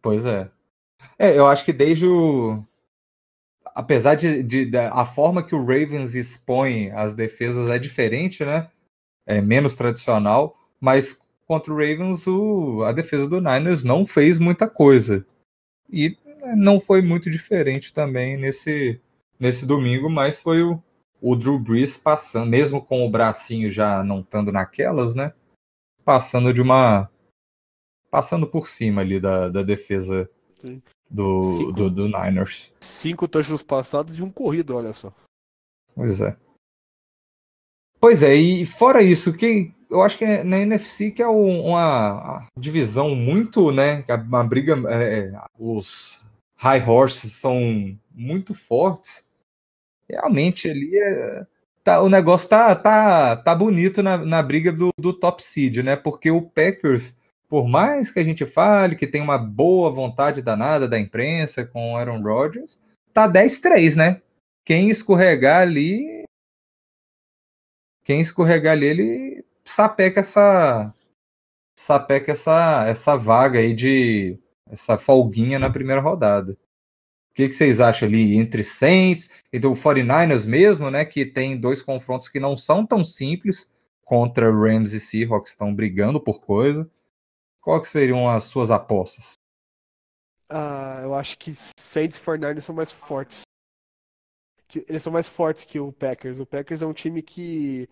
Pois 0.01 0.25
é. 0.25 0.49
É, 1.19 1.37
eu 1.39 1.47
acho 1.47 1.65
que 1.65 1.73
desde 1.73 2.07
o. 2.07 2.63
Apesar 3.75 4.15
de, 4.15 4.43
de- 4.43 4.65
da 4.71 4.91
a 4.93 5.05
forma 5.05 5.43
que 5.43 5.55
o 5.55 5.61
Ravens 5.61 6.15
expõe 6.15 6.91
as 6.93 7.13
defesas 7.15 7.71
é 7.71 7.79
diferente, 7.79 8.45
né? 8.45 8.71
É 9.27 9.41
menos 9.41 9.75
tradicional, 9.75 10.57
mas 10.81 11.27
contra 11.47 11.73
o 11.73 11.77
Ravens 11.77 12.27
o, 12.27 12.83
a 12.85 12.93
defesa 12.93 13.29
do 13.29 13.41
Niners 13.41 13.83
não 13.83 14.07
fez 14.07 14.39
muita 14.39 14.69
coisa. 14.69 15.27
E 15.91 16.17
né, 16.25 16.55
não 16.57 16.81
foi 16.81 17.03
muito 17.03 17.31
diferente 17.31 17.93
também 17.93 18.37
nesse, 18.37 19.01
nesse 19.39 19.67
domingo, 19.67 20.09
mas 20.09 20.41
foi 20.41 20.63
o, 20.63 20.83
o 21.21 21.35
Drew 21.35 21.59
Brees 21.59 21.97
passando, 21.97 22.49
mesmo 22.49 22.81
com 22.81 23.07
o 23.07 23.11
bracinho 23.11 23.71
já 23.71 24.03
não 24.03 24.21
estando 24.21 24.53
naquelas, 24.53 25.15
né? 25.15 25.33
Passando 26.05 26.53
de 26.53 26.63
uma. 26.63 27.11
Passando 28.11 28.47
por 28.47 28.69
cima 28.69 29.01
ali 29.01 29.19
da, 29.19 29.49
da 29.49 29.63
defesa 29.63 30.31
do, 31.11 31.57
Cinco. 31.57 31.73
do, 31.73 31.91
do 31.91 32.05
Niners. 32.07 32.73
Cinco 32.81 33.27
touchdowns 33.29 33.63
passados 33.63 34.17
e 34.17 34.23
um 34.23 34.31
corrido, 34.31 34.77
olha 34.77 34.93
só. 34.93 35.13
Pois 35.95 36.21
é. 36.21 36.37
Pois 38.01 38.23
é, 38.23 38.35
e 38.35 38.67
fora 38.67 39.03
isso, 39.03 39.33
que 39.37 39.73
eu 39.91 40.03
acho 40.03 40.19
que 40.19 40.25
é 40.25 40.43
na 40.45 40.59
NFC 40.59 41.11
que 41.11 41.23
é 41.23 41.29
um- 41.29 41.67
uma 41.69 42.47
divisão 42.59 43.15
muito, 43.15 43.71
né? 43.71 44.05
Uma 44.27 44.45
briga. 44.45 44.75
é, 44.91 45.33
os 45.59 46.21
high 46.57 46.83
horses 46.89 47.33
são 47.35 47.97
muito 48.15 48.55
fortes. 48.55 49.25
Realmente 50.09 50.69
ali 50.69 50.97
é, 50.99 51.47
tá, 51.85 52.01
o 52.03 52.09
negócio 52.09 52.49
tá, 52.49 52.75
tá, 52.75 53.37
tá 53.37 53.55
bonito 53.55 54.03
na, 54.03 54.19
na 54.19 54.43
briga 54.43 54.73
do, 54.73 54.91
do 54.99 55.13
top 55.13 55.43
seed, 55.43 55.79
né? 55.79 55.97
Porque 55.97 56.31
o 56.31 56.43
Packers, 56.43 57.17
por 57.49 57.67
mais 57.69 58.11
que 58.11 58.21
a 58.21 58.25
gente 58.25 58.45
fale 58.47 58.97
que 58.97 59.07
tem 59.07 59.21
uma 59.21 59.39
boa 59.39 59.91
vontade 59.91 60.43
danada 60.43 60.89
da 60.89 60.99
imprensa 60.99 61.65
com 61.65 61.93
o 61.95 61.97
Aaron 61.97 62.23
Rodgers, 62.23 62.79
tá 63.13 63.27
10-3, 63.29 63.97
né? 63.97 64.21
quem 64.65 64.91
escorregar 64.91 65.63
ali, 65.63 66.16
quem 68.07 68.21
escorregar 68.21 68.75
ali, 68.75 68.87
ele 68.87 69.45
sapeca 69.65 70.21
essa 70.21 70.95
sapeca 71.77 72.31
essa 72.33 72.85
essa 72.87 73.17
vaga 73.17 73.59
aí 73.59 73.75
de 73.75 74.39
essa 74.71 74.97
folguinha 74.97 75.59
na 75.59 75.69
primeira 75.69 76.01
rodada. 76.01 76.53
O 76.53 77.35
que, 77.35 77.49
que 77.49 77.53
vocês 77.55 77.81
acham 77.81 78.09
ali 78.09 78.37
entre 78.37 78.63
Saints 78.63 79.31
e 79.53 79.59
do 79.59 79.73
49ers 79.73 80.47
mesmo, 80.47 80.89
né, 80.89 81.05
que 81.05 81.27
tem 81.27 81.61
dois 81.61 81.83
confrontos 81.83 82.29
que 82.29 82.39
não 82.39 82.57
são 82.57 82.87
tão 82.87 83.05
simples 83.05 83.69
contra 84.05 84.53
Rams 84.53 84.93
e 84.93 85.01
Seahawks, 85.01 85.51
estão 85.51 85.75
brigando 85.75 86.21
por 86.21 86.41
coisa. 86.41 86.89
Qual 87.61 87.81
que 87.83 87.89
seriam 87.89 88.29
as 88.29 88.45
suas 88.45 88.71
apostas? 88.71 89.33
Ah, 90.49 91.01
eu 91.03 91.13
acho 91.13 91.37
que 91.39 91.53
Saints 91.77 92.19
e 92.19 92.23
49ers 92.23 92.61
são 92.61 92.75
mais 92.75 92.93
fortes. 92.93 93.43
Que- 94.69 94.85
Eles 94.89 95.03
são 95.03 95.13
mais 95.13 95.29
fortes 95.29 95.65
que 95.65 95.79
o 95.79 95.93
Packers. 95.93 96.41
O 96.41 96.47
Packers 96.47 96.83
é 96.83 96.87
um 96.87 96.93
time 96.93 97.23
que. 97.23 97.89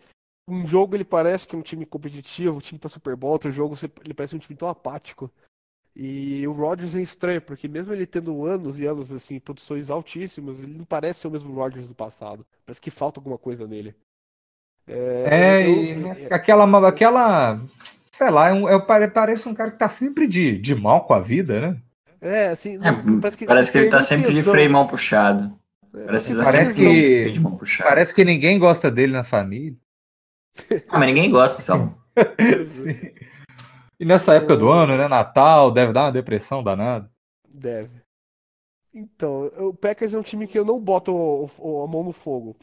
Um 0.49 0.67
jogo 0.67 0.95
ele 0.95 1.05
parece 1.05 1.49
que 1.49 1.57
é 1.57 1.59
um 1.59 1.63
time 1.63 1.87
competitivo, 1.87 2.59
o 2.59 2.61
time 2.61 2.79
tá 2.79 2.89
super 2.89 3.17
bom, 3.17 3.29
outro 3.29 3.51
jogo 3.51 3.75
ele 4.05 4.13
parece 4.13 4.37
um 4.37 4.39
time 4.39 4.55
tão 4.57 4.69
apático. 4.69 5.31
E 5.97 6.47
o 6.47 6.53
Rodgers 6.53 6.95
é 6.97 7.01
estranho, 7.01 7.41
porque 7.41 7.69
mesmo 7.69 7.93
ele 7.93 8.05
tendo 8.05 8.45
anos 8.45 8.79
e 8.79 8.85
anos, 8.85 9.11
assim, 9.13 9.39
produções 9.41 9.89
altíssimas, 9.89 10.59
ele 10.59 10.77
não 10.77 10.85
parece 10.85 11.21
ser 11.21 11.29
o 11.29 11.31
mesmo 11.31 11.55
Rodgers 11.55 11.89
do 11.89 11.95
passado. 11.95 12.45
Parece 12.67 12.81
que 12.81 12.91
falta 12.91 13.21
alguma 13.21 13.39
coisa 13.39 13.67
nele. 13.67 13.95
É, 14.87 15.67
eu- 15.67 15.73
e 15.85 16.03
eu- 16.25 16.29
aquela, 16.31 16.89
aquela, 16.89 17.61
sei 18.11 18.31
lá, 18.31 18.49
é 18.49 18.53
um- 18.53 18.69
é, 18.69 18.79
pare- 18.79 19.09
parece 19.09 19.49
um 19.49 19.55
cara 19.55 19.71
que 19.71 19.79
tá 19.79 19.89
sempre 19.89 20.27
de, 20.27 20.59
de 20.59 20.75
mal 20.75 21.05
com 21.07 21.15
a 21.15 21.21
vida, 21.21 21.61
né? 21.61 21.81
É, 22.21 22.49
assim, 22.49 22.77
É, 22.77 22.93
parece 23.21 23.39
que, 23.39 23.47
parece 23.47 23.73
que 23.73 23.79
ele 23.79 23.89
tá 23.91 24.03
sempre 24.03 24.33
de 24.35 24.43
freio 24.43 24.71
mão 24.71 24.87
puxado. 24.87 25.59
É, 25.95 26.05
Parece 26.07 26.35
que 26.35 26.41
assim, 26.41 26.53
Parece 26.53 26.75
que-. 26.75 27.83
Parece 27.83 28.15
que 28.15 28.25
ninguém 28.25 28.59
gosta 28.59 28.91
dele 28.91 29.13
na 29.13 29.25
família. 29.25 29.77
Ah, 30.89 30.99
mas 30.99 31.07
ninguém 31.09 31.31
gosta, 31.31 31.61
Sal. 31.61 31.99
Sim. 32.69 33.13
E 33.99 34.05
nessa 34.05 34.35
época 34.35 34.57
do 34.57 34.69
ano, 34.69 34.97
né? 34.97 35.09
Natal, 35.09 35.71
deve 35.71 35.93
dar 35.93 36.05
uma 36.07 36.13
depressão 36.13 36.63
danada. 36.63 37.11
Deve. 37.49 38.03
Então, 38.93 39.47
o 39.59 39.75
Packers 39.75 40.15
é 40.15 40.19
um 40.19 40.23
time 40.23 40.47
que 40.47 40.59
eu 40.59 40.65
não 40.65 40.79
boto 40.81 41.13
o- 41.13 41.51
o- 41.59 41.83
a 41.83 41.87
mão 41.89 42.05
no 42.05 42.13
fogo. 42.13 42.57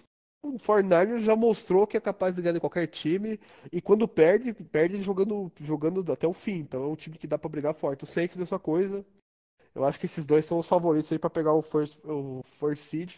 O 0.43 0.57
49ers 0.57 1.23
já 1.23 1.35
mostrou 1.35 1.85
que 1.85 1.95
é 1.97 1.99
capaz 2.01 2.35
de 2.35 2.41
ganhar 2.41 2.55
em 2.55 2.59
qualquer 2.59 2.87
time 2.87 3.39
e 3.71 3.81
quando 3.81 4.07
perde, 4.07 4.53
perde 4.53 5.01
jogando, 5.01 5.51
jogando 5.61 6.11
até 6.11 6.25
o 6.27 6.33
fim. 6.33 6.59
Então 6.59 6.83
é 6.83 6.87
um 6.87 6.95
time 6.95 7.17
que 7.17 7.27
dá 7.27 7.37
pra 7.37 7.49
brigar 7.49 7.73
forte. 7.75 8.03
O 8.03 8.07
Saints 8.07 8.35
é 8.35 8.39
a 8.39 8.39
mesma 8.39 8.59
coisa. 8.59 9.05
Eu 9.73 9.85
acho 9.85 9.99
que 9.99 10.05
esses 10.05 10.25
dois 10.25 10.45
são 10.45 10.59
os 10.59 10.67
favoritos 10.67 11.11
aí 11.11 11.19
pra 11.19 11.29
pegar 11.29 11.53
o 11.53 11.61
first, 11.61 11.97
o 12.03 12.41
first 12.59 12.83
seed, 12.83 13.13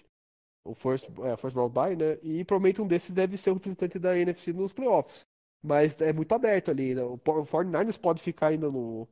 o 0.66 0.74
first, 0.74 1.10
é, 1.24 1.36
first 1.36 1.56
round 1.56 1.74
né? 1.98 2.18
E 2.22 2.44
provavelmente 2.46 2.82
um 2.82 2.88
desses 2.88 3.12
deve 3.12 3.38
ser 3.38 3.52
o 3.52 3.56
representante 3.56 4.00
da 4.00 4.18
NFC 4.18 4.54
nos 4.54 4.72
playoffs. 4.72 5.26
Mas 5.64 6.00
é 6.02 6.12
muito 6.12 6.34
aberto 6.34 6.72
ali, 6.72 6.94
né? 6.94 7.02
O 7.04 7.18
49ers 7.18 8.00
pode 8.00 8.22
ficar 8.22 8.48
ainda 8.48 8.70
no 8.70 9.08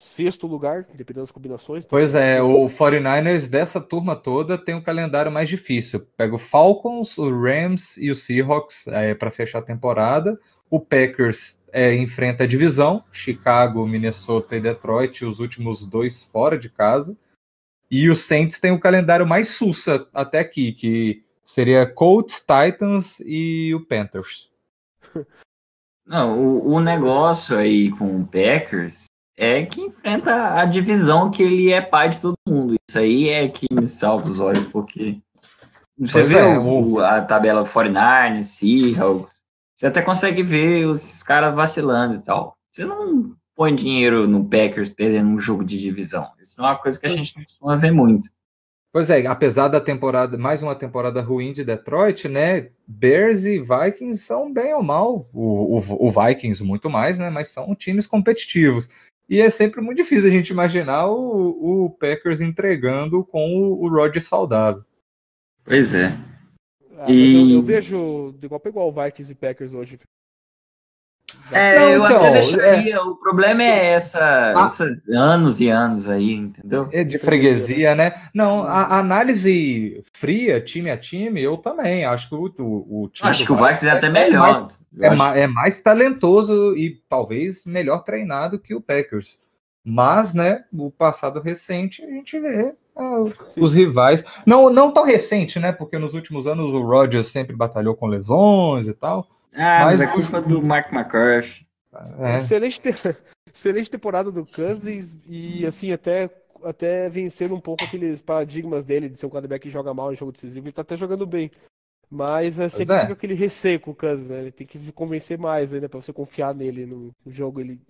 sexto 0.00 0.46
lugar, 0.46 0.84
dependendo 0.94 1.22
das 1.22 1.30
combinações. 1.30 1.84
Pois 1.84 2.14
é, 2.14 2.40
o 2.40 2.66
49ers 2.66 3.48
dessa 3.48 3.80
turma 3.80 4.16
toda 4.16 4.56
tem 4.56 4.74
o 4.74 4.82
calendário 4.82 5.30
mais 5.30 5.48
difícil. 5.48 6.06
Pega 6.16 6.34
o 6.34 6.38
Falcons, 6.38 7.18
o 7.18 7.30
Rams 7.30 7.96
e 7.98 8.10
o 8.10 8.16
Seahawks 8.16 8.86
é, 8.88 9.14
para 9.14 9.30
fechar 9.30 9.58
a 9.58 9.62
temporada. 9.62 10.38
O 10.70 10.78
Packers 10.78 11.60
é, 11.72 11.94
enfrenta 11.96 12.44
a 12.44 12.46
divisão, 12.46 13.02
Chicago, 13.10 13.84
Minnesota 13.86 14.56
e 14.56 14.60
Detroit, 14.60 15.24
os 15.24 15.40
últimos 15.40 15.84
dois 15.84 16.22
fora 16.24 16.56
de 16.56 16.68
casa. 16.70 17.16
E 17.90 18.08
o 18.08 18.14
Saints 18.14 18.60
tem 18.60 18.70
o 18.70 18.78
calendário 18.78 19.26
mais 19.26 19.48
sussa 19.48 20.06
até 20.14 20.38
aqui, 20.38 20.72
que 20.72 21.24
seria 21.44 21.84
Colts, 21.86 22.40
Titans 22.40 23.20
e 23.26 23.74
o 23.74 23.84
Panthers. 23.84 24.48
Não, 26.06 26.38
o, 26.38 26.74
o 26.74 26.80
negócio 26.80 27.56
aí 27.56 27.90
com 27.90 28.20
o 28.20 28.26
Packers 28.26 29.04
é 29.36 29.64
que 29.64 29.80
enfrenta 29.80 30.54
a 30.54 30.64
divisão 30.64 31.30
que 31.30 31.42
ele 31.42 31.72
é 31.72 31.80
pai 31.80 32.10
de 32.10 32.20
todo 32.20 32.34
mundo. 32.46 32.74
Isso 32.88 32.98
aí 32.98 33.28
é 33.28 33.48
que 33.48 33.66
me 33.72 33.86
salta 33.86 34.28
os 34.28 34.38
olhos, 34.38 34.64
porque 34.68 35.18
você 35.98 36.20
Pois 36.20 36.30
vê 36.30 36.38
é, 36.38 36.58
o- 36.58 37.00
a 37.00 37.20
tabela 37.22 37.64
49ers, 37.64 38.44
Seahawks, 38.44 39.39
você 39.80 39.86
até 39.86 40.02
consegue 40.02 40.42
ver 40.42 40.84
os 40.84 41.22
caras 41.22 41.54
vacilando 41.54 42.16
e 42.16 42.18
tal. 42.18 42.54
Você 42.70 42.84
não 42.84 43.34
põe 43.56 43.74
dinheiro 43.74 44.28
no 44.28 44.44
Packers 44.44 44.90
perdendo 44.90 45.30
um 45.30 45.38
jogo 45.38 45.64
de 45.64 45.78
divisão. 45.78 46.30
Isso 46.38 46.60
não 46.60 46.68
é 46.68 46.72
uma 46.72 46.78
coisa 46.78 47.00
que 47.00 47.06
a 47.06 47.08
gente 47.08 47.34
não 47.34 47.42
costuma 47.42 47.76
ver 47.76 47.90
muito. 47.90 48.28
Pois 48.92 49.08
é, 49.08 49.26
apesar 49.26 49.68
da 49.68 49.80
temporada, 49.80 50.36
mais 50.36 50.62
uma 50.62 50.74
temporada 50.74 51.22
ruim 51.22 51.54
de 51.54 51.64
Detroit, 51.64 52.28
né? 52.28 52.68
Bears 52.86 53.46
e 53.46 53.58
Vikings 53.58 54.22
são 54.22 54.52
bem 54.52 54.74
ou 54.74 54.82
mal, 54.82 55.26
o, 55.32 55.78
o, 55.78 56.08
o 56.08 56.12
Vikings 56.12 56.62
muito 56.62 56.90
mais, 56.90 57.18
né? 57.18 57.30
Mas 57.30 57.48
são 57.48 57.74
times 57.74 58.06
competitivos. 58.06 58.86
E 59.30 59.40
é 59.40 59.48
sempre 59.48 59.80
muito 59.80 59.96
difícil 59.96 60.28
a 60.28 60.30
gente 60.30 60.50
imaginar 60.50 61.06
o, 61.06 61.86
o 61.86 61.90
Packers 61.90 62.42
entregando 62.42 63.24
com 63.24 63.56
o, 63.56 63.82
o 63.82 63.88
Rodgers 63.88 64.26
saudável. 64.26 64.84
Pois 65.64 65.94
é. 65.94 66.12
Ah, 67.02 67.10
E- 67.10 67.52
eu, 67.52 67.56
eu 67.56 67.62
vejo 67.62 68.34
de 68.38 68.44
igual 68.46 68.60
para 68.60 68.70
igual 68.70 68.92
Vikings 68.92 69.32
e 69.32 69.34
Packers 69.34 69.72
hoje. 69.72 69.98
É, 71.52 71.78
Não, 71.78 71.88
eu 71.90 72.04
então, 72.04 72.16
até 72.18 72.30
deixaria. 72.32 73.00
O 73.02 73.14
problema 73.16 73.62
é 73.62 73.92
essa, 73.92 74.18
Ah. 74.56 74.66
esses 74.66 75.08
anos 75.08 75.60
e 75.60 75.68
anos 75.68 76.08
aí, 76.08 76.32
entendeu? 76.32 76.88
É 76.92 77.04
de 77.04 77.18
freguesia, 77.18 77.94
né? 77.94 78.12
Não, 78.34 78.62
a, 78.64 78.82
a 78.82 78.98
análise 78.98 80.02
fria, 80.12 80.60
time 80.60 80.90
a 80.90 80.96
time, 80.96 81.40
eu 81.40 81.56
também. 81.56 82.04
Acho 82.04 82.28
que 82.28 82.34
o, 82.34 82.52
o, 82.58 83.02
o 83.04 83.08
time. 83.08 83.30
Acho 83.30 83.46
que 83.46 83.52
o 83.52 83.56
Vikings 83.56 83.86
é 83.86 83.90
até 83.92 84.06
é 84.08 84.10
melhor. 84.10 84.40
mais- 84.40 84.68
é, 85.00 85.10
ma- 85.14 85.36
é 85.36 85.46
mais 85.46 85.80
talentoso 85.80 86.76
e 86.76 87.00
talvez 87.08 87.64
melhor 87.64 88.02
treinado 88.02 88.58
que 88.58 88.74
o 88.74 88.80
Packers. 88.80 89.38
Mas, 89.84 90.34
né, 90.34 90.64
o 90.72 90.90
passado 90.90 91.40
recente 91.40 92.02
a 92.04 92.08
gente 92.10 92.38
vê 92.40 92.74
os 93.56 93.74
rivais. 93.74 94.24
Não, 94.46 94.70
não 94.70 94.92
tão 94.92 95.04
recente, 95.04 95.58
né? 95.58 95.72
Porque 95.72 95.98
nos 95.98 96.14
últimos 96.14 96.46
anos 96.46 96.72
o 96.72 96.82
Rodgers 96.82 97.26
sempre 97.28 97.54
batalhou 97.56 97.94
com 97.94 98.06
lesões 98.06 98.86
e 98.88 98.92
tal. 98.94 99.26
Ah, 99.52 99.84
mas 99.86 99.98
mas 99.98 100.00
é 100.00 100.06
o- 100.06 100.12
culpa 100.12 100.40
do 100.42 100.62
Mark 100.62 100.92
McCarthy. 100.92 101.66
É, 102.18 102.36
Excelente, 102.36 102.80
te- 102.80 102.90
excelente 103.52 103.90
temporada 103.90 104.30
do 104.30 104.46
Cousins 104.46 105.16
e 105.26 105.66
assim 105.66 105.90
até 105.92 106.30
até 106.62 107.08
vencendo 107.08 107.54
um 107.54 107.60
pouco 107.60 107.82
aqueles 107.84 108.20
paradigmas 108.20 108.84
dele 108.84 109.08
de 109.08 109.18
ser 109.18 109.24
um 109.26 109.30
quarterback 109.30 109.62
que 109.62 109.70
joga 109.70 109.94
mal 109.94 110.12
em 110.12 110.16
jogo 110.16 110.30
decisivo, 110.30 110.66
ele 110.66 110.72
tá 110.74 110.82
até 110.82 110.94
jogando 110.94 111.26
bem. 111.26 111.50
Mas 112.10 112.58
é, 112.58 112.68
sempre 112.68 112.94
é. 112.96 113.02
aquele 113.02 113.34
receio 113.34 113.80
com 113.80 113.92
o 113.92 113.94
Cousins, 113.94 114.28
né? 114.28 114.40
Ele 114.40 114.52
tem 114.52 114.66
que 114.66 114.92
convencer 114.92 115.38
mais 115.38 115.72
ainda 115.72 115.88
pra 115.88 116.00
você 116.00 116.12
confiar 116.12 116.54
nele 116.54 116.84
num 116.84 117.10
jogo 117.26 117.60
ele, 117.60 117.80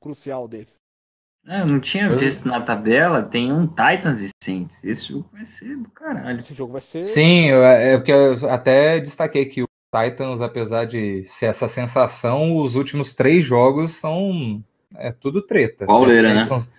crucial 0.00 0.46
desse. 0.46 0.74
Ah, 1.50 1.60
eu 1.60 1.66
não 1.66 1.80
tinha 1.80 2.04
Eu- 2.08 2.16
visto 2.18 2.46
na 2.46 2.60
tabela, 2.60 3.22
tem 3.22 3.50
um 3.50 3.66
Titans 3.66 4.20
e 4.20 4.28
Saints. 4.44 4.84
Esse 4.84 5.08
jogo 5.08 5.28
vai 5.32 5.44
ser 5.46 5.76
do 5.78 5.88
caralho. 5.90 6.40
Esse 6.40 6.52
jogo 6.52 6.72
vai 6.74 6.82
ser 6.82 7.02
Sim, 7.02 7.50
é 7.52 7.94
é 7.94 7.96
porque 7.96 8.12
eu 8.12 8.50
até 8.50 9.00
destaquei 9.00 9.46
que 9.46 9.62
o 9.62 9.66
Titans, 9.94 10.42
apesar 10.42 10.84
de 10.84 11.24
ser 11.24 11.46
essa 11.46 11.66
sensação, 11.66 12.58
os 12.58 12.74
últimos 12.74 13.12
três 13.14 13.42
jogos 13.44 13.92
são 13.92 14.62
é 14.94 15.10
tudo 15.10 15.40
treta. 15.40 15.86
Pauleira, 15.86 16.34
né? 16.34 16.40
Texans, 16.42 16.70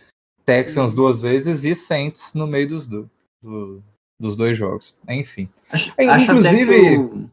Texans 0.45 0.95
duas 0.95 1.21
vezes 1.21 1.63
e 1.63 1.73
Saints 1.73 2.33
no 2.35 2.45
meio 2.45 2.69
dos, 2.69 2.85
do- 2.85 3.09
do- 3.41 3.83
dos 4.19 4.35
dois 4.35 4.55
jogos. 4.55 4.95
Enfim. 5.07 5.49
Acho, 5.71 5.91
É, 5.97 6.05
acho 6.07 6.23
até 6.31 6.31
inclusive- 6.31 6.79
que 6.79 6.97
o, 6.97 7.29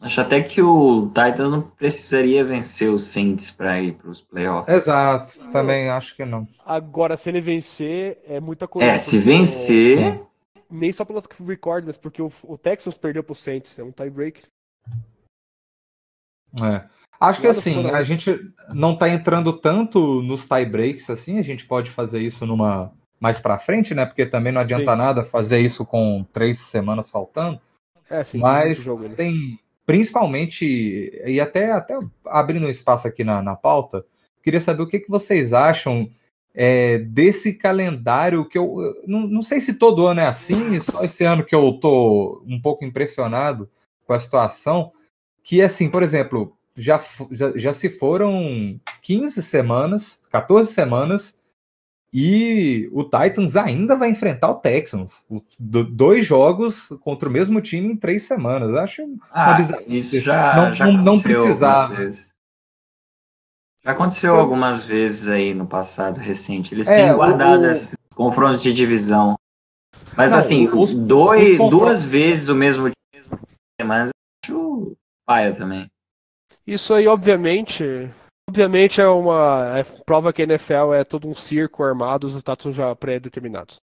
acho 0.00 0.20
até 0.20 0.42
que 0.42 0.60
o 0.62 1.06
Titans 1.08 1.50
não 1.50 1.62
precisaria 1.62 2.44
vencer 2.44 2.88
os 2.90 3.04
Saints 3.04 3.50
pra 3.50 3.80
ir 3.80 3.94
pros 3.94 4.20
playoffs. 4.20 4.74
Exato, 4.74 5.38
também 5.50 5.88
acho 5.90 6.16
que 6.16 6.24
não. 6.24 6.46
Agora, 6.64 7.16
se 7.16 7.28
ele 7.28 7.40
vencer, 7.40 8.18
é 8.26 8.40
muita 8.40 8.66
coisa. 8.66 8.88
É, 8.90 8.96
se 8.96 9.16
porque 9.18 9.30
o- 9.30 9.36
vencer, 9.38 10.20
Nem 10.70 10.92
só 10.92 11.04
pelo 11.04 11.22
record, 11.46 11.84
mas 11.84 11.96
porque 11.98 12.22
o, 12.22 12.30
o 12.44 12.56
Texans 12.56 12.96
perdeu 12.96 13.24
pro 13.24 13.34
Saints, 13.34 13.76
é 13.78 13.82
um 13.82 13.90
tie-break. 13.92 14.42
É. 16.62 16.88
Acho 17.20 17.40
que 17.40 17.46
assim, 17.46 17.86
a 17.90 18.02
gente 18.02 18.34
não 18.72 18.96
tá 18.96 19.08
entrando 19.08 19.52
tanto 19.52 20.22
nos 20.22 20.46
tie 20.46 20.64
breaks 20.64 21.10
assim, 21.10 21.38
a 21.38 21.42
gente 21.42 21.66
pode 21.66 21.90
fazer 21.90 22.20
isso 22.20 22.46
numa 22.46 22.92
mais 23.20 23.38
pra 23.38 23.58
frente, 23.58 23.94
né? 23.94 24.06
Porque 24.06 24.24
também 24.24 24.50
não 24.52 24.60
adianta 24.62 24.92
Sim. 24.92 24.96
nada 24.98 25.22
fazer 25.24 25.60
isso 25.60 25.84
com 25.84 26.24
três 26.32 26.58
semanas 26.58 27.10
faltando. 27.10 27.60
É, 28.08 28.24
sim, 28.24 28.38
Mas 28.38 28.78
tem 28.78 28.84
jogo 28.84 29.04
ali. 29.04 29.14
tem 29.14 29.60
principalmente, 29.90 31.20
e 31.26 31.40
até, 31.40 31.72
até 31.72 31.98
abrindo 32.26 32.64
um 32.64 32.70
espaço 32.70 33.08
aqui 33.08 33.24
na, 33.24 33.42
na 33.42 33.56
pauta, 33.56 34.04
queria 34.40 34.60
saber 34.60 34.84
o 34.84 34.86
que, 34.86 35.00
que 35.00 35.10
vocês 35.10 35.52
acham 35.52 36.08
é, 36.54 36.98
desse 36.98 37.54
calendário 37.54 38.48
que 38.48 38.56
eu, 38.56 38.80
eu 38.80 39.02
não, 39.04 39.26
não 39.26 39.42
sei 39.42 39.60
se 39.60 39.74
todo 39.74 40.06
ano 40.06 40.20
é 40.20 40.26
assim, 40.26 40.78
só 40.78 41.02
esse 41.02 41.24
ano 41.24 41.44
que 41.44 41.56
eu 41.56 41.72
tô 41.72 42.40
um 42.46 42.60
pouco 42.60 42.84
impressionado 42.84 43.68
com 44.06 44.12
a 44.12 44.20
situação, 44.20 44.92
que 45.42 45.60
assim, 45.60 45.88
por 45.88 46.04
exemplo, 46.04 46.56
já, 46.76 47.02
já, 47.32 47.50
já 47.56 47.72
se 47.72 47.88
foram 47.88 48.80
15 49.02 49.42
semanas, 49.42 50.20
14 50.30 50.72
semanas, 50.72 51.39
E 52.12 52.88
o 52.92 53.04
Titans 53.04 53.56
ainda 53.56 53.94
vai 53.94 54.10
enfrentar 54.10 54.50
o 54.50 54.56
Texans. 54.56 55.24
O, 55.30 55.40
do, 55.58 55.84
dois 55.84 56.26
jogos 56.26 56.88
contra 57.00 57.28
o 57.28 57.32
mesmo 57.32 57.60
time 57.60 57.92
em 57.92 57.96
três 57.96 58.22
semanas. 58.24 58.74
Acho 58.74 59.02
Ah, 59.30 59.54
bizarro. 59.54 59.84
isso 59.86 60.18
já, 60.20 60.56
Não- 60.56 60.74
já 60.74 60.86
não- 60.86 60.92
não 60.94 61.00
aconteceu 61.14 61.42
precisava. 61.44 61.82
algumas 61.82 61.98
vezes. 61.98 62.30
Já 63.84 63.92
aconteceu 63.92 64.32
Então- 64.34 64.40
algumas 64.44 64.84
vezes 64.84 65.28
aí 65.28 65.54
no 65.54 65.66
passado 65.66 66.18
recente. 66.18 66.74
Eles 66.74 66.88
É, 66.88 66.96
têm 67.06 67.14
guardado 67.14 67.62
o- 67.62 67.70
esses 67.70 67.96
confrontos 68.14 68.60
de 68.62 68.72
divisão. 68.74 69.36
Mas 70.16 70.32
Não, 70.32 70.38
assim, 70.38 70.68
os- 70.68 70.92
dois, 70.92 71.52
os 71.52 71.58
confron- 71.58 71.70
duas 71.78 72.04
vezes 72.04 72.48
o 72.48 72.54
mesmo 72.56 72.90
time 72.90 73.24
em 73.24 73.80
semanas, 73.80 74.10
eu 74.48 74.52
acho 74.52 74.96
paia 75.24 75.54
também. 75.54 75.86
Isso 76.66 76.92
aí, 76.92 77.06
obviamente, 77.06 78.10
obviamente 78.50 79.00
é 79.00 79.06
uma 79.08 79.78
é 79.78 79.84
prova 80.04 80.32
que 80.32 80.42
a 80.42 80.44
NFL 80.44 80.92
é 80.92 81.04
todo 81.04 81.28
um 81.28 81.34
circo 81.36 81.84
armado, 81.84 82.26
os 82.26 82.34
status 82.34 82.64
são 82.64 82.72
já 82.72 82.94
pré-determinados. 82.96 83.76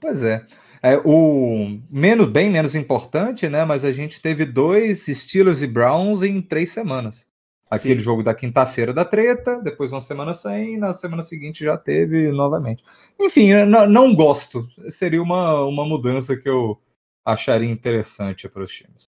Pois 0.00 0.22
é. 0.22 0.46
É, 0.80 0.96
o 1.04 1.78
menos, 1.90 2.28
bem 2.28 2.50
menos 2.50 2.74
importante, 2.74 3.48
né? 3.48 3.64
Mas 3.64 3.84
a 3.84 3.92
gente 3.92 4.20
teve 4.20 4.44
dois 4.44 5.06
Steelers 5.06 5.62
e 5.62 5.66
Browns 5.66 6.22
em 6.22 6.40
três 6.40 6.70
semanas. 6.70 7.28
Aquele 7.70 8.00
Sim. 8.00 8.04
jogo 8.04 8.22
da 8.22 8.34
quinta-feira 8.34 8.92
da 8.92 9.04
treta, 9.04 9.60
depois 9.60 9.92
uma 9.92 10.00
semana 10.00 10.34
sem, 10.34 10.74
e 10.74 10.76
na 10.76 10.92
semana 10.92 11.22
seguinte 11.22 11.64
já 11.64 11.76
teve 11.76 12.30
novamente. 12.30 12.84
Enfim, 13.18 13.64
não, 13.64 13.88
não 13.88 14.14
gosto. 14.14 14.68
Seria 14.88 15.22
uma, 15.22 15.62
uma 15.62 15.84
mudança 15.84 16.36
que 16.36 16.48
eu 16.48 16.78
acharia 17.24 17.70
interessante 17.70 18.48
para 18.48 18.62
os 18.62 18.72
times. 18.72 19.04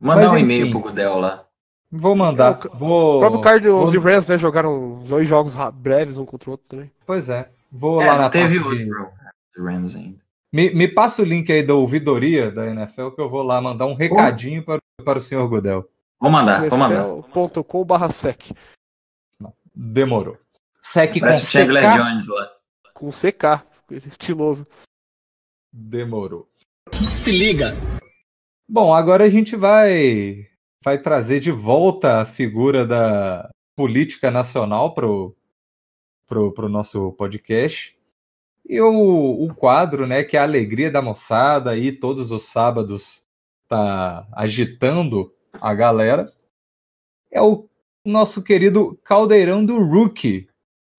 Mandar 0.00 0.22
Mas, 0.22 0.32
um 0.32 0.38
enfim. 0.38 0.44
e-mail 0.44 0.70
pro 0.70 0.80
Gudel 0.80 1.18
lá. 1.18 1.46
Vou 1.94 2.16
mandar. 2.16 2.58
É, 2.64 2.66
o- 2.68 2.70
vou, 2.74 3.16
O 3.16 3.20
próprio 3.20 3.40
Cardinals 3.42 3.92
vou- 3.92 3.94
e 3.94 3.98
Rams, 3.98 4.26
né, 4.26 4.38
jogaram 4.38 5.02
dois 5.06 5.28
jogos 5.28 5.54
breves 5.74 6.16
um 6.16 6.24
contra 6.24 6.48
o 6.48 6.52
outro 6.52 6.66
também. 6.68 6.90
Pois 7.06 7.28
é. 7.28 7.50
Vou 7.70 8.00
É, 8.00 8.06
lá 8.06 8.16
na 8.18 8.28
teve 8.30 8.58
parte 8.58 8.82
outro 8.84 9.10
de- 9.56 9.62
Rams 9.62 9.94
ainda. 9.96 10.18
Me, 10.52 10.74
me 10.74 10.86
passa 10.88 11.22
o 11.22 11.24
link 11.24 11.50
aí 11.52 11.62
da 11.62 11.74
ouvidoria 11.74 12.50
da 12.50 12.66
NFL 12.66 13.10
que 13.10 13.20
eu 13.20 13.28
vou 13.28 13.42
lá 13.42 13.60
mandar 13.60 13.86
um 13.86 13.94
recadinho 13.94 14.62
para, 14.62 14.78
para 15.04 15.18
o 15.18 15.22
senhor 15.22 15.46
Godel. 15.48 15.88
Vou 16.20 16.30
mandar, 16.30 16.68
vou 16.68 16.78
mandar. 16.78 17.06
NFL.com.br 17.08 18.10
sec, 18.10 18.52
Demorou. 19.74 20.36
Sec 20.80 21.18
com 21.20 21.26
o 21.26 21.32
Chandler 21.32 21.82
CK. 21.82 21.96
Jones 21.98 22.26
lá. 22.28 22.50
com 22.94 23.10
CK, 23.10 23.62
estiloso. 24.06 24.66
Demorou. 25.72 26.46
Se 27.10 27.30
liga. 27.32 27.74
Bom, 28.68 28.92
agora 28.94 29.24
a 29.24 29.28
gente 29.30 29.56
vai 29.56 30.46
vai 30.82 30.98
trazer 30.98 31.40
de 31.40 31.50
volta 31.50 32.18
a 32.20 32.24
figura 32.26 32.86
da 32.86 33.50
política 33.76 34.30
nacional 34.30 34.94
pro, 34.94 35.34
pro, 36.26 36.52
pro 36.52 36.68
nosso 36.68 37.12
podcast. 37.12 37.96
E 38.68 38.80
o, 38.80 39.44
o 39.44 39.54
quadro, 39.54 40.06
né, 40.06 40.22
que 40.22 40.36
é 40.36 40.40
a 40.40 40.44
alegria 40.44 40.90
da 40.90 41.02
moçada 41.02 41.70
aí 41.70 41.92
todos 41.92 42.30
os 42.30 42.44
sábados 42.44 43.26
tá 43.68 44.26
agitando 44.32 45.32
a 45.60 45.74
galera, 45.74 46.32
é 47.30 47.40
o 47.40 47.68
nosso 48.04 48.42
querido 48.42 48.98
Caldeirão 49.04 49.64
do 49.64 49.82
Rookie. 49.82 50.48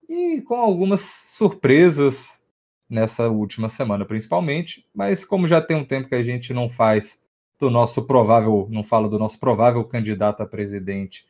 E 0.10 0.42
com 0.42 0.56
algumas 0.56 1.02
surpresas 1.02 2.42
nessa 2.90 3.30
última 3.30 3.70
semana, 3.70 4.06
principalmente, 4.06 4.88
mas 4.94 5.26
como 5.26 5.48
já 5.48 5.62
tem 5.62 5.78
um 5.78 5.86
tempo 5.86 6.10
que 6.10 6.16
a 6.16 6.24
gente 6.24 6.54
não 6.54 6.70
faz 6.70 7.23
do 7.64 7.70
nosso 7.70 8.04
provável, 8.04 8.68
não 8.70 8.84
fala 8.84 9.08
do 9.08 9.18
nosso 9.18 9.40
provável 9.40 9.86
candidato 9.86 10.44
a 10.44 10.46
presidente 10.46 11.26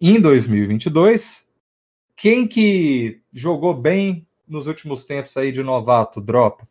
em 0.00 0.20
2022, 0.20 1.48
quem 2.16 2.48
que 2.48 3.20
jogou 3.32 3.72
bem 3.72 4.26
nos 4.46 4.66
últimos 4.66 5.04
tempos 5.04 5.36
aí 5.36 5.52
de 5.52 5.62
novato, 5.62 6.20
dropa? 6.20 6.68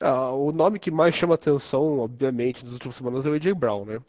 Ah, 0.00 0.30
o 0.30 0.50
nome 0.50 0.78
que 0.78 0.90
mais 0.90 1.14
chama 1.14 1.34
atenção, 1.34 1.98
obviamente, 1.98 2.64
nas 2.64 2.72
últimas 2.72 2.94
semanas 2.94 3.26
é 3.26 3.30
o 3.30 3.34
AJ 3.34 3.52
Brown, 3.52 3.84
né? 3.84 4.00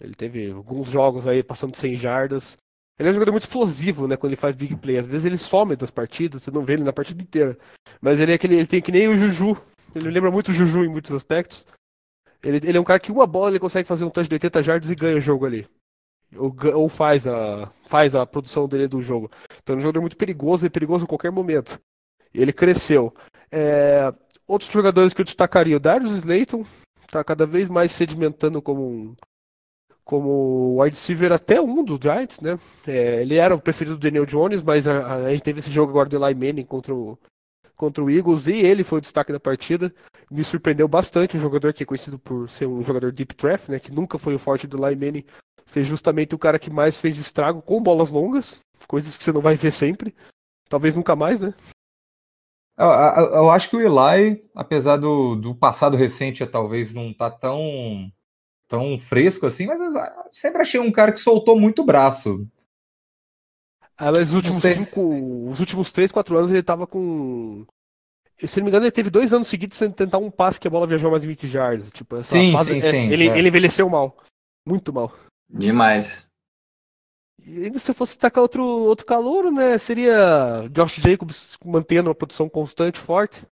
Ele 0.00 0.14
teve 0.14 0.50
alguns 0.50 0.88
jogos 0.88 1.26
aí 1.26 1.42
passando 1.42 1.72
de 1.72 1.78
100 1.78 1.96
jardas. 1.96 2.56
Ele 2.98 3.08
é 3.08 3.10
um 3.10 3.14
jogador 3.14 3.32
muito 3.32 3.42
explosivo, 3.42 4.08
né? 4.08 4.16
Quando 4.16 4.32
ele 4.32 4.40
faz 4.40 4.54
big 4.54 4.74
play. 4.76 4.96
Às 4.96 5.06
vezes 5.06 5.26
ele 5.26 5.36
some 5.36 5.76
das 5.76 5.90
partidas, 5.90 6.42
você 6.42 6.50
não 6.50 6.62
vê 6.62 6.74
ele 6.74 6.84
na 6.84 6.94
partida 6.94 7.22
inteira. 7.22 7.58
Mas 8.00 8.20
ele 8.20 8.32
é 8.32 8.36
aquele, 8.36 8.54
ele 8.54 8.66
tem 8.66 8.80
que 8.80 8.92
nem 8.92 9.06
o 9.08 9.18
Juju. 9.18 9.60
Ele 9.94 10.10
lembra 10.10 10.30
muito 10.30 10.48
o 10.48 10.52
Juju 10.52 10.84
em 10.84 10.88
muitos 10.88 11.12
aspectos. 11.12 11.66
Ele, 12.46 12.60
ele 12.68 12.78
é 12.78 12.80
um 12.80 12.84
cara 12.84 13.00
que 13.00 13.10
uma 13.12 13.26
bola 13.26 13.50
ele 13.50 13.58
consegue 13.58 13.88
fazer 13.88 14.04
um 14.04 14.10
touch 14.10 14.28
de 14.28 14.34
80 14.34 14.62
jardas 14.62 14.90
e 14.90 14.94
ganha 14.94 15.16
o 15.16 15.20
jogo 15.20 15.46
ali. 15.46 15.66
Ou, 16.36 16.54
ou 16.74 16.88
faz, 16.88 17.26
a, 17.26 17.70
faz 17.86 18.14
a 18.14 18.26
produção 18.26 18.68
dele 18.68 18.88
do 18.88 19.00
jogo. 19.02 19.30
Então 19.62 19.74
é 19.74 19.78
um 19.78 19.80
jogador 19.82 20.00
muito 20.00 20.16
perigoso 20.16 20.66
e 20.66 20.70
perigoso 20.70 21.04
a 21.04 21.08
qualquer 21.08 21.30
momento. 21.32 21.78
Ele 22.34 22.52
cresceu. 22.52 23.14
É, 23.50 24.12
outros 24.46 24.70
jogadores 24.70 25.12
que 25.14 25.20
eu 25.20 25.24
destacaria, 25.24 25.76
o 25.76 25.80
Darius 25.80 26.12
Slayton 26.18 26.64
está 27.02 27.22
cada 27.24 27.46
vez 27.46 27.68
mais 27.68 27.92
sedimentando 27.92 28.60
como 28.62 28.86
um 28.88 29.14
como 30.04 30.80
wide 30.80 30.94
receiver 30.94 31.32
até 31.32 31.60
um 31.60 31.84
do 31.84 31.98
Giants, 32.00 32.40
né? 32.40 32.58
É, 32.86 33.22
ele 33.22 33.34
era 33.36 33.54
o 33.54 33.60
preferido 33.60 33.96
do 33.96 34.00
Daniel 34.00 34.24
Jones, 34.24 34.62
mas 34.62 34.86
a, 34.86 35.04
a- 35.04 35.14
a 35.26 35.30
gente 35.32 35.42
teve 35.42 35.58
esse 35.58 35.70
jogo 35.72 35.90
agora 35.90 36.08
do 36.08 36.16
Eli 36.24 36.34
Manning 36.34 36.64
contra 36.64 36.94
o, 36.94 37.18
contra 37.76 38.02
o 38.02 38.10
Eagles 38.10 38.46
e 38.46 38.54
ele 38.54 38.82
foi 38.84 38.98
o 38.98 39.02
destaque 39.02 39.32
da 39.32 39.40
partida. 39.40 39.94
Me 40.30 40.42
surpreendeu 40.42 40.88
bastante 40.88 41.36
um 41.36 41.40
jogador 41.40 41.72
que 41.72 41.82
é 41.82 41.86
conhecido 41.86 42.18
por 42.18 42.48
ser 42.48 42.66
um 42.66 42.82
jogador 42.82 43.12
deep 43.12 43.34
threat, 43.34 43.70
né? 43.70 43.78
Que 43.78 43.92
nunca 43.92 44.18
foi 44.18 44.34
o 44.34 44.38
forte 44.38 44.66
do 44.66 44.78
Manning, 44.78 45.24
ser 45.64 45.84
justamente 45.84 46.34
o 46.34 46.38
cara 46.38 46.58
que 46.58 46.70
mais 46.70 46.98
fez 46.98 47.18
estrago 47.18 47.62
com 47.62 47.82
bolas 47.82 48.10
longas, 48.10 48.60
coisas 48.88 49.16
que 49.16 49.22
você 49.22 49.32
não 49.32 49.40
vai 49.40 49.56
ver 49.56 49.70
sempre. 49.70 50.14
Talvez 50.68 50.96
nunca 50.96 51.14
mais, 51.14 51.40
né? 51.40 51.54
Eu, 52.78 52.86
eu- 52.88 53.34
eu 53.34 53.50
acho 53.50 53.70
que 53.70 53.76
o 53.76 53.80
Eli, 53.80 54.44
apesar 54.54 54.96
do, 54.96 55.34
do 55.36 55.54
passado 55.54 55.96
recente 55.96 56.44
talvez 56.46 56.92
não 56.92 57.12
tá 57.12 57.30
tão, 57.30 58.10
tão 58.68 58.98
fresco 58.98 59.46
assim, 59.46 59.66
mas 59.66 59.80
eu 59.80 59.92
sempre 60.32 60.60
achei 60.62 60.78
um 60.80 60.92
cara 60.92 61.12
que 61.12 61.20
soltou 61.20 61.58
muito 61.58 61.84
braço. 61.84 62.46
Ah, 63.98 64.12
mas 64.12 64.28
os 64.28 64.34
últimos 64.34 64.62
cinco, 64.62 65.48
os 65.50 65.58
últimos 65.60 65.92
3, 65.92 66.12
4 66.12 66.36
anos 66.36 66.50
ele 66.50 66.62
tava 66.62 66.86
com. 66.86 67.64
Se 68.44 68.58
não 68.58 68.64
me 68.64 68.70
engano, 68.70 68.84
ele 68.84 68.92
teve 68.92 69.08
dois 69.08 69.32
anos 69.32 69.48
seguidos 69.48 69.78
sem 69.78 69.90
tentar 69.90 70.18
um 70.18 70.30
passe 70.30 70.60
que 70.60 70.68
a 70.68 70.70
bola 70.70 70.86
viajou 70.86 71.10
mais 71.10 71.22
de 71.22 71.28
20 71.28 71.44
yards. 71.46 71.90
Tipo, 71.90 72.16
essa 72.16 72.32
Sim, 72.32 72.52
fase- 72.52 72.72
sim, 72.82 72.86
é, 72.86 72.90
sim, 72.90 73.10
Ele, 73.10 73.28
é. 73.28 73.38
ele 73.38 73.48
envelheceu 73.48 73.88
mal. 73.88 74.14
Muito 74.66 74.92
mal. 74.92 75.10
Demais. 75.48 76.26
E 77.42 77.64
ainda 77.64 77.78
se 77.78 77.90
eu 77.90 77.94
fosse 77.94 78.12
destacar 78.12 78.42
outro, 78.42 78.62
outro 78.62 79.06
calouro, 79.06 79.50
né? 79.50 79.78
Seria 79.78 80.68
Josh 80.70 80.96
Jacobs 80.96 81.56
mantendo 81.64 82.08
uma 82.10 82.14
produção 82.14 82.48
constante, 82.48 82.98
forte. 82.98 83.46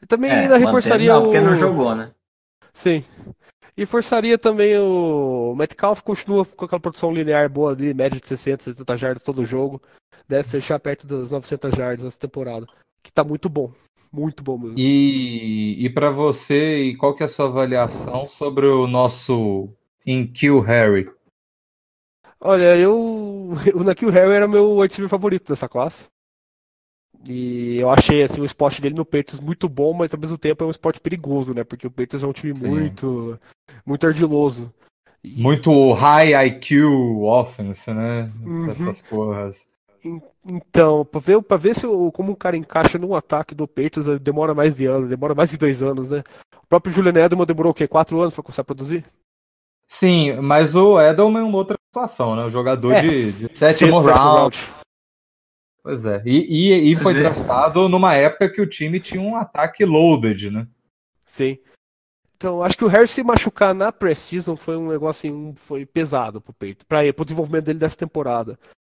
E 0.00 0.06
também 0.06 0.30
É, 0.30 0.40
ainda 0.40 0.58
reforçaria 0.58 1.12
não, 1.12 1.20
o. 1.20 1.24
porque 1.24 1.40
não 1.40 1.54
jogou, 1.54 1.94
né? 1.94 2.12
Sim. 2.72 3.02
E 3.76 3.84
forçaria 3.84 4.38
também 4.38 4.78
o 4.78 5.54
Metcalf, 5.54 6.00
continua 6.00 6.46
com 6.46 6.64
aquela 6.64 6.80
produção 6.80 7.12
linear 7.12 7.48
boa 7.50 7.72
ali, 7.72 7.92
média 7.92 8.18
de 8.18 8.26
60, 8.26 8.64
70 8.64 8.96
jardas 8.96 9.22
todo 9.22 9.44
jogo. 9.44 9.82
Deve 10.26 10.48
fechar 10.48 10.78
perto 10.80 11.06
das 11.06 11.30
900 11.30 11.74
jardas 11.74 12.06
essa 12.06 12.18
temporada. 12.18 12.66
Que 13.02 13.12
tá 13.12 13.22
muito 13.22 13.50
bom. 13.50 13.70
Muito 14.10 14.42
bom 14.42 14.56
mesmo. 14.56 14.78
E, 14.78 15.84
e 15.84 15.90
para 15.90 16.10
você, 16.10 16.84
e 16.84 16.96
qual 16.96 17.14
que 17.14 17.22
é 17.22 17.26
a 17.26 17.28
sua 17.28 17.46
avaliação 17.46 18.26
sobre 18.26 18.64
o 18.66 18.86
nosso 18.86 19.68
Kill 20.32 20.60
Harry? 20.60 21.10
Olha, 22.40 22.76
eu. 22.76 23.52
O 23.74 23.84
Nakil 23.84 24.10
Harry 24.10 24.32
era 24.32 24.48
meu 24.48 24.78
wide 24.78 25.06
favorito 25.08 25.48
dessa 25.48 25.68
classe. 25.68 26.06
E 27.28 27.78
eu 27.78 27.90
achei 27.90 28.22
assim, 28.22 28.40
o 28.40 28.44
spot 28.44 28.80
dele 28.80 28.94
no 28.94 29.04
Patriots 29.04 29.40
muito 29.40 29.68
bom, 29.68 29.92
mas 29.92 30.12
ao 30.12 30.20
mesmo 30.20 30.38
tempo 30.38 30.62
é 30.64 30.66
um 30.66 30.70
spot 30.70 30.98
perigoso, 30.98 31.52
né? 31.54 31.64
Porque 31.64 31.86
o 31.86 31.90
Patriots 31.90 32.22
é 32.22 32.26
um 32.26 32.32
time 32.32 32.56
Sim. 32.56 32.68
muito. 32.68 33.38
muito 33.84 34.06
ardiloso. 34.06 34.72
E- 35.24 35.40
Muito 35.42 35.92
high 35.92 36.34
IQ 36.46 36.84
offense, 37.22 37.92
né? 37.92 38.30
Uhum. 38.44 38.70
Essas 38.70 39.02
porras. 39.02 39.66
Então, 40.44 41.04
pra 41.04 41.18
ver, 41.20 41.42
pra 41.42 41.56
ver 41.56 41.74
se 41.74 41.84
o, 41.86 42.12
como 42.12 42.32
o 42.32 42.36
cara 42.36 42.56
encaixa 42.56 42.96
num 42.98 43.14
ataque 43.14 43.54
do 43.54 43.68
eh, 43.76 44.18
demora 44.20 44.54
mais 44.54 44.76
de 44.76 44.86
ano, 44.86 45.08
demora 45.08 45.34
mais 45.34 45.50
de 45.50 45.56
dois 45.56 45.82
anos, 45.82 46.08
né? 46.08 46.22
O 46.62 46.66
próprio 46.68 46.92
Julian 46.94 47.24
Edelman 47.24 47.44
demorou 47.46 47.72
o 47.72 47.74
quê? 47.74 47.88
Quatro 47.88 48.20
anos 48.20 48.32
pra 48.34 48.42
começar 48.44 48.62
a 48.62 48.64
produzir? 48.64 49.04
Sim, 49.88 50.36
mas 50.40 50.76
o 50.76 51.00
Edelman 51.00 51.40
é 51.40 51.44
uma 51.44 51.58
outra 51.58 51.76
situação, 51.88 52.36
né? 52.36 52.44
O 52.44 52.50
jogador 52.50 52.92
É, 52.92 53.00
de, 53.02 53.08
de 53.08 53.58
sétimo 53.58 54.00
sétimo 54.00 54.00
round. 54.00 54.58
Pois 55.86 56.04
é. 56.04 56.20
E, 56.26 56.72
e, 56.72 56.90
e 56.90 56.96
foi 56.96 57.12
é. 57.16 57.20
draftado 57.20 57.88
numa 57.88 58.12
época 58.12 58.48
que 58.48 58.60
o 58.60 58.66
time 58.66 58.98
tinha 58.98 59.22
um 59.22 59.36
ataque 59.36 59.84
loaded, 59.84 60.50
né? 60.50 60.66
Sim. 61.24 61.58
Então, 62.36 62.60
acho 62.60 62.76
que 62.76 62.84
o 62.84 62.88
Harris 62.88 63.12
se 63.12 63.22
machucar 63.22 63.72
na 63.72 63.92
pré-season 63.92 64.56
foi 64.56 64.76
um 64.76 64.88
negócio 64.88 65.30
assim, 65.30 65.38
um- 65.38 65.54
foi 65.54 65.86
pesado 65.86 66.40
pro 66.40 66.52
peito, 66.52 66.84
para 66.86 67.12
pro 67.12 67.24
desenvolvimento 67.24 67.66
dele 67.66 67.78
dessa 67.78 67.96
temporada. 67.96 68.58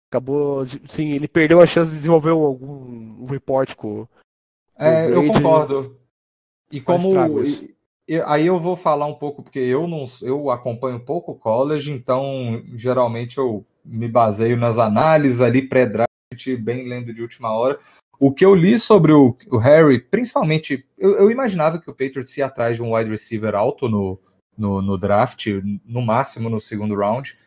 Acabou, 0.09 0.63
de- 0.63 0.81
sim, 0.87 1.09
ele 1.11 1.27
perdeu 1.27 1.59
a 1.59 1.65
chance 1.65 1.91
de 1.91 1.97
desenvolver 1.97 2.31
um- 2.31 2.43
algum 2.45 3.23
um 3.23 3.25
report 3.25 3.75
com 3.75 4.07
É, 4.79 5.07
O 5.07 5.09
eu 5.09 5.27
concordo. 5.33 5.99
E 6.71 6.79
como 6.79 7.43
e- 7.43 7.75
e- 8.07 8.21
aí 8.25 8.47
eu 8.47 8.57
vou 8.61 8.77
falar 8.77 9.07
um 9.07 9.15
pouco 9.15 9.43
porque 9.43 9.59
eu 9.59 9.89
não 9.89 10.05
eu 10.21 10.49
acompanho 10.51 11.01
pouco 11.03 11.33
o 11.33 11.37
college, 11.37 11.91
então 11.91 12.63
geralmente 12.75 13.37
eu 13.39 13.65
me 13.83 14.07
baseio 14.07 14.55
nas 14.55 14.77
análises 14.77 15.41
ali 15.41 15.61
pré-draft, 15.67 16.06
bem 16.57 16.87
lendo 16.87 17.13
de 17.13 17.21
última 17.21 17.51
hora. 17.51 17.79
O 18.19 18.33
que 18.33 18.43
eu 18.43 18.55
li 18.55 18.77
sobre 18.79 19.11
o, 19.11 19.37
o 19.49 19.57
Harry, 19.57 19.99
principalmente, 19.99 20.85
eu, 20.97 21.17
eu, 21.17 21.31
imaginava 21.31 21.79
que 21.79 21.89
o 21.89 21.93
Patriots 21.93 22.35
ia 22.37 22.47
atrás 22.47 22.75
de 22.75 22.81
um 22.81 22.95
wide 22.95 23.09
receiver 23.09 23.55
alto 23.55 23.87
no, 23.87 24.19
no, 24.57 24.81
no 24.81 24.97
draft, 24.97 25.47
no 25.85 26.01
máximo 26.01 26.49
no 26.49 26.59
segundo 26.59 26.95
round. 26.95 27.37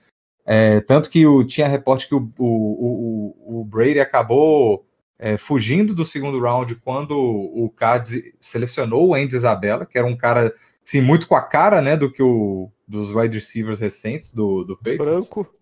É, 0.47 0.81
tanto 0.81 1.11
que 1.11 1.27
o, 1.27 1.45
tinha 1.45 1.69
reporte 1.69 2.09
que 2.09 2.15
o, 2.15 2.33
o, 2.39 3.61
o, 3.61 3.65
Brady 3.65 4.01
acabou 4.01 4.87
é, 5.19 5.37
fugindo 5.37 5.95
do 5.95 6.05
segundo 6.05 6.41
round 6.41 6.75
quando 6.77 7.19
o 7.19 7.69
Cards 7.71 8.23
selecionou 8.41 9.09
o 9.09 9.15
Andy 9.15 9.35
Isabella, 9.35 9.85
que 9.85 9.99
era 9.99 10.07
um 10.07 10.17
cara 10.17 10.55
assim, 10.85 11.01
muito 11.01 11.29
com 11.29 11.35
a 11.35 11.43
cara 11.43 11.83
né, 11.83 11.97
do 11.97 12.11
que 12.11 12.23
o 12.23 12.71
dos 12.87 13.15
wide 13.15 13.37
receivers 13.37 13.79
recentes 13.79 14.33
do, 14.33 14.65
do 14.65 14.77
Patriots. 14.77 15.29
Branco. 15.29 15.55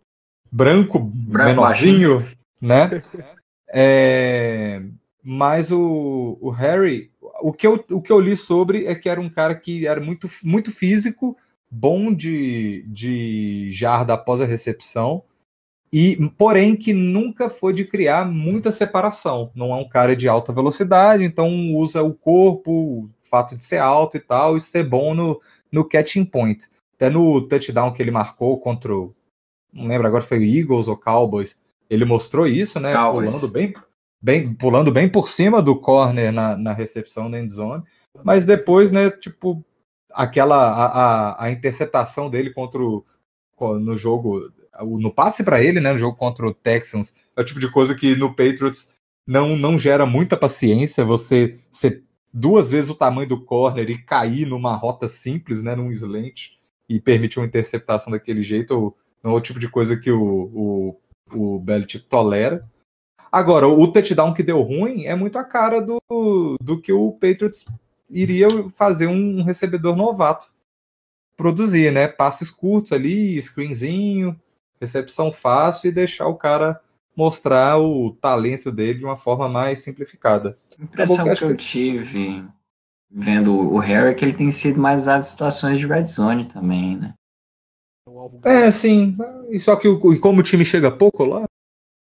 Branco, 0.50 0.98
Branco 0.98 1.48
menorzinho, 1.48 2.24
né? 2.60 3.02
É, 3.70 4.82
mas 5.22 5.70
o, 5.70 6.38
o 6.40 6.50
Harry, 6.50 7.10
o 7.42 7.52
que, 7.52 7.66
eu, 7.66 7.84
o 7.90 8.00
que 8.00 8.10
eu 8.10 8.20
li 8.20 8.34
sobre 8.34 8.86
é 8.86 8.94
que 8.94 9.08
era 9.08 9.20
um 9.20 9.28
cara 9.28 9.54
que 9.54 9.86
era 9.86 10.00
muito, 10.00 10.28
muito 10.42 10.72
físico, 10.72 11.36
bom 11.70 12.12
de, 12.12 12.84
de 12.88 13.70
jarda 13.72 14.14
após 14.14 14.40
a 14.40 14.46
recepção, 14.46 15.22
e 15.92 16.16
porém 16.36 16.76
que 16.76 16.92
nunca 16.92 17.48
foi 17.48 17.72
de 17.72 17.84
criar 17.84 18.26
muita 18.26 18.70
separação. 18.70 19.50
Não 19.54 19.72
é 19.72 19.76
um 19.76 19.88
cara 19.88 20.14
de 20.14 20.28
alta 20.28 20.52
velocidade, 20.52 21.24
então 21.24 21.74
usa 21.74 22.02
o 22.02 22.12
corpo, 22.12 22.70
o 22.70 23.10
fato 23.20 23.56
de 23.56 23.64
ser 23.64 23.78
alto 23.78 24.16
e 24.16 24.20
tal, 24.20 24.56
e 24.56 24.60
ser 24.60 24.84
bom 24.84 25.14
no, 25.14 25.40
no 25.72 25.84
catching 25.84 26.24
point. 26.24 26.68
Até 26.94 27.08
no 27.08 27.46
touchdown 27.46 27.92
que 27.92 28.02
ele 28.02 28.10
marcou 28.10 28.58
contra 28.60 28.94
o. 28.94 29.14
Não 29.72 29.86
lembro 29.86 30.06
agora 30.06 30.22
foi 30.22 30.38
o 30.38 30.44
Eagles 30.44 30.88
ou 30.88 30.96
Cowboys. 30.96 31.58
Ele 31.88 32.04
mostrou 32.04 32.46
isso, 32.46 32.78
né? 32.78 32.94
Cowboys. 32.94 33.34
Pulando 33.34 33.52
bem, 33.52 33.74
bem, 34.20 34.54
pulando 34.54 34.92
bem 34.92 35.08
por 35.08 35.28
cima 35.28 35.62
do 35.62 35.76
corner 35.76 36.32
na, 36.32 36.56
na 36.56 36.72
recepção 36.72 37.30
da 37.30 37.38
endzone. 37.38 37.82
Mas 38.24 38.44
depois, 38.44 38.90
né, 38.90 39.10
tipo, 39.10 39.64
aquela 40.12 40.56
a, 40.56 40.86
a, 40.86 41.44
a 41.44 41.50
interceptação 41.50 42.28
dele 42.28 42.50
contra 42.50 42.82
o, 42.82 43.04
no 43.80 43.94
jogo 43.94 44.50
no 44.84 45.12
passe 45.12 45.42
para 45.42 45.62
ele, 45.62 45.80
né, 45.80 45.92
no 45.92 45.98
jogo 45.98 46.16
contra 46.16 46.46
o 46.46 46.54
Texans, 46.54 47.12
é 47.36 47.40
o 47.40 47.44
tipo 47.44 47.58
de 47.58 47.70
coisa 47.70 47.94
que 47.94 48.14
no 48.14 48.30
Patriots 48.30 48.94
não, 49.26 49.56
não 49.56 49.76
gera 49.76 50.06
muita 50.06 50.36
paciência 50.36 51.04
você 51.04 51.58
ser 51.70 52.04
duas 52.32 52.70
vezes 52.70 52.90
o 52.90 52.94
tamanho 52.94 53.28
do 53.28 53.44
corner 53.44 53.90
e 53.90 53.98
cair 53.98 54.46
numa 54.46 54.74
rota 54.76 55.08
simples, 55.08 55.62
né, 55.62 55.74
num 55.74 55.90
slant 55.90 56.52
e 56.88 57.00
permitir 57.00 57.38
uma 57.38 57.46
interceptação 57.46 58.12
daquele 58.12 58.42
jeito, 58.42 58.94
não 59.22 59.32
é 59.32 59.34
o 59.34 59.40
tipo 59.40 59.58
de 59.58 59.68
coisa 59.68 59.96
que 59.96 60.10
o, 60.10 60.22
o, 60.54 61.00
o 61.34 61.58
Belichick 61.58 62.06
tolera. 62.06 62.68
Agora, 63.30 63.68
o 63.68 63.92
touchdown 63.92 64.32
que 64.32 64.42
deu 64.42 64.62
ruim 64.62 65.04
é 65.04 65.14
muito 65.14 65.38
a 65.38 65.44
cara 65.44 65.80
do, 65.80 66.00
do 66.60 66.80
que 66.80 66.92
o 66.92 67.12
Patriots 67.12 67.66
iria 68.08 68.48
fazer 68.72 69.06
um 69.06 69.42
recebedor 69.42 69.94
novato 69.94 70.52
produzir, 71.36 71.92
né? 71.92 72.08
Passes 72.08 72.50
curtos 72.50 72.92
ali, 72.92 73.40
screenzinho, 73.40 74.38
recepção 74.80 75.32
fácil 75.32 75.88
e 75.88 75.92
deixar 75.92 76.26
o 76.26 76.34
cara 76.34 76.80
mostrar 77.16 77.78
o 77.78 78.12
talento 78.20 78.70
dele 78.70 79.00
de 79.00 79.04
uma 79.04 79.16
forma 79.16 79.48
mais 79.48 79.80
simplificada. 79.80 80.56
A 80.78 80.82
impressão 80.82 81.24
que, 81.24 81.36
que 81.36 81.44
eu 81.44 81.56
tive 81.56 82.44
vendo 83.10 83.54
o 83.54 83.78
Harry 83.78 84.10
é 84.10 84.14
que 84.14 84.24
ele 84.24 84.34
tem 84.34 84.50
sido 84.50 84.80
mais 84.80 85.02
usado 85.02 85.20
em 85.20 85.24
situações 85.24 85.78
de 85.78 85.86
red 85.86 86.06
zone 86.06 86.44
também, 86.44 86.96
né? 86.96 87.14
É, 88.44 88.70
sim. 88.70 89.16
E 89.50 89.58
só 89.60 89.76
que 89.76 89.88
o, 89.88 90.20
como 90.20 90.40
o 90.40 90.42
time 90.42 90.64
chega 90.64 90.90
pouco 90.90 91.24
lá. 91.24 91.44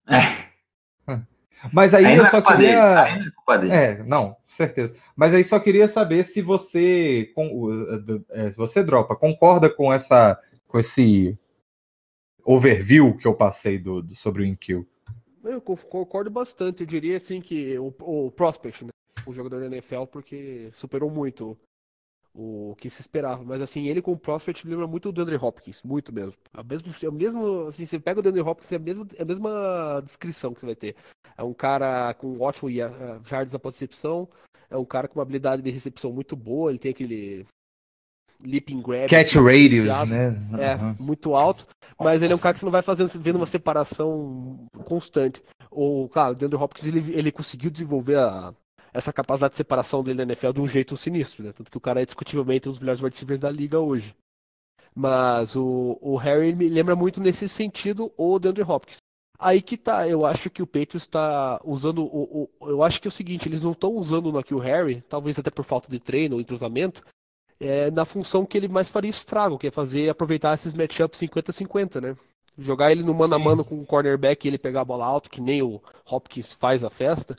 É. 0.08 0.42
Mas 1.72 1.94
aí, 1.94 2.04
aí 2.04 2.16
eu 2.16 2.24
é 2.24 2.26
só 2.26 2.42
queria. 2.42 3.02
Aí 3.02 3.18
não 3.18 3.72
é, 3.72 3.84
é, 3.84 4.02
não, 4.02 4.36
certeza. 4.46 4.96
Mas 5.14 5.34
aí 5.34 5.44
só 5.44 5.60
queria 5.60 5.86
saber 5.86 6.24
se 6.24 6.42
você, 6.42 7.30
com, 7.34 7.70
é, 8.30 8.50
você 8.50 8.82
dropa, 8.82 9.14
concorda 9.14 9.70
com 9.70 9.92
essa, 9.92 10.40
com 10.66 10.78
esse 10.78 11.38
overview 12.44 13.16
que 13.16 13.26
eu 13.26 13.34
passei 13.34 13.78
do, 13.78 14.02
do 14.02 14.14
sobre 14.14 14.42
o 14.42 14.44
Inkill. 14.44 14.86
Eu 15.44 15.60
concordo 15.60 16.30
bastante. 16.30 16.80
Eu 16.80 16.86
diria 16.86 17.16
assim 17.16 17.40
que 17.40 17.78
o, 17.78 17.94
o 18.00 18.30
Prospect, 18.30 18.84
né? 18.84 18.90
o 19.26 19.32
jogador 19.32 19.60
da 19.60 19.66
NFL, 19.66 20.04
porque 20.10 20.68
superou 20.72 21.10
muito 21.10 21.56
o 22.34 22.74
que 22.78 22.88
se 22.88 23.00
esperava. 23.00 23.44
Mas 23.44 23.60
assim, 23.60 23.88
ele 23.88 24.02
com 24.02 24.12
o 24.12 24.18
Prospect 24.18 24.66
lembra 24.66 24.86
muito 24.86 25.08
o 25.08 25.12
DeAndre 25.12 25.36
Hopkins, 25.36 25.82
muito 25.82 26.12
mesmo. 26.12 26.34
A 26.52 26.62
mesmo, 26.62 26.92
é 27.02 27.08
o 27.08 27.12
mesmo 27.12 27.66
assim, 27.66 27.84
você 27.84 27.98
pega 27.98 28.20
o 28.20 28.22
DeAndre 28.22 28.42
Hopkins, 28.42 28.72
é 28.72 28.76
a, 28.76 28.78
mesma, 28.78 29.06
é 29.16 29.22
a 29.22 29.24
mesma 29.24 30.00
descrição 30.02 30.54
que 30.54 30.60
você 30.60 30.66
vai 30.66 30.76
ter. 30.76 30.96
É 31.36 31.42
um 31.42 31.54
cara 31.54 32.14
com 32.14 32.40
ótimo 32.40 32.70
jardas 32.70 33.54
após 33.54 33.74
recepção, 33.74 34.28
é 34.70 34.76
um 34.76 34.84
cara 34.84 35.08
com 35.08 35.18
uma 35.18 35.22
habilidade 35.22 35.62
de 35.62 35.70
recepção 35.70 36.12
muito 36.12 36.34
boa, 36.34 36.70
ele 36.70 36.78
tem 36.78 36.90
aquele 36.90 37.46
leaping 38.44 38.82
grab. 38.82 39.08
Catch 39.08 39.34
radius, 39.36 40.08
né? 40.08 40.36
É, 40.58 40.74
uhum. 40.74 40.94
muito 40.98 41.34
alto. 41.34 41.66
Mas 41.98 42.22
ele 42.22 42.32
é 42.32 42.36
um 42.36 42.38
cara 42.38 42.54
que 42.54 42.60
você 42.60 42.66
não 42.66 42.72
vai 42.72 42.82
fazendo, 42.82 43.08
vendo 43.20 43.36
uma 43.36 43.46
separação 43.46 44.66
constante. 44.84 45.42
Ou, 45.70 46.08
claro, 46.08 46.34
o 46.34 46.38
DeAndre 46.38 46.58
Hopkins, 46.58 46.86
ele, 46.86 47.12
ele 47.12 47.32
conseguiu 47.32 47.70
desenvolver 47.70 48.16
a, 48.16 48.52
essa 48.92 49.12
capacidade 49.12 49.52
de 49.52 49.56
separação 49.56 50.02
dele 50.02 50.18
na 50.18 50.22
NFL 50.24 50.52
de 50.52 50.60
um 50.60 50.66
jeito 50.66 50.96
sinistro, 50.96 51.42
né? 51.42 51.52
Tanto 51.52 51.70
que 51.70 51.76
o 51.76 51.80
cara 51.80 52.02
é 52.02 52.04
discutivelmente 52.04 52.68
um 52.68 52.72
dos 52.72 52.80
melhores 52.80 53.00
wide 53.00 53.14
receivers 53.14 53.40
da 53.40 53.50
liga 53.50 53.80
hoje. 53.80 54.14
Mas 54.94 55.56
o, 55.56 55.98
o 56.00 56.16
Harry 56.16 56.54
me 56.54 56.68
lembra 56.68 56.94
muito 56.94 57.20
nesse 57.20 57.48
sentido 57.48 58.12
o 58.16 58.38
DeAndre 58.38 58.62
Hopkins. 58.62 58.98
Aí 59.38 59.60
que 59.60 59.76
tá, 59.76 60.06
eu 60.06 60.24
acho 60.24 60.48
que 60.50 60.62
o 60.62 60.66
Patriots 60.66 61.02
está 61.02 61.60
usando 61.64 62.04
o, 62.04 62.48
o, 62.60 62.68
Eu 62.68 62.82
acho 62.82 63.00
que 63.00 63.08
é 63.08 63.10
o 63.10 63.12
seguinte, 63.12 63.48
eles 63.48 63.62
não 63.62 63.72
estão 63.72 63.90
usando 63.90 64.38
aqui 64.38 64.54
o 64.54 64.58
Harry, 64.58 65.02
talvez 65.08 65.38
até 65.38 65.50
por 65.50 65.64
falta 65.64 65.90
de 65.90 65.98
treino 65.98 66.36
ou 66.36 66.40
entrosamento, 66.40 67.02
é, 67.58 67.90
na 67.90 68.04
função 68.04 68.44
que 68.44 68.56
ele 68.56 68.68
mais 68.68 68.88
faria 68.88 69.10
estrago, 69.10 69.58
que 69.58 69.66
é 69.66 69.70
fazer 69.70 70.08
aproveitar 70.08 70.54
esses 70.54 70.74
matchups 70.74 71.18
50-50, 71.18 72.00
né? 72.00 72.16
Jogar 72.56 72.92
ele 72.92 73.02
no 73.02 73.14
mano 73.14 73.34
Sim. 73.34 73.34
a 73.34 73.38
mano 73.38 73.64
com 73.64 73.80
o 73.80 73.86
cornerback 73.86 74.44
e 74.44 74.48
ele 74.48 74.58
pegar 74.58 74.82
a 74.82 74.84
bola 74.84 75.06
alta, 75.06 75.28
que 75.28 75.40
nem 75.40 75.62
o 75.62 75.80
Hopkins 76.08 76.52
faz 76.54 76.84
a 76.84 76.90
festa. 76.90 77.34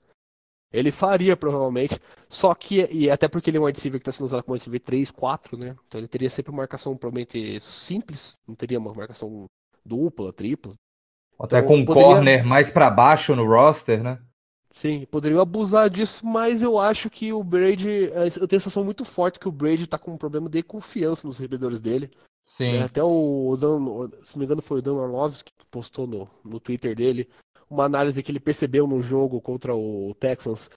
Ele 0.73 0.91
faria, 0.91 1.37
provavelmente. 1.37 1.99
Só 2.27 2.53
que, 2.55 2.87
e 2.91 3.09
até 3.09 3.27
porque 3.27 3.51
ele 3.51 3.57
é 3.57 3.59
um 3.59 3.65
wide 3.65 3.77
receiver 3.77 3.99
que 3.99 4.09
está 4.09 4.11
sendo 4.11 4.25
usado 4.25 4.43
como 4.43 4.53
wide 4.53 4.63
receiver 4.63 4.81
3, 4.81 5.11
4, 5.11 5.57
né? 5.57 5.75
Então 5.87 5.99
ele 5.99 6.07
teria 6.07 6.29
sempre 6.31 6.51
uma 6.51 6.57
marcação 6.57 6.97
provavelmente 6.97 7.59
simples, 7.59 8.39
não 8.47 8.55
teria 8.55 8.79
uma 8.79 8.91
marcação 8.91 9.45
dupla, 9.85 10.33
tripla. 10.33 10.73
Até 11.39 11.59
então, 11.59 11.67
com 11.67 11.77
um 11.77 11.85
poderia... 11.85 12.09
corner 12.09 12.45
mais 12.45 12.71
para 12.71 12.89
baixo 12.89 13.35
no 13.35 13.45
roster, 13.45 14.01
né? 14.01 14.19
Sim, 14.71 15.05
poderiam 15.11 15.39
abusar 15.39 15.87
disso, 15.87 16.25
mas 16.25 16.63
eu 16.63 16.79
acho 16.79 17.07
que 17.07 17.31
o 17.31 17.43
Brady. 17.43 18.11
É, 18.11 18.25
eu 18.25 18.47
tenho 18.47 18.57
a 18.57 18.59
sensação 18.59 18.83
muito 18.83 19.05
forte 19.05 19.39
que 19.39 19.47
o 19.47 19.51
Brady 19.51 19.85
tá 19.85 19.99
com 19.99 20.13
um 20.13 20.17
problema 20.17 20.49
de 20.49 20.63
confiança 20.63 21.27
nos 21.27 21.37
recebedores 21.37 21.79
dele. 21.79 22.09
Sim. 22.43 22.77
É, 22.77 22.83
até 22.83 23.03
o 23.03 23.55
Dan, 23.55 24.09
se 24.23 24.35
não 24.35 24.39
me 24.39 24.45
engano, 24.45 24.61
foi 24.63 24.79
o 24.79 24.81
Dan 24.81 24.93
Orlovsky 24.93 25.51
que 25.55 25.65
postou 25.67 26.07
no, 26.07 26.27
no 26.43 26.59
Twitter 26.59 26.95
dele 26.95 27.29
uma 27.69 27.85
análise 27.85 28.21
que 28.21 28.31
ele 28.31 28.39
percebeu 28.39 28.87
no 28.87 29.01
jogo 29.01 29.41
contra 29.41 29.75
o 29.75 30.15
Texans, 30.19 30.69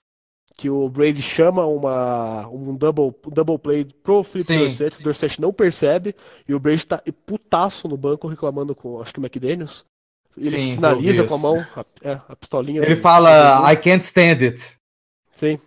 que 0.55 0.69
o 0.69 0.89
Brady 0.89 1.21
chama 1.21 1.65
uma, 1.65 2.47
um 2.47 2.75
double, 2.75 3.13
double 3.27 3.59
play 3.59 3.85
pro 4.03 4.23
Felipe 4.23 4.57
Dorset, 4.57 4.99
o 4.99 5.03
Dorset 5.03 5.39
não 5.39 5.53
percebe, 5.53 6.15
e 6.47 6.53
o 6.53 6.59
Brady 6.59 6.85
tá 6.85 7.01
putaço 7.25 7.87
no 7.87 7.95
banco 7.95 8.27
reclamando 8.27 8.73
com, 8.73 8.99
acho 8.99 9.13
que 9.13 9.19
o 9.19 9.23
McDaniels. 9.23 9.85
Ele 10.35 10.49
Sim, 10.49 10.71
sinaliza 10.75 11.23
com 11.25 11.35
a 11.35 11.37
mão, 11.37 11.65
a, 11.75 11.85
é, 12.03 12.21
a 12.27 12.35
pistolinha. 12.35 12.83
Ele 12.83 12.95
fala, 12.95 13.71
I 13.71 13.75
can't 13.75 14.03
stand 14.03 14.43
it. 14.43 14.77
Sim. 15.31 15.59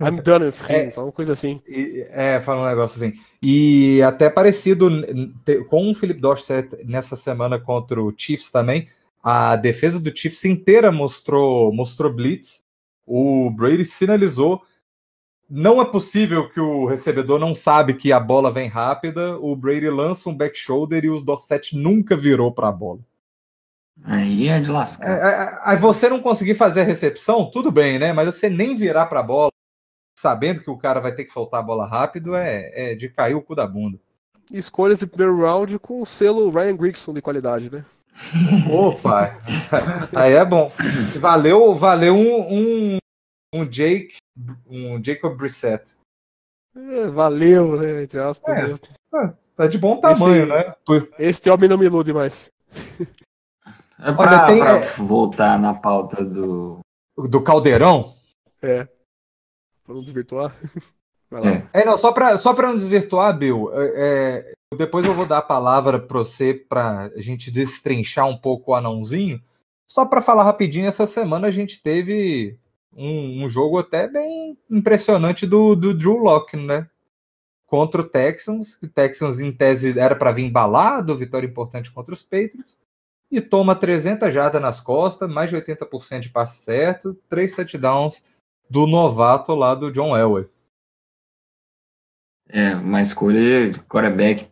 I'm 0.00 0.20
done 0.20 0.44
with 0.44 0.60
him, 0.68 0.92
é, 0.94 0.94
uma 0.96 1.12
coisa 1.12 1.32
assim. 1.32 1.60
É, 1.66 2.38
fala 2.40 2.62
um 2.62 2.66
negócio 2.66 3.02
assim. 3.02 3.18
E 3.42 4.02
até 4.02 4.28
parecido 4.28 4.90
com 5.68 5.90
o 5.90 5.94
Philip 5.94 6.20
Dorset 6.20 6.68
nessa 6.84 7.16
semana 7.16 7.58
contra 7.58 8.00
o 8.00 8.12
Chiefs 8.16 8.50
também, 8.50 8.88
a 9.28 9.56
defesa 9.56 9.98
do 9.98 10.16
Chiefs 10.16 10.44
inteira 10.44 10.92
mostrou, 10.92 11.74
mostrou 11.74 12.12
blitz. 12.12 12.60
O 13.04 13.50
Brady 13.50 13.84
sinalizou. 13.84 14.62
Não 15.50 15.82
é 15.82 15.84
possível 15.84 16.48
que 16.48 16.60
o 16.60 16.86
recebedor 16.86 17.40
não 17.40 17.52
sabe 17.52 17.94
que 17.94 18.12
a 18.12 18.20
bola 18.20 18.52
vem 18.52 18.68
rápida. 18.68 19.36
O 19.40 19.56
Brady 19.56 19.90
lança 19.90 20.30
um 20.30 20.36
back 20.36 20.56
shoulder 20.56 21.04
e 21.04 21.10
o 21.10 21.20
Dorset 21.20 21.76
nunca 21.76 22.16
virou 22.16 22.52
para 22.52 22.68
a 22.68 22.72
bola. 22.72 23.00
Aí 24.04 24.46
é 24.46 24.60
de 24.60 24.70
lascar. 24.70 25.04
É, 25.04 25.14
é, 25.14 25.58
aí 25.64 25.76
você 25.76 26.08
não 26.08 26.22
conseguir 26.22 26.54
fazer 26.54 26.82
a 26.82 26.84
recepção, 26.84 27.50
tudo 27.50 27.72
bem, 27.72 27.98
né? 27.98 28.12
Mas 28.12 28.32
você 28.32 28.48
nem 28.48 28.76
virar 28.76 29.06
para 29.06 29.18
a 29.18 29.24
bola, 29.24 29.50
sabendo 30.16 30.62
que 30.62 30.70
o 30.70 30.78
cara 30.78 31.00
vai 31.00 31.12
ter 31.12 31.24
que 31.24 31.32
soltar 31.32 31.58
a 31.58 31.64
bola 31.64 31.84
rápido, 31.84 32.36
é, 32.36 32.92
é 32.92 32.94
de 32.94 33.08
cair 33.08 33.34
o 33.34 33.42
cu 33.42 33.56
da 33.56 33.66
bunda. 33.66 33.98
Escolhas 34.52 35.00
de 35.00 35.06
primeiro 35.08 35.40
round 35.40 35.80
com 35.80 36.00
o 36.00 36.06
selo 36.06 36.48
Ryan 36.48 36.76
Grigson 36.76 37.12
de 37.12 37.20
qualidade, 37.20 37.68
né? 37.68 37.84
Opa! 38.70 39.38
Aí 40.14 40.32
é 40.32 40.44
bom. 40.44 40.72
Valeu, 41.18 41.74
valeu 41.74 42.16
um, 42.16 42.94
um, 42.94 42.98
um 43.54 43.64
Jake, 43.64 44.16
um 44.66 45.02
Jacob 45.02 45.36
Brissett. 45.36 45.96
É, 46.74 47.06
valeu, 47.08 47.80
né? 47.80 48.02
Entre 48.02 48.18
aspas. 48.18 48.54
É, 48.56 48.72
é, 49.16 49.34
é 49.58 49.68
de 49.68 49.78
bom 49.78 49.98
tamanho, 49.98 50.44
esse, 50.44 50.52
né? 50.52 50.74
Este 51.18 51.50
homem 51.50 51.68
não 51.68 51.78
me 51.78 51.86
ilude 51.86 52.12
mais. 52.12 52.50
É 53.98 54.12
pra, 54.12 54.44
Olha, 54.44 54.46
tem, 54.46 54.58
pra 54.58 54.78
voltar 55.02 55.58
na 55.58 55.74
pauta 55.74 56.22
do. 56.24 56.80
Do 57.16 57.40
Caldeirão? 57.42 58.14
É. 58.60 58.84
Pra 59.84 59.94
não 59.94 60.02
desvirtuar. 60.02 60.54
Vai 61.30 61.40
lá. 61.40 61.50
É. 61.50 61.80
É, 61.80 61.84
não, 61.84 61.96
só 61.96 62.12
para 62.12 62.36
só 62.36 62.52
pra 62.52 62.68
não 62.68 62.76
desvirtuar, 62.76 63.36
Bill, 63.36 63.70
é, 63.72 63.92
é, 63.96 64.52
depois 64.74 65.04
eu 65.04 65.14
vou 65.14 65.26
dar 65.26 65.38
a 65.38 65.42
palavra 65.42 66.00
para 66.00 66.18
você 66.18 66.52
para 66.52 67.12
a 67.14 67.20
gente 67.20 67.50
destrinchar 67.50 68.26
um 68.26 68.36
pouco 68.36 68.72
o 68.72 68.74
anãozinho. 68.74 69.40
Só 69.86 70.04
para 70.04 70.20
falar 70.20 70.42
rapidinho, 70.42 70.86
essa 70.86 71.06
semana 71.06 71.46
a 71.46 71.50
gente 71.52 71.80
teve 71.80 72.58
um, 72.92 73.44
um 73.44 73.48
jogo 73.48 73.78
até 73.78 74.08
bem 74.08 74.58
impressionante 74.68 75.46
do, 75.46 75.76
do 75.76 75.94
Drew 75.94 76.16
Locke, 76.16 76.56
né? 76.56 76.88
Contra 77.66 78.00
o 78.00 78.08
Texans. 78.08 78.78
O 78.82 78.88
Texans, 78.88 79.38
em 79.38 79.52
tese, 79.52 79.96
era 79.98 80.16
para 80.16 80.32
vir 80.32 80.46
embalado, 80.46 81.16
vitória 81.16 81.46
importante 81.46 81.92
contra 81.92 82.12
os 82.12 82.22
Patriots. 82.22 82.80
E 83.30 83.40
toma 83.40 83.76
300 83.76 84.32
jardas 84.34 84.60
nas 84.60 84.80
costas, 84.80 85.32
mais 85.32 85.50
de 85.50 85.56
80% 85.56 86.20
de 86.20 86.30
passe 86.30 86.62
certo, 86.62 87.14
três 87.28 87.54
touchdowns 87.54 88.22
do 88.68 88.86
novato 88.86 89.54
lá 89.54 89.74
do 89.76 89.92
John 89.92 90.16
Elway. 90.16 90.48
É, 92.48 92.74
uma 92.74 93.00
escolha 93.00 93.70
de 93.70 93.80
quarterback. 93.80 94.48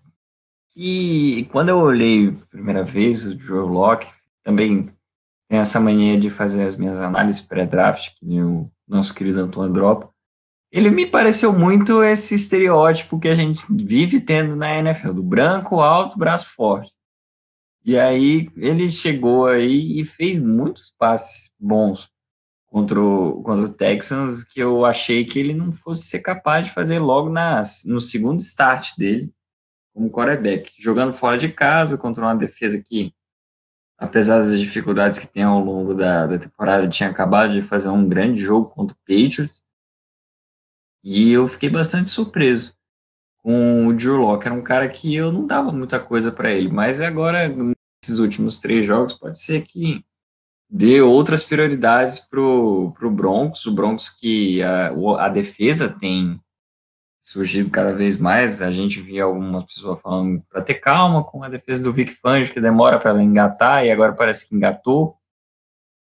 E 0.77 1.47
quando 1.53 1.69
eu 1.69 1.79
olhei 1.79 2.29
a 2.29 2.47
primeira 2.47 2.83
vez 2.83 3.25
o 3.25 3.39
Joe 3.39 3.69
Locke, 3.69 4.09
também 4.43 4.91
tem 5.49 5.59
essa 5.59 5.79
mania 5.79 6.19
de 6.19 6.31
fazer 6.31 6.67
as 6.67 6.77
minhas 6.77 7.01
análises 7.01 7.41
pré-draft, 7.41 8.11
que 8.17 8.27
nem 8.27 8.43
o 8.43 8.71
nosso 8.87 9.15
querido 9.15 9.41
Antônio 9.41 9.73
Drop. 9.73 10.09
Ele 10.73 10.91
me 10.91 11.07
pareceu 11.07 11.53
muito 11.53 12.03
esse 12.03 12.35
estereótipo 12.35 13.21
que 13.21 13.29
a 13.29 13.35
gente 13.37 13.65
vive 13.71 14.21
tendo 14.21 14.57
na 14.57 14.75
NFL, 14.77 15.13
do 15.13 15.23
branco, 15.23 15.81
alto, 15.81 16.19
braço 16.19 16.53
forte. 16.55 16.93
E 17.85 17.99
aí 17.99 18.49
ele 18.57 18.91
chegou 18.91 19.47
aí 19.47 20.01
e 20.01 20.05
fez 20.05 20.39
muitos 20.39 20.93
passes 20.99 21.53
bons 21.61 22.11
contra 22.67 23.01
o, 23.01 23.43
contra 23.43 23.67
o 23.67 23.73
Texans 23.73 24.43
que 24.43 24.59
eu 24.59 24.85
achei 24.85 25.25
que 25.25 25.39
ele 25.39 25.53
não 25.53 25.71
fosse 25.71 26.05
ser 26.05 26.21
capaz 26.21 26.67
de 26.67 26.73
fazer 26.73 26.99
logo 26.99 27.29
nas, 27.29 27.83
no 27.85 28.01
segundo 28.01 28.41
start 28.41 28.97
dele 28.97 29.33
como 29.95 30.11
quarterback, 30.11 30.75
jogando 30.77 31.15
fora 31.15 31.39
de 31.39 31.49
casa 31.49 31.97
contra 31.97 32.25
uma 32.25 32.35
defesa 32.35 32.83
que, 32.83 33.15
apesar 33.97 34.41
das 34.41 34.59
dificuldades 34.59 35.21
que 35.21 35.27
tem 35.27 35.45
ao 35.45 35.61
longo 35.61 35.95
da, 35.95 36.27
da 36.27 36.37
temporada, 36.37 36.89
tinha 36.89 37.09
acabado 37.09 37.55
de 37.55 37.63
fazer 37.63 37.89
um 37.89 38.07
grande 38.09 38.41
jogo 38.41 38.69
contra 38.71 38.97
o 38.97 39.01
Patriots. 39.01 39.65
E 41.03 41.31
eu 41.31 41.47
fiquei 41.47 41.71
bastante 41.71 42.11
surpreso 42.11 42.75
com 43.39 43.87
o 43.87 43.93
Drew 43.95 44.17
Locke. 44.17 44.47
Era 44.47 44.55
um 44.55 44.63
cara 44.63 44.89
que 44.89 45.15
eu 45.15 45.31
não 45.31 45.47
dava 45.47 45.71
muita 45.71 46.01
coisa 46.01 46.33
para 46.33 46.51
ele, 46.51 46.69
mas 46.69 47.01
agora, 47.01 47.47
nesses 47.49 48.19
últimos 48.19 48.59
três 48.59 48.85
jogos, 48.85 49.13
pode 49.13 49.39
ser 49.39 49.63
que 49.63 50.05
dê 50.69 51.01
outras 51.01 51.45
prioridades 51.45 52.19
pro, 52.19 52.93
pro 52.99 53.11
Broncos. 53.11 53.65
O 53.67 53.73
Broncos 53.73 54.09
que 54.09 54.61
a, 54.63 54.89
a 55.19 55.29
defesa 55.29 55.89
tem 55.89 56.41
surgido 57.25 57.71
cada 57.71 57.95
vez 57.95 58.19
mais. 58.19 58.61
A 58.61 58.71
gente 58.71 59.01
via 59.01 59.25
algumas 59.25 59.65
pessoas 59.65 60.01
falando 60.01 60.43
para 60.51 60.61
ter 60.61 60.75
calma 60.75 61.25
com 61.25 61.43
a 61.43 61.49
defesa 61.49 61.83
do 61.83 61.93
Vic 61.93 62.13
Fangio, 62.13 62.53
que 62.53 62.61
demora 62.61 62.99
para 62.99 63.11
ela 63.11 63.23
engatar, 63.23 63.85
e 63.85 63.91
agora 63.91 64.13
parece 64.13 64.47
que 64.47 64.55
engatou. 64.55 65.17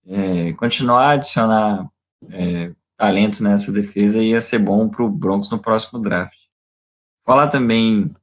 É, 0.06 0.52
continuar 0.54 1.06
a 1.06 1.12
adicionar 1.12 1.90
é, 2.30 2.74
talento 2.98 3.44
nessa 3.44 3.72
defesa 3.72 4.18
ia 4.18 4.42
ser 4.42 4.60
bom 4.60 4.90
para 4.90 5.04
o 5.04 5.10
Broncos 5.10 5.52
no 5.52 5.60
próximo 5.60 6.02
draft. 6.02 6.38
Falar 7.24 7.48
também 7.48 8.14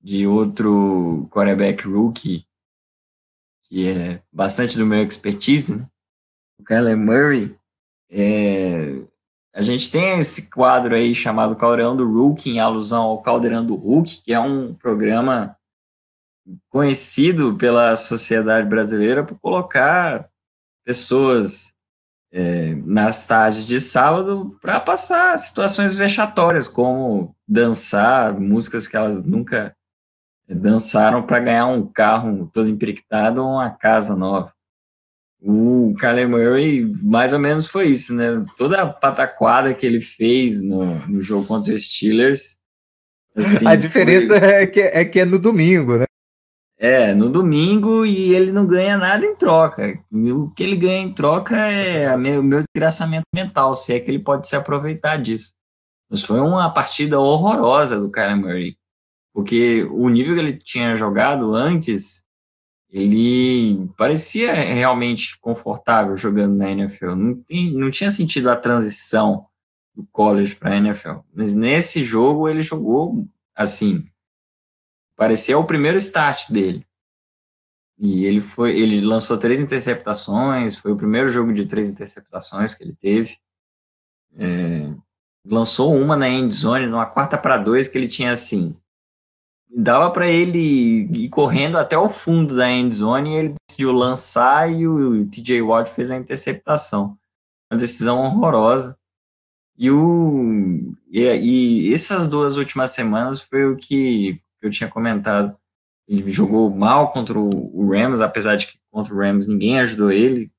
de 0.00 0.26
outro 0.26 1.26
quarterback 1.30 1.88
rookie, 1.88 2.46
que 3.64 3.88
é 3.88 4.22
bastante 4.30 4.76
do 4.76 4.86
meu 4.86 5.02
expertise, 5.02 5.74
né? 5.74 5.88
o 6.60 6.64
Kyler 6.64 6.96
Murray. 6.96 7.56
É, 8.10 9.02
a 9.54 9.62
gente 9.62 9.88
tem 9.88 10.18
esse 10.18 10.50
quadro 10.50 10.96
aí 10.96 11.14
chamado 11.14 11.54
Caldeirão 11.54 11.96
do 11.96 12.10
Rookie, 12.10 12.50
em 12.50 12.58
alusão 12.58 13.04
ao 13.04 13.22
Caldeirão 13.22 13.64
do 13.64 13.76
Hulk, 13.76 14.22
que 14.22 14.32
é 14.32 14.40
um 14.40 14.74
programa 14.74 15.56
conhecido 16.68 17.54
pela 17.54 17.96
sociedade 17.96 18.68
brasileira 18.68 19.22
por 19.22 19.38
colocar 19.38 20.28
pessoas 20.84 21.72
é, 22.32 22.74
nas 22.84 23.26
tardes 23.26 23.64
de 23.64 23.80
sábado 23.80 24.58
para 24.60 24.80
passar 24.80 25.38
situações 25.38 25.94
vexatórias, 25.94 26.66
como 26.66 27.34
dançar 27.46 28.38
músicas 28.38 28.88
que 28.88 28.96
elas 28.96 29.24
nunca 29.24 29.74
dançaram 30.48 31.22
para 31.22 31.38
ganhar 31.38 31.66
um 31.66 31.86
carro 31.86 32.50
todo 32.52 32.68
empiriquitado 32.68 33.40
ou 33.40 33.52
uma 33.52 33.70
casa 33.70 34.16
nova. 34.16 34.53
O 35.46 35.94
Kyler 36.00 36.26
Murray, 36.28 36.86
mais 37.02 37.34
ou 37.34 37.38
menos, 37.38 37.66
foi 37.68 37.88
isso, 37.88 38.14
né? 38.14 38.44
Toda 38.56 38.80
a 38.80 38.86
pataquada 38.86 39.74
que 39.74 39.84
ele 39.84 40.00
fez 40.00 40.62
no, 40.62 40.94
no 41.06 41.20
jogo 41.20 41.46
contra 41.46 41.74
os 41.74 41.84
Steelers. 41.86 42.56
assim, 43.36 43.66
a 43.66 43.74
diferença 43.76 44.38
foi- 44.40 44.48
é 44.48 44.66
que, 44.66 44.80
é 44.80 45.04
que 45.04 45.20
é 45.20 45.24
no 45.26 45.38
domingo, 45.38 45.98
né? 45.98 46.04
é, 46.78 47.14
no 47.14 47.30
domingo 47.30 48.04
e 48.04 48.34
ele 48.34 48.52
não 48.52 48.66
ganha 48.66 48.96
nada 48.98 49.24
em 49.24 49.34
troca. 49.36 49.98
O 50.12 50.50
que 50.50 50.62
ele 50.62 50.76
ganha 50.76 50.98
em 51.00 51.12
troca 51.14 51.56
é 51.56 52.06
a 52.06 52.16
meu- 52.16 52.40
o 52.40 52.44
meu 52.44 52.62
desgraçamento 52.62 53.24
mental, 53.34 53.74
se 53.74 53.92
é 53.94 54.00
que 54.00 54.10
ele 54.10 54.18
pode 54.18 54.46
se 54.48 54.56
aproveitar 54.56 55.16
disso. 55.18 55.52
Mas 56.10 56.22
foi 56.22 56.40
uma 56.40 56.68
partida 56.72 57.18
horrorosa 57.20 57.98
do 58.00 58.10
Kyler 58.10 58.36
Murray. 58.36 58.76
Porque 59.34 59.84
o 59.90 60.08
nível 60.08 60.34
que 60.34 60.40
ele 60.40 60.52
tinha 60.58 60.94
jogado 60.96 61.54
antes, 61.54 62.23
ele 62.94 63.88
parecia 63.96 64.52
realmente 64.54 65.36
confortável 65.40 66.16
jogando 66.16 66.54
na 66.54 66.70
NFL. 66.70 67.16
Não, 67.16 67.34
tem- 67.42 67.72
não 67.74 67.90
tinha 67.90 68.08
sentido 68.08 68.48
a 68.48 68.56
transição 68.56 69.48
do 69.92 70.06
college 70.12 70.54
para 70.54 70.74
a 70.74 70.76
NFL. 70.76 71.18
Mas 71.34 71.52
nesse 71.52 72.04
jogo 72.04 72.48
ele 72.48 72.62
jogou 72.62 73.26
assim, 73.52 74.06
parecia 75.16 75.58
o 75.58 75.64
primeiro 75.66 75.98
start 75.98 76.48
dele. 76.48 76.86
E 77.98 78.24
ele 78.26 78.40
foi, 78.40 78.78
ele 78.78 79.00
lançou 79.00 79.38
três 79.38 79.58
interceptações, 79.58 80.76
foi 80.76 80.92
o 80.92 80.96
primeiro 80.96 81.28
jogo 81.28 81.52
de 81.52 81.66
três 81.66 81.88
interceptações 81.88 82.74
que 82.76 82.84
ele 82.84 82.94
teve. 82.94 83.38
É, 84.36 84.94
lançou 85.44 85.96
uma 85.96 86.16
na 86.16 86.28
end 86.28 86.54
zone, 86.54 86.86
numa 86.86 87.06
quarta 87.06 87.36
para 87.36 87.58
dois 87.58 87.88
que 87.88 87.98
ele 87.98 88.06
tinha 88.06 88.30
assim, 88.30 88.76
dava 89.76 90.10
para 90.10 90.28
ele 90.28 91.08
ir 91.12 91.28
correndo 91.28 91.76
até 91.76 91.98
o 91.98 92.08
fundo 92.08 92.56
da 92.56 92.70
end 92.70 92.94
zone 92.94 93.30
e 93.30 93.36
ele 93.36 93.54
decidiu 93.68 93.92
lançar 93.92 94.72
e 94.72 94.86
o 94.86 95.26
TJ 95.26 95.62
Watt 95.62 95.90
fez 95.90 96.10
a 96.10 96.16
interceptação. 96.16 97.18
Uma 97.70 97.78
decisão 97.78 98.20
horrorosa. 98.20 98.96
E, 99.76 99.90
o, 99.90 100.94
e, 101.10 101.20
e 101.20 101.92
essas 101.92 102.28
duas 102.28 102.56
últimas 102.56 102.92
semanas 102.92 103.42
foi 103.42 103.66
o 103.66 103.76
que 103.76 104.40
eu 104.62 104.70
tinha 104.70 104.88
comentado. 104.88 105.56
Ele 106.06 106.30
jogou 106.30 106.70
mal 106.70 107.12
contra 107.12 107.36
o 107.38 107.90
Rams, 107.90 108.20
apesar 108.20 108.56
de 108.56 108.68
que 108.68 108.78
contra 108.90 109.12
o 109.12 109.18
Rams 109.18 109.48
ninguém 109.48 109.80
ajudou 109.80 110.12
ele. 110.12 110.52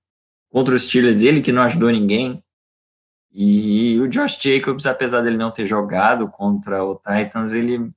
Contra 0.50 0.76
os 0.76 0.84
Steelers, 0.84 1.22
ele 1.22 1.42
que 1.42 1.52
não 1.52 1.62
ajudou 1.64 1.92
ninguém. 1.92 2.44
E 3.32 4.00
o 4.00 4.08
Josh 4.08 4.40
Jacobs, 4.42 4.86
apesar 4.86 5.22
dele 5.22 5.38
não 5.38 5.52
ter 5.52 5.66
jogado 5.66 6.28
contra 6.30 6.84
o 6.84 6.96
Titans, 6.96 7.52
ele 7.54 7.92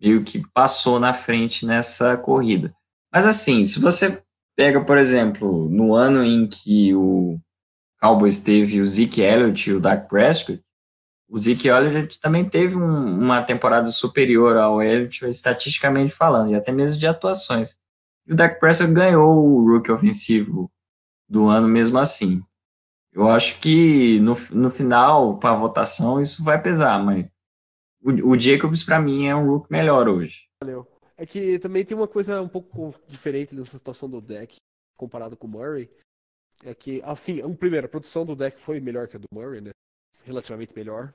meio 0.00 0.22
que 0.24 0.42
passou 0.52 1.00
na 1.00 1.12
frente 1.12 1.64
nessa 1.64 2.16
corrida. 2.16 2.74
Mas 3.12 3.24
assim, 3.24 3.64
se 3.64 3.80
você 3.80 4.22
pega, 4.56 4.84
por 4.84 4.98
exemplo, 4.98 5.68
no 5.70 5.94
ano 5.94 6.24
em 6.24 6.46
que 6.46 6.94
o 6.94 7.38
Cowboys 8.00 8.40
teve 8.40 8.80
o 8.80 8.86
Zeke 8.86 9.20
Elliott 9.20 9.70
e 9.70 9.72
o 9.72 9.80
Dak 9.80 10.08
Prescott, 10.08 10.62
o 11.28 11.38
Zeke 11.38 11.68
Elliott 11.68 12.20
também 12.20 12.48
teve 12.48 12.76
um- 12.76 13.20
uma 13.20 13.42
temporada 13.42 13.88
superior 13.88 14.56
ao 14.56 14.82
Elliott, 14.82 15.24
estatisticamente 15.26 16.12
falando, 16.12 16.50
e 16.50 16.54
até 16.54 16.70
mesmo 16.70 16.98
de 16.98 17.06
atuações. 17.06 17.78
E 18.26 18.32
o 18.32 18.36
Dak 18.36 18.60
Prescott 18.60 18.92
ganhou 18.92 19.44
o 19.44 19.66
rookie 19.68 19.90
ofensivo 19.90 20.70
do 21.28 21.48
ano 21.48 21.68
mesmo 21.68 21.98
assim. 21.98 22.42
Eu 23.12 23.28
acho 23.30 23.58
que 23.60 24.20
no, 24.20 24.36
no 24.50 24.70
final, 24.70 25.38
para 25.38 25.50
a 25.50 25.58
votação, 25.58 26.20
isso 26.20 26.44
vai 26.44 26.60
pesar, 26.60 27.02
mas 27.02 27.26
o, 28.06 28.30
o 28.30 28.38
Jacobs, 28.38 28.84
para 28.84 29.00
mim, 29.00 29.26
é 29.26 29.34
um 29.34 29.46
rookie 29.50 29.72
melhor 29.72 30.08
hoje. 30.08 30.46
É 31.16 31.26
que 31.26 31.58
também 31.58 31.84
tem 31.84 31.96
uma 31.96 32.06
coisa 32.06 32.40
um 32.40 32.48
pouco 32.48 32.94
diferente 33.08 33.54
nessa 33.54 33.76
situação 33.76 34.08
do 34.08 34.20
deck, 34.20 34.56
comparado 34.96 35.36
com 35.36 35.46
o 35.46 35.50
Murray. 35.50 35.90
É 36.62 36.74
que, 36.74 37.02
assim, 37.02 37.42
um, 37.42 37.54
primeiro, 37.54 37.86
a 37.86 37.90
produção 37.90 38.24
do 38.24 38.36
deck 38.36 38.58
foi 38.58 38.80
melhor 38.80 39.08
que 39.08 39.16
a 39.16 39.18
do 39.18 39.26
Murray, 39.32 39.60
né? 39.60 39.70
Relativamente 40.24 40.74
melhor. 40.74 41.12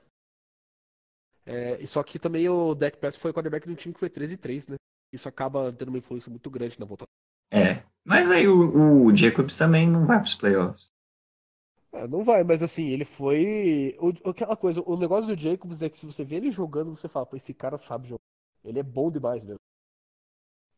É, 1.46 1.84
só 1.86 2.04
que 2.04 2.20
também 2.20 2.48
o 2.50 2.76
deck 2.76 2.98
Press 2.98 3.16
foi 3.16 3.32
o 3.32 3.34
quarterback 3.34 3.66
de 3.66 3.74
um 3.74 3.76
time 3.76 3.94
que 3.94 4.00
foi 4.00 4.10
13 4.10 4.34
e 4.34 4.38
3, 4.38 4.68
né? 4.68 4.76
Isso 5.14 5.28
acaba 5.28 5.72
tendo 5.74 5.90
uma 5.90 5.98
influência 5.98 6.30
muito 6.30 6.50
grande 6.50 6.80
na 6.80 6.86
votação. 6.86 7.08
É, 7.52 7.84
mas 8.06 8.32
aí 8.32 8.48
o, 8.48 9.06
o 9.06 9.16
Jacobs 9.16 9.58
também 9.58 9.88
não 9.88 10.06
vai 10.06 10.18
para 10.18 10.28
os 10.28 10.36
playoffs. 10.36 10.90
É, 11.94 12.08
não 12.08 12.24
vai, 12.24 12.44
mas 12.44 12.64
assim, 12.64 12.88
ele 12.88 13.04
foi. 13.06 13.98
o- 14.00 14.30
aquela 14.30 14.56
coisa, 14.56 14.82
o 14.86 14.96
negócio 14.98 15.28
do 15.28 15.40
Jacobs 15.40 15.82
é 15.82 15.90
que 15.90 16.00
se 16.00 16.06
você 16.06 16.24
vê 16.24 16.38
ele 16.38 16.52
jogando, 16.52 16.96
você 16.96 17.08
fala, 17.08 17.26
pô, 17.26 17.36
esse 17.36 17.54
cara 17.54 17.78
sabe 17.78 18.08
jogar. 18.08 18.22
Ele 18.64 18.80
é 18.80 18.84
bom 18.84 19.12
demais 19.12 19.44
mesmo. 19.44 19.60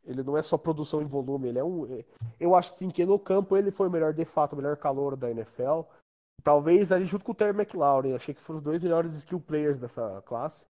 Ele 0.06 0.22
não 0.22 0.38
é 0.38 0.42
só 0.42 0.58
produção 0.58 1.02
em 1.02 1.06
volume, 1.06 1.48
ele 1.50 1.60
é 1.60 1.64
um. 1.64 1.86
é- 1.94 2.04
Eu 2.40 2.56
acho 2.56 2.72
assim 2.72 2.90
que 2.90 3.06
no 3.06 3.18
campo 3.18 3.56
ele 3.56 3.72
foi 3.72 3.88
o 3.88 3.92
melhor, 3.92 4.14
de 4.14 4.26
fato, 4.26 4.54
o 4.54 4.56
melhor 4.58 4.76
calor 4.76 5.16
da 5.16 5.30
NFL. 5.32 5.82
Talvez 6.44 6.92
ali 6.92 7.06
junto 7.06 7.24
com 7.24 7.32
o 7.32 7.36
Terry 7.36 7.56
McLaurin. 7.56 8.14
Achei 8.14 8.34
que 8.34 8.42
foram 8.42 8.58
os 8.58 8.64
dois 8.64 8.82
melhores 8.82 9.16
skill 9.16 9.40
players 9.40 9.80
dessa 9.80 10.22
classe. 10.26 10.66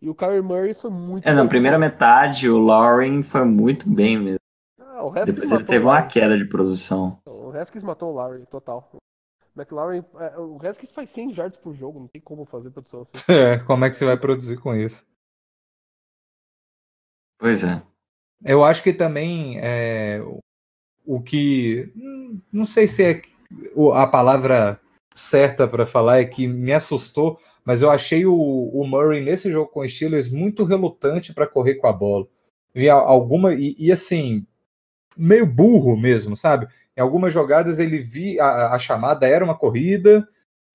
E 0.00 0.08
o 0.08 0.14
Kyrie 0.14 0.40
Murray 0.40 0.72
foi 0.74 0.90
muito. 0.90 1.26
É, 1.28 1.34
na 1.34 1.46
primeira 1.46 1.78
metade, 1.78 2.48
o 2.48 2.58
Lauren 2.58 3.20
foi 3.22 3.44
muito 3.44 3.90
bem 3.90 4.16
mesmo. 4.18 4.38
Ah, 4.80 5.24
Depois 5.26 5.50
ele 5.50 5.64
teve 5.64 5.84
uma 5.84 6.02
queda 6.06 6.38
de 6.38 6.44
produção. 6.46 7.18
O 7.26 7.50
Haskins 7.50 7.82
matou 7.84 8.10
o 8.10 8.14
Lowry, 8.14 8.46
total. 8.46 8.88
O 9.58 9.60
McLaurin, 9.60 10.04
é, 10.20 10.38
o 10.38 10.56
Haskins 10.64 10.92
faz 10.92 11.10
100 11.10 11.34
jardas 11.34 11.56
por 11.58 11.74
jogo, 11.74 11.98
não 11.98 12.06
tem 12.06 12.20
como 12.20 12.44
fazer 12.44 12.70
produção 12.70 13.00
assim. 13.02 13.12
É, 13.28 13.58
como 13.58 13.84
é 13.84 13.90
que 13.90 13.96
você 13.96 14.04
vai 14.04 14.16
produzir 14.16 14.56
com 14.58 14.72
isso? 14.74 15.04
Pois 17.38 17.64
é. 17.64 17.82
Eu 18.44 18.62
acho 18.64 18.82
que 18.82 18.92
também 18.92 19.58
é, 19.60 20.20
o- 20.22 20.38
o 21.04 21.20
que. 21.22 21.92
Não 22.52 22.64
sei 22.64 22.86
se 22.86 23.02
é 23.04 23.22
o- 23.74 23.92
a 23.92 24.06
palavra 24.06 24.80
certa 25.14 25.66
para 25.66 25.86
falar 25.86 26.20
é 26.20 26.24
que 26.24 26.46
me 26.46 26.72
assustou, 26.72 27.38
mas 27.64 27.82
eu 27.82 27.90
achei 27.90 28.24
o, 28.26 28.34
o 28.34 28.86
Murray 28.86 29.24
nesse 29.24 29.50
jogo 29.50 29.70
com 29.72 29.80
os 29.80 29.92
Steelers 29.94 30.28
muito 30.30 30.64
relutante 30.64 31.34
para 31.34 31.48
correr 31.48 31.76
com 31.76 31.88
a 31.88 31.92
bola. 31.92 32.28
E 32.74 32.88
a- 32.88 32.94
alguma 32.94 33.54
e, 33.54 33.74
e, 33.78 33.90
assim 33.90 34.46
meio 35.18 35.46
burro 35.46 35.96
mesmo, 35.96 36.36
sabe? 36.36 36.68
Em 36.96 37.00
algumas 37.00 37.32
jogadas 37.32 37.78
ele 37.78 37.98
vi 37.98 38.38
a, 38.40 38.74
a 38.74 38.78
chamada 38.78 39.26
era 39.26 39.44
uma 39.44 39.56
corrida 39.56 40.26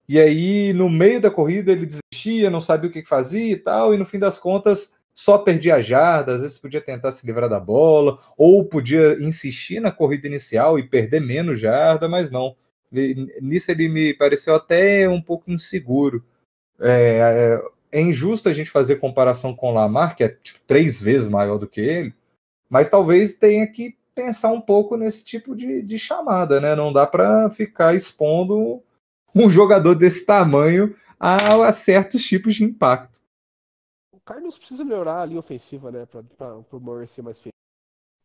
e 0.07 0.19
aí 0.19 0.73
no 0.73 0.89
meio 0.89 1.21
da 1.21 1.31
corrida 1.31 1.71
ele 1.71 1.85
desistia, 1.87 2.49
não 2.49 2.61
sabia 2.61 2.89
o 2.89 2.93
que 2.93 3.05
fazia 3.05 3.51
e 3.51 3.55
tal, 3.57 3.93
e 3.93 3.97
no 3.97 4.05
fim 4.05 4.19
das 4.19 4.37
contas 4.37 4.93
só 5.13 5.37
perdia 5.37 5.81
jardas, 5.81 6.35
às 6.37 6.41
vezes 6.41 6.57
podia 6.57 6.81
tentar 6.81 7.11
se 7.11 7.25
livrar 7.25 7.47
da 7.49 7.59
bola, 7.59 8.17
ou 8.37 8.65
podia 8.65 9.13
insistir 9.23 9.79
na 9.79 9.91
corrida 9.91 10.27
inicial 10.27 10.79
e 10.79 10.83
perder 10.87 11.21
menos 11.21 11.59
jarda, 11.59 12.09
mas 12.09 12.31
não. 12.31 12.55
Ele- 12.91 13.33
nisso 13.41 13.71
ele 13.71 13.87
me 13.89 14.13
pareceu 14.13 14.55
até 14.55 15.07
um 15.07 15.21
pouco 15.21 15.51
inseguro. 15.51 16.23
É, 16.79 17.59
é- 17.91 17.99
é 17.99 18.01
injusto 18.01 18.49
a 18.49 18.53
gente 18.53 18.71
fazer 18.71 18.95
comparação 18.97 19.55
com 19.55 19.69
o 19.69 19.73
Lamar, 19.73 20.15
que 20.15 20.23
é 20.23 20.29
tipo, 20.29 20.59
três 20.65 20.99
vezes 20.99 21.27
maior 21.27 21.57
do 21.59 21.67
que 21.67 21.79
ele, 21.81 22.13
mas 22.69 22.89
talvez 22.89 23.35
tenha 23.35 23.67
que 23.67 23.95
pensar 24.15 24.51
um 24.51 24.61
pouco 24.61 24.95
nesse 24.95 25.23
tipo 25.23 25.55
de, 25.55 25.81
de 25.81 25.99
chamada, 25.99 26.59
né? 26.61 26.75
Não 26.75 26.91
dá 26.91 27.05
para 27.05 27.49
ficar 27.49 27.93
expondo 27.93 28.81
um 29.35 29.49
jogador 29.49 29.95
desse 29.95 30.25
tamanho 30.25 30.95
a, 31.19 31.65
a 31.67 31.71
certos 31.71 32.23
tipos 32.25 32.55
de 32.55 32.63
impacto. 32.63 33.21
O 34.11 34.19
Cardinals 34.19 34.57
precisa 34.57 34.83
melhorar 34.85 35.21
a 35.21 35.25
linha 35.25 35.39
ofensiva, 35.39 35.91
né, 35.91 36.05
pra, 36.05 36.23
pra, 36.37 36.61
pro 36.61 36.79
Murray 36.79 37.07
ser 37.07 37.21
mais 37.21 37.39
feio. 37.39 37.53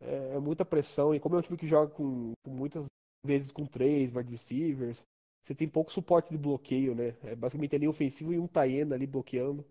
É, 0.01 0.35
é 0.35 0.39
muita 0.39 0.65
pressão, 0.65 1.15
e 1.15 1.19
como 1.19 1.35
é 1.35 1.39
um 1.39 1.43
time 1.43 1.59
que 1.59 1.67
joga 1.67 1.91
com, 1.93 2.33
com 2.45 2.51
muitas 2.51 2.85
vezes 3.27 3.51
com 3.51 3.67
três 3.67 4.15
wide 4.15 4.31
receivers, 4.31 5.03
você 5.45 5.55
tem 5.55 5.67
pouco 5.67 5.93
suporte 5.93 6.31
de 6.31 6.39
bloqueio, 6.39 6.95
né? 6.95 7.15
É 7.25 7.35
basicamente 7.35 7.75
a 7.75 7.79
linha 7.79 7.91
ofensiva 7.91 8.35
e 8.35 8.39
um 8.39 8.47
Tayena 8.47 8.95
ali 8.95 9.07
bloqueando. 9.07 9.65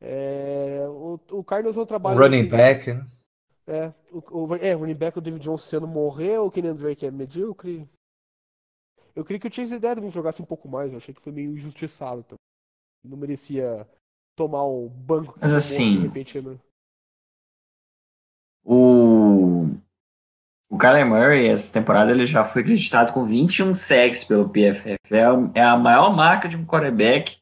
É, 0.00 0.84
o, 0.88 1.18
o 1.30 1.42
Cardinals 1.42 1.76
é 1.76 1.80
um 1.80 1.86
trabalho. 1.86 2.18
Running 2.18 2.48
back, 2.48 2.92
né? 2.92 3.06
É, 3.68 3.92
o, 4.10 4.46
o, 4.46 4.54
é, 4.56 4.74
o 4.74 4.78
running 4.78 4.94
back, 4.94 5.18
o 5.18 5.20
David 5.20 5.44
Johnson 5.44 5.66
sendo 5.66 5.86
morreu, 5.86 6.46
o 6.46 6.50
Kenyan 6.50 6.74
Drake 6.74 7.04
é 7.04 7.10
medíocre. 7.10 7.86
Eu 9.14 9.22
queria 9.22 9.38
que 9.38 9.48
o 9.48 9.52
Chase 9.52 9.74
Edmonds 9.74 10.14
jogasse 10.14 10.40
um 10.40 10.46
pouco 10.46 10.66
mais, 10.66 10.90
eu 10.90 10.96
achei 10.96 11.12
que 11.12 11.20
foi 11.20 11.32
meio 11.32 11.52
injustiçado 11.52 12.22
também. 12.22 12.38
Não 13.04 13.18
merecia 13.18 13.86
tomar 14.34 14.64
o 14.64 14.88
banco 14.88 15.34
que 15.34 15.40
Mas 15.40 15.52
assim, 15.52 16.00
de 16.00 16.06
repente, 16.06 16.40
né? 16.40 16.58
O, 18.64 19.66
o 20.70 20.78
Kyler 20.78 21.06
Murray, 21.06 21.48
essa 21.48 21.70
temporada, 21.70 22.10
ele 22.10 22.24
já 22.24 22.44
foi 22.44 22.62
acreditado 22.62 23.12
com 23.12 23.26
21 23.26 23.74
sacks 23.74 24.24
pelo 24.24 24.48
PFF. 24.48 24.98
É 25.10 25.24
a, 25.24 25.50
é 25.54 25.62
a 25.62 25.76
maior 25.76 26.14
marca 26.16 26.48
de 26.48 26.56
um 26.56 26.64
quarterback 26.64 27.36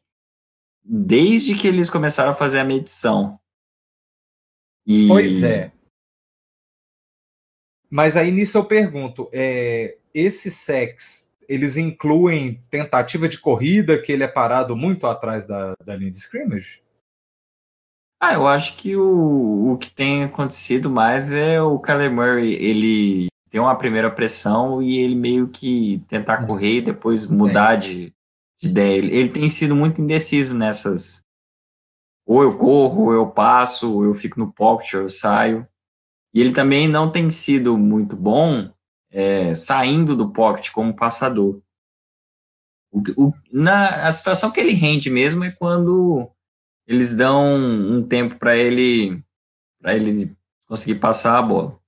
desde 0.85 1.57
que 1.57 1.69
eles 1.69 1.89
começaram 1.89 2.33
a 2.33 2.37
fazer 2.37 2.59
a 2.59 2.65
medição. 2.65 3.39
E, 4.85 5.07
Pois 5.09 5.43
é. 5.43 5.76
Mas 7.97 8.15
aí 8.15 8.31
nisso 8.31 8.59
eu 8.59 8.65
pergunto, 8.67 9.27
é, 9.33 9.97
esses 10.13 10.53
sacks, 10.53 11.33
eles 11.49 11.79
incluem 11.79 12.63
tentativa 12.69 13.27
de 13.27 13.39
corrida, 13.39 13.99
que 13.99 14.13
ele 14.13 14.23
é 14.23 14.29
parado 14.29 14.77
muito 14.77 15.07
atrás 15.07 15.47
da, 15.47 15.75
da 15.83 15.97
linha 15.97 16.11
de 16.11 16.19
scrimmage? 16.19 16.83
Ah, 18.21 18.35
eu 18.35 18.47
acho 18.47 18.77
que 18.77 18.95
o, 18.95 19.73
o 19.73 19.79
que 19.79 19.91
tem 19.91 20.25
acontecido 20.25 20.91
mais 20.91 21.33
é 21.33 21.63
o 21.63 21.79
Kyler 21.79 22.13
Murray, 22.13 22.53
ele 22.57 23.29
tem 23.49 23.63
uma 23.63 23.79
primeira 23.79 24.11
pressão 24.11 24.83
e 24.83 24.99
ele 24.99 25.15
meio 25.15 25.49
que 25.49 26.05
tentar 26.07 26.47
correr 26.47 26.77
e 26.77 26.83
depois 26.83 27.27
mudar 27.27 27.77
de, 27.77 28.13
de 28.61 28.69
ideia. 28.69 28.99
Ele, 28.99 29.17
ele 29.17 29.29
tem 29.31 29.49
sido 29.49 29.75
muito 29.75 30.03
indeciso 30.03 30.55
nessas. 30.55 31.23
Ou 32.27 32.43
eu 32.43 32.59
corro, 32.59 33.05
ou 33.05 33.15
eu 33.15 33.27
passo, 33.27 33.91
ou 33.91 34.05
eu 34.05 34.13
fico 34.13 34.39
no 34.39 34.53
pocket, 34.53 34.93
ou 34.93 35.01
eu 35.01 35.09
saio. 35.09 35.67
E 36.37 36.41
ele 36.43 36.53
também 36.53 36.87
não 36.87 37.11
tem 37.11 37.31
sido 37.31 37.79
muito 37.79 38.15
bom 38.15 38.71
é, 39.11 39.55
saindo 39.55 40.15
do 40.15 40.31
pocket 40.35 40.71
como 40.71 40.95
passador. 40.95 41.63
O, 42.93 43.01
o- 43.17 43.33
na, 43.51 44.07
a 44.07 44.13
situação 44.13 44.51
que 44.51 44.61
ele 44.61 44.75
rende 44.75 45.09
mesmo 45.09 45.45
é 45.45 45.51
quando 45.51 46.31
eles 46.87 47.15
dão 47.17 47.43
um 47.57 48.07
tempo 48.07 48.37
para 48.37 48.55
ele 48.55 49.25
para 49.81 49.97
ele 49.97 50.37
conseguir 50.67 50.97
passar 50.97 51.39
a 51.39 51.43
bola. 51.43 51.81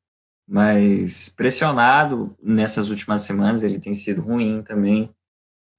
Mas 0.48 1.28
pressionado 1.28 2.34
nessas 2.42 2.88
últimas 2.88 3.20
semanas, 3.20 3.62
ele 3.62 3.78
tem 3.78 3.92
sido 3.92 4.22
ruim 4.22 4.62
também. 4.62 5.14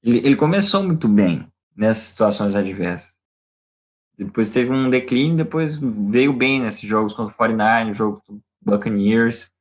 Ele, 0.03 0.19
ele 0.19 0.35
começou 0.35 0.83
muito 0.83 1.07
bem 1.07 1.51
nessas 1.75 2.03
situações 2.03 2.53
adversas. 2.53 3.17
Depois 4.15 4.51
teve 4.51 4.69
um 4.69 4.91
declínio, 4.91 5.37
depois 5.37 5.75
veio 5.75 6.31
bem 6.33 6.61
nesses 6.61 6.87
jogos 6.87 7.15
contra 7.15 7.33
o 7.33 7.35
49, 7.37 7.93
jogo 7.93 8.21
Buccaneers. 8.69 9.51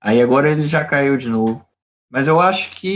Aí 0.00 0.22
agora 0.22 0.50
ele 0.50 0.66
já 0.66 0.84
caiu 0.84 1.16
de 1.16 1.28
novo. 1.28 1.64
Mas 2.10 2.26
eu 2.26 2.40
acho 2.40 2.74
que 2.74 2.88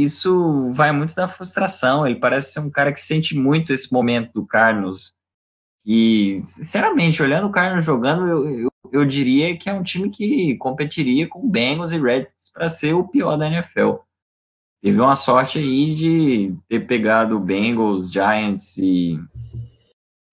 isso 0.00 0.70
vai 0.72 0.92
muito 0.92 1.14
da 1.14 1.26
frustração. 1.26 2.06
Ele 2.06 2.20
parece 2.20 2.52
ser 2.52 2.60
um 2.60 2.70
cara 2.70 2.92
que 2.92 3.00
sente 3.00 3.34
muito 3.34 3.72
esse 3.72 3.92
momento 3.92 4.32
do 4.32 4.46
Carlos. 4.46 5.16
E, 5.84 6.40
sinceramente, 6.42 7.22
olhando 7.22 7.48
o 7.48 7.50
Carlos 7.50 7.84
jogando, 7.84 8.28
eu, 8.28 8.60
eu, 8.60 8.70
eu 8.92 9.04
diria 9.04 9.56
que 9.56 9.68
é 9.68 9.72
um 9.72 9.82
time 9.82 10.10
que 10.10 10.56
competiria 10.58 11.26
com 11.26 11.48
Bengals 11.48 11.92
e 11.92 11.98
Redskins 11.98 12.50
para 12.52 12.68
ser 12.68 12.94
o 12.94 13.08
pior 13.08 13.36
da 13.36 13.46
NFL. 13.46 13.96
Teve 14.80 15.00
uma 15.00 15.16
sorte 15.16 15.58
aí 15.58 15.94
de 15.94 16.54
ter 16.68 16.86
pegado 16.86 17.40
Bengals, 17.40 18.12
Giants 18.12 18.76
e 18.78 19.18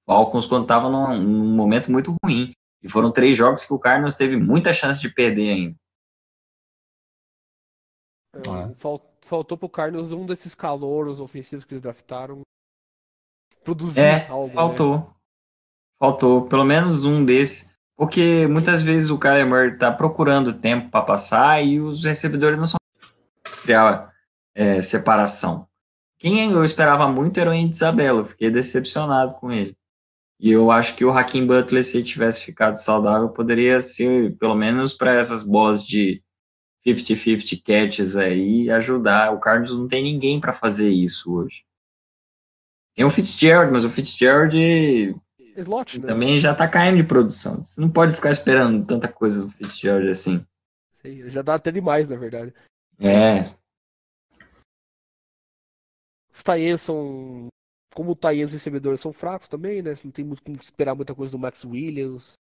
Falcons 0.05 0.45
quando 0.45 0.63
estava 0.63 0.89
num, 0.89 1.19
num 1.19 1.55
momento 1.55 1.91
muito 1.91 2.15
ruim. 2.23 2.53
E 2.85 2.89
foram 2.89 3.11
três 3.11 3.35
jogos 3.35 3.65
que 3.65 3.73
o 3.73 3.79
Cardinals 3.79 4.13
teve 4.15 4.37
muita 4.37 4.71
chance 4.71 5.01
de 5.01 5.09
perder 5.09 5.49
ainda. 5.53 5.75
É, 8.35 8.73
fal- 8.75 9.17
faltou 9.21 9.57
pro 9.57 9.67
Cardinals 9.67 10.11
um 10.11 10.23
desses 10.23 10.53
calouros 10.53 11.19
ofensivos 11.19 11.65
que 11.65 11.73
eles 11.73 11.81
draftaram 11.81 12.41
produzir 13.63 13.99
É, 14.01 14.27
algo, 14.27 14.49
né? 14.49 14.53
faltou. 14.53 15.15
Faltou 15.97 16.47
pelo 16.47 16.63
menos 16.63 17.05
um 17.05 17.25
desses. 17.25 17.73
Porque 17.97 18.45
muitas 18.45 18.81
vezes 18.81 19.09
o 19.09 19.17
Kyler 19.17 19.47
Murray 19.47 19.77
tá 19.77 19.91
procurando 19.91 20.53
tempo 20.53 20.91
para 20.91 21.03
passar 21.05 21.63
e 21.65 21.79
os 21.79 22.03
recebedores 22.03 22.59
não 22.59 22.65
são 22.67 22.77
criar 23.63 24.13
é, 24.53 24.79
separação. 24.81 25.67
Quem 26.19 26.51
eu 26.51 26.63
esperava 26.63 27.07
muito 27.07 27.39
era 27.39 27.49
o 27.49 27.53
Andy 27.53 27.71
Isabella, 27.71 28.23
fiquei 28.25 28.51
decepcionado 28.51 29.35
com 29.35 29.51
ele. 29.51 29.75
E 30.45 30.51
eu 30.51 30.69
acho 30.69 30.95
que 30.95 31.03
o 31.03 31.09
Hakim 31.09 31.47
Butler, 31.47 31.83
se 31.83 31.97
ele 31.97 32.05
tivesse 32.05 32.45
ficado 32.45 32.75
saudável, 32.75 33.29
poderia 33.29 33.81
ser, 33.81 34.37
pelo 34.37 34.53
menos 34.53 34.93
para 34.93 35.15
essas 35.15 35.41
bolas 35.41 35.83
de 35.83 36.21
50-50 36.85 37.63
catches 37.63 38.15
aí, 38.15 38.69
ajudar. 38.69 39.33
O 39.33 39.39
Cardinals 39.39 39.75
não 39.75 39.87
tem 39.87 40.03
ninguém 40.03 40.39
para 40.39 40.53
fazer 40.53 40.87
isso 40.87 41.33
hoje. 41.33 41.65
Tem 42.93 43.03
o 43.03 43.09
Fitzgerald, 43.09 43.73
mas 43.73 43.85
o 43.85 43.89
Fitzgerald 43.89 44.55
Slot, 45.57 45.99
né? 45.99 46.07
também 46.07 46.37
já 46.37 46.53
tá 46.53 46.67
caindo 46.67 46.97
de 46.97 47.03
produção. 47.03 47.63
Você 47.63 47.81
não 47.81 47.89
pode 47.89 48.13
ficar 48.13 48.29
esperando 48.29 48.85
tanta 48.85 49.07
coisa 49.07 49.47
do 49.47 49.51
Fitzgerald 49.51 50.07
assim. 50.07 50.45
Sei, 51.01 51.27
já 51.27 51.41
dá 51.41 51.55
até 51.55 51.71
demais, 51.71 52.07
na 52.07 52.17
verdade. 52.17 52.53
É, 52.99 53.45
Os 57.95 58.17
Taiens 58.19 58.41
são. 58.41 58.45
Como 58.45 58.45
os 58.45 58.53
recebedores 58.53 58.99
são 58.99 59.13
fracos 59.13 59.47
também, 59.47 59.81
né? 59.81 59.93
Não 60.03 60.11
tem 60.11 60.25
muito 60.25 60.41
como 60.43 60.57
esperar 60.61 60.95
muita 60.95 61.15
coisa 61.15 61.31
do 61.31 61.39
Max 61.39 61.63
Williams. 61.65 62.33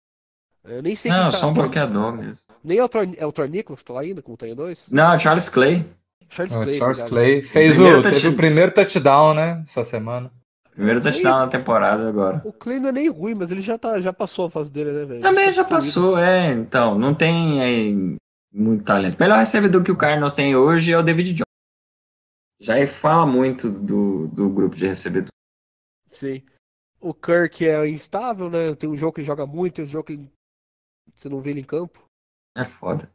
Eu 0.65 0.81
nem 0.81 0.95
sei 0.95 1.11
não, 1.11 1.23
quem 1.23 1.31
tá. 1.31 1.37
só 1.37 1.49
um 1.49 1.53
bloqueador 1.53 2.13
mesmo. 2.13 2.37
Nem 2.63 2.77
é 2.77 2.83
o, 2.83 2.89
Tor... 2.89 3.07
é 3.17 3.25
o 3.25 3.31
Tor 3.31 3.49
Nicholas 3.49 3.81
que 3.81 3.85
tá 3.85 3.93
lá 3.93 4.01
ainda, 4.01 4.21
como 4.21 4.37
Taien 4.37 4.55
2? 4.55 4.89
Não, 4.91 5.19
Charles 5.19 5.49
Clay. 5.49 5.85
Charles 6.29 6.55
O 6.55 6.61
Clay. 6.61 6.73
Charles 6.75 6.97
verdade. 6.99 7.09
Clay 7.09 7.41
fez 7.43 7.79
o, 7.79 7.83
teve 7.83 8.01
touchdown. 8.11 8.31
o 8.31 8.35
primeiro 8.35 8.71
touchdown, 8.73 9.33
né? 9.33 9.63
Essa 9.67 9.83
semana. 9.83 10.31
Primeiro 10.73 11.01
Clay- 11.01 11.11
touchdown 11.13 11.39
na 11.39 11.47
temporada 11.47 12.07
agora. 12.09 12.41
O 12.45 12.53
Clay 12.53 12.79
não 12.79 12.89
é 12.89 12.91
nem 12.93 13.09
ruim, 13.09 13.35
mas 13.35 13.51
ele 13.51 13.61
já, 13.61 13.77
tá, 13.77 13.99
já 14.01 14.11
passou 14.13 14.45
a 14.45 14.49
fase 14.49 14.71
dele, 14.71 14.91
né, 14.91 15.05
velho? 15.05 15.21
Também 15.21 15.45
Tá 15.45 15.51
já 15.51 15.61
destruído. 15.63 15.85
passou, 15.85 16.17
é. 16.17 16.51
Então, 16.53 16.97
não 16.97 17.13
tem 17.13 17.61
é, 17.61 18.17
muito 18.51 18.83
talento. 18.85 19.15
O 19.15 19.21
melhor 19.21 19.37
recebedor 19.37 19.83
que 19.83 19.91
o 19.91 19.97
Cardinals 19.97 20.33
tem 20.33 20.55
hoje 20.55 20.91
é 20.93 20.97
o 20.97 21.03
David 21.03 21.33
Johnson. 21.33 21.43
Já 22.61 22.87
fala 22.87 23.25
muito 23.25 23.69
do, 23.69 24.27
do 24.29 24.49
grupo 24.49 24.75
de 24.77 24.87
recebedores. 24.87 25.32
Sim. 26.13 26.43
O 27.01 27.13
Kirk 27.13 27.67
é 27.67 27.87
instável, 27.89 28.49
né? 28.49 28.75
Tem 28.75 28.89
um 28.89 28.95
jogo 28.95 29.13
que 29.13 29.23
joga 29.23 29.45
muito, 29.45 29.75
tem 29.75 29.85
um 29.85 29.87
jogo 29.87 30.05
que 30.05 30.29
você 31.15 31.27
não 31.27 31.41
vê 31.41 31.49
ele 31.49 31.59
em 31.59 31.65
campo. 31.65 32.07
É 32.55 32.63
foda. 32.63 33.11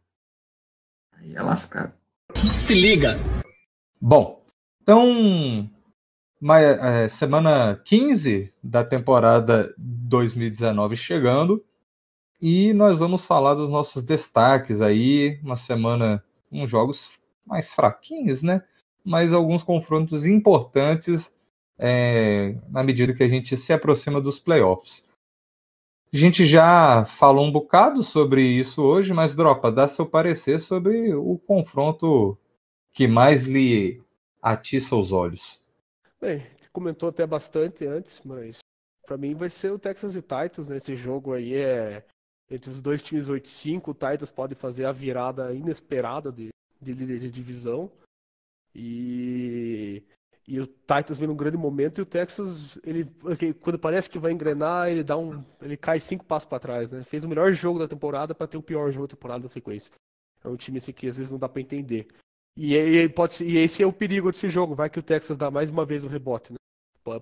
Aí 1.12 1.34
é 1.34 1.40
lascado. 1.40 1.94
Se 2.54 2.74
liga. 2.74 3.16
Bom, 4.00 4.44
então, 4.82 5.70
é, 6.50 7.08
semana 7.08 7.80
15 7.84 8.52
da 8.62 8.84
temporada 8.84 9.74
2019 9.78 10.96
chegando 10.96 11.64
e 12.40 12.72
nós 12.72 12.98
vamos 12.98 13.26
falar 13.26 13.54
dos 13.54 13.68
nossos 13.70 14.04
destaques 14.04 14.80
aí, 14.80 15.40
uma 15.42 15.56
semana 15.56 16.22
com 16.50 16.66
jogos 16.66 17.18
mais 17.44 17.72
fraquinhos, 17.72 18.42
né? 18.42 18.62
Mas 19.04 19.32
alguns 19.32 19.64
confrontos 19.64 20.26
importantes 20.26 21.34
é, 21.78 22.56
na 22.68 22.82
medida 22.82 23.14
que 23.14 23.22
a 23.22 23.28
gente 23.28 23.56
se 23.56 23.72
aproxima 23.72 24.20
dos 24.20 24.38
playoffs. 24.38 25.06
A 26.12 26.16
gente 26.16 26.46
já 26.46 27.04
falou 27.04 27.46
um 27.46 27.52
bocado 27.52 28.02
sobre 28.02 28.42
isso 28.42 28.82
hoje, 28.82 29.12
mas 29.12 29.36
Dropa, 29.36 29.70
dá 29.70 29.86
seu 29.86 30.06
parecer 30.06 30.58
sobre 30.58 31.14
o 31.14 31.38
confronto 31.38 32.36
que 32.92 33.06
mais 33.06 33.42
lhe 33.44 34.02
atiça 34.42 34.96
os 34.96 35.12
olhos. 35.12 35.62
Bem, 36.20 36.46
comentou 36.72 37.10
até 37.10 37.26
bastante 37.26 37.86
antes, 37.86 38.20
mas 38.24 38.58
pra 39.06 39.18
mim 39.18 39.34
vai 39.34 39.50
ser 39.50 39.70
o 39.70 39.78
Texas 39.78 40.16
e 40.16 40.22
Titans 40.22 40.68
nesse 40.68 40.96
jogo 40.96 41.34
aí 41.34 41.54
é 41.54 42.04
entre 42.50 42.70
os 42.70 42.80
dois 42.80 43.02
times 43.02 43.28
8-5, 43.28 43.88
o 43.88 43.94
Titans 43.94 44.30
pode 44.30 44.54
fazer 44.54 44.86
a 44.86 44.92
virada 44.92 45.52
inesperada 45.52 46.32
de, 46.32 46.48
de 46.80 46.92
líder 46.92 47.20
de 47.20 47.30
divisão. 47.30 47.90
E 48.74 50.02
e 50.48 50.58
o 50.60 50.66
Titans 50.66 51.18
vem 51.18 51.28
num 51.28 51.36
grande 51.36 51.58
momento 51.58 51.98
e 51.98 52.02
o 52.02 52.06
Texas, 52.06 52.78
ele 52.82 53.04
quando 53.60 53.78
parece 53.78 54.08
que 54.08 54.18
vai 54.18 54.32
engrenar, 54.32 54.88
ele 54.88 55.04
dá 55.04 55.14
um, 55.14 55.44
ele 55.60 55.76
cai 55.76 56.00
cinco 56.00 56.24
passos 56.24 56.48
para 56.48 56.58
trás, 56.58 56.92
né? 56.92 57.02
Fez 57.02 57.22
o 57.22 57.28
melhor 57.28 57.52
jogo 57.52 57.78
da 57.78 57.86
temporada 57.86 58.34
para 58.34 58.46
ter 58.46 58.56
o 58.56 58.62
pior 58.62 58.90
jogo 58.90 59.06
da 59.06 59.14
temporada 59.14 59.42
da 59.42 59.48
sequência. 59.50 59.92
É 60.42 60.48
um 60.48 60.56
time 60.56 60.78
assim, 60.78 60.90
que 60.90 61.06
às 61.06 61.18
vezes 61.18 61.30
não 61.30 61.38
dá 61.38 61.50
para 61.50 61.60
entender. 61.60 62.06
E, 62.56 62.74
aí 62.74 63.08
pode 63.10 63.34
ser- 63.34 63.46
e 63.46 63.58
esse 63.58 63.82
é 63.82 63.86
o 63.86 63.92
perigo 63.92 64.32
desse 64.32 64.48
jogo, 64.48 64.74
vai 64.74 64.88
que 64.88 64.98
o 64.98 65.02
Texas 65.02 65.36
dá 65.36 65.50
mais 65.50 65.70
uma 65.70 65.84
vez 65.84 66.02
o 66.02 66.08
rebote, 66.08 66.54
né? 66.54 66.58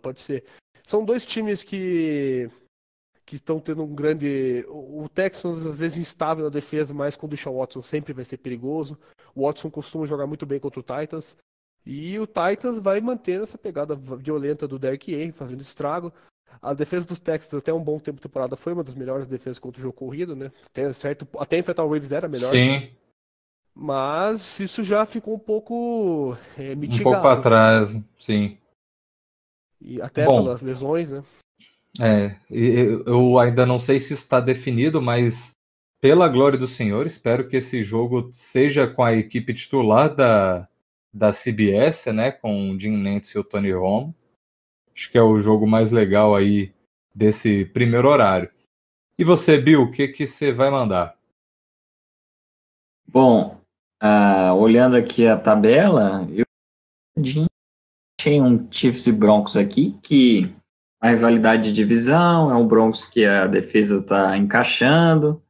Pode, 0.00 0.20
ser. 0.20 0.44
São 0.84 1.04
dois 1.04 1.26
times 1.26 1.64
que 1.64 2.48
que 3.24 3.34
estão 3.34 3.58
tendo 3.58 3.82
um 3.82 3.92
grande. 3.92 4.64
O 4.68 5.08
Texans 5.12 5.66
às 5.66 5.80
vezes 5.80 5.98
instável 5.98 6.44
na 6.44 6.50
defesa, 6.50 6.94
mas 6.94 7.16
com 7.16 7.26
o 7.26 7.28
Deshaun 7.28 7.58
Watson 7.58 7.82
sempre 7.82 8.12
vai 8.12 8.24
ser 8.24 8.36
perigoso. 8.36 8.96
O 9.34 9.46
Watson 9.46 9.68
costuma 9.68 10.06
jogar 10.06 10.28
muito 10.28 10.46
bem 10.46 10.60
contra 10.60 10.78
o 10.78 10.82
Titans. 10.82 11.36
E 11.86 12.18
o 12.18 12.26
Titans 12.26 12.80
vai 12.80 13.00
manter 13.00 13.40
essa 13.40 13.56
pegada 13.56 13.94
violenta 13.94 14.66
do 14.66 14.78
Derrick 14.78 15.14
Henry, 15.14 15.30
fazendo 15.30 15.60
estrago. 15.60 16.12
A 16.60 16.74
defesa 16.74 17.06
dos 17.06 17.20
Texans 17.20 17.54
até 17.54 17.72
um 17.72 17.82
bom 17.82 17.98
tempo 17.98 18.16
de 18.16 18.22
temporada 18.22 18.56
foi 18.56 18.72
uma 18.72 18.82
das 18.82 18.96
melhores 18.96 19.28
defesas 19.28 19.58
contra 19.58 19.78
o 19.78 19.82
jogo 19.82 19.94
corrido, 19.94 20.34
né? 20.34 20.50
Até, 20.66 20.92
certo, 20.92 21.28
até 21.38 21.58
enfrentar 21.58 21.84
o 21.84 21.88
Ravens 21.88 22.10
era 22.10 22.28
melhor. 22.28 22.50
Sim, 22.50 22.90
Mas 23.72 24.58
isso 24.58 24.82
já 24.82 25.06
ficou 25.06 25.34
um 25.34 25.38
pouco 25.38 26.36
é, 26.58 26.72
um 26.72 26.76
mitigado. 26.76 27.12
pouco 27.12 27.28
atrás, 27.28 27.96
sim. 28.18 28.58
E 29.80 30.00
até 30.02 30.24
Bom. 30.24 30.42
pelas 30.42 30.62
lesões, 30.62 31.10
né? 31.12 31.22
É, 32.00 32.36
eu 32.50 33.38
ainda 33.38 33.64
não 33.64 33.78
sei 33.78 34.00
se 34.00 34.12
está 34.12 34.40
definido, 34.40 35.00
mas 35.00 35.52
pela 36.00 36.28
glória 36.28 36.58
do 36.58 36.66
Senhor, 36.66 37.06
espero 37.06 37.48
que 37.48 37.56
esse 37.56 37.82
jogo 37.82 38.28
seja 38.32 38.86
com 38.86 39.02
a 39.04 39.14
equipe 39.14 39.54
titular 39.54 40.14
da, 40.14 40.68
da 41.16 41.32
CBS, 41.32 42.12
né, 42.12 42.30
com 42.30 42.70
o 42.70 42.78
Jim 42.78 42.96
Nantz 42.96 43.30
e 43.30 43.38
o 43.38 43.44
Tony 43.44 43.72
Romo. 43.72 44.14
Acho 44.94 45.10
que 45.10 45.16
é 45.16 45.22
o 45.22 45.40
jogo 45.40 45.66
mais 45.66 45.90
legal 45.90 46.34
aí 46.34 46.74
desse 47.14 47.64
primeiro 47.64 48.08
horário. 48.08 48.50
E 49.18 49.24
você, 49.24 49.58
Bill, 49.58 49.82
o 49.82 49.90
que 49.90 50.08
que 50.08 50.26
você 50.26 50.52
vai 50.52 50.70
mandar? 50.70 51.16
Bom, 53.08 53.58
ah, 53.98 54.52
olhando 54.54 54.94
aqui 54.94 55.26
a 55.26 55.38
tabela, 55.38 56.28
eu 56.30 56.44
achei 58.20 58.40
um 58.40 58.70
Chiefs 58.70 59.06
e 59.06 59.12
Broncos 59.12 59.56
aqui, 59.56 59.98
que 60.02 60.54
a 61.00 61.10
rivalidade 61.10 61.62
de 61.62 61.72
divisão, 61.72 62.50
é 62.50 62.54
um 62.54 62.66
Broncos 62.66 63.06
que 63.06 63.24
a 63.24 63.46
defesa 63.46 64.00
está 64.00 64.36
encaixando, 64.36 65.42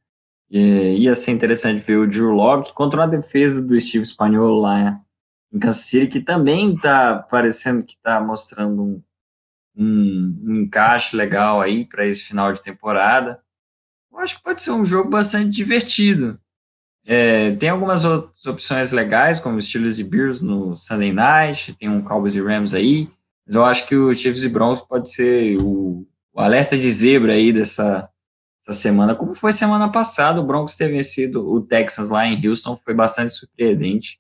e 0.49 0.99
ia 0.99 1.14
ser 1.17 1.33
interessante 1.33 1.81
ver 1.81 1.97
o 1.97 2.07
Drew 2.07 2.31
Locke 2.31 2.73
contra 2.73 3.01
uma 3.01 3.09
defesa 3.09 3.61
do 3.61 3.79
Steve 3.81 4.05
Spaniolo 4.05 4.61
lá 4.61 5.05
em 5.53 5.59
Kansas 5.59 5.84
City, 5.84 6.07
que 6.07 6.20
também 6.20 6.74
está 6.74 7.18
parecendo 7.18 7.84
que 7.84 7.94
está 7.94 8.20
mostrando 8.20 8.82
um, 8.82 9.03
um, 9.76 10.42
um 10.44 10.57
encaixe 10.62 11.16
legal 11.16 11.61
aí 11.61 11.84
para 11.84 12.07
esse 12.07 12.24
final 12.24 12.53
de 12.53 12.62
temporada. 12.62 13.40
Eu 14.12 14.18
acho 14.18 14.36
que 14.36 14.42
pode 14.42 14.62
ser 14.62 14.70
um 14.70 14.84
jogo 14.84 15.11
bastante 15.11 15.51
divertido. 15.51 16.40
É, 17.05 17.53
tem 17.53 17.68
algumas 17.68 18.05
outras 18.05 18.44
opções 18.47 18.90
legais, 18.90 19.38
como 19.38 19.61
Steelers 19.62 19.99
e 19.99 20.05
Bears 20.05 20.40
no 20.40 20.74
Sunday 20.74 21.12
Night, 21.12 21.74
tem 21.74 21.88
um 21.88 22.03
Cowboys 22.03 22.34
e 22.34 22.40
Rams 22.40 22.74
aí, 22.74 23.09
mas 23.47 23.55
eu 23.55 23.64
acho 23.64 23.86
que 23.86 23.94
o 23.94 24.12
Chiefs 24.12 24.42
e 24.42 24.49
Broncos 24.49 24.80
pode 24.80 25.09
ser 25.12 25.57
o, 25.61 26.05
o 26.32 26.40
alerta 26.40 26.76
de 26.76 26.90
zebra 26.90 27.34
aí 27.34 27.53
dessa, 27.53 28.11
dessa 28.59 28.80
semana, 28.80 29.14
como 29.14 29.36
foi 29.36 29.53
semana 29.53 29.88
passada, 29.92 30.40
o 30.40 30.47
Broncos 30.47 30.76
ter 30.76 30.88
vencido 30.88 31.49
o 31.49 31.61
Texans 31.61 32.11
lá 32.11 32.26
em 32.26 32.44
Houston, 32.44 32.76
foi 32.76 32.92
bastante 32.92 33.32
surpreendente. 33.32 34.18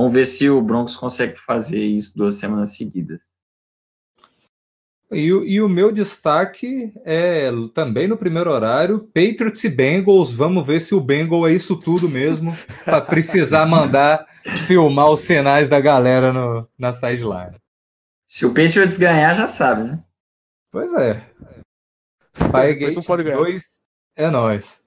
Vamos 0.00 0.14
ver 0.14 0.24
se 0.24 0.48
o 0.48 0.62
Broncos 0.62 0.96
consegue 0.96 1.36
fazer 1.36 1.84
isso 1.84 2.16
duas 2.16 2.36
semanas 2.36 2.74
seguidas. 2.74 3.20
E, 5.12 5.30
o- 5.30 5.44
e 5.44 5.60
o 5.60 5.68
meu 5.68 5.92
destaque 5.92 6.90
é 7.04 7.50
também 7.74 8.08
no 8.08 8.16
primeiro 8.16 8.50
horário, 8.50 9.00
Patriots 9.12 9.62
e 9.62 9.68
Bengals. 9.68 10.32
Vamos 10.32 10.66
ver 10.66 10.80
se 10.80 10.94
o 10.94 11.02
Bengal 11.02 11.46
é 11.46 11.52
isso 11.52 11.76
tudo 11.76 12.08
mesmo, 12.08 12.56
para 12.82 13.02
precisar 13.02 13.66
mandar 13.66 14.26
filmar 14.66 15.10
os 15.10 15.20
sinais 15.20 15.68
da 15.68 15.78
galera 15.78 16.32
no, 16.32 16.66
na 16.78 16.94
sideline. 16.94 17.58
Se 18.26 18.46
o 18.46 18.54
Patriots 18.54 18.96
ganhar, 18.96 19.34
já 19.34 19.46
sabe, 19.46 19.82
né? 19.82 20.02
Pois 20.72 20.94
é. 20.94 21.22
Spygate 22.34 23.06
pode 23.06 23.22
ganhar. 23.22 23.36
2 23.36 23.64
é 24.16 24.30
nóis. 24.30 24.80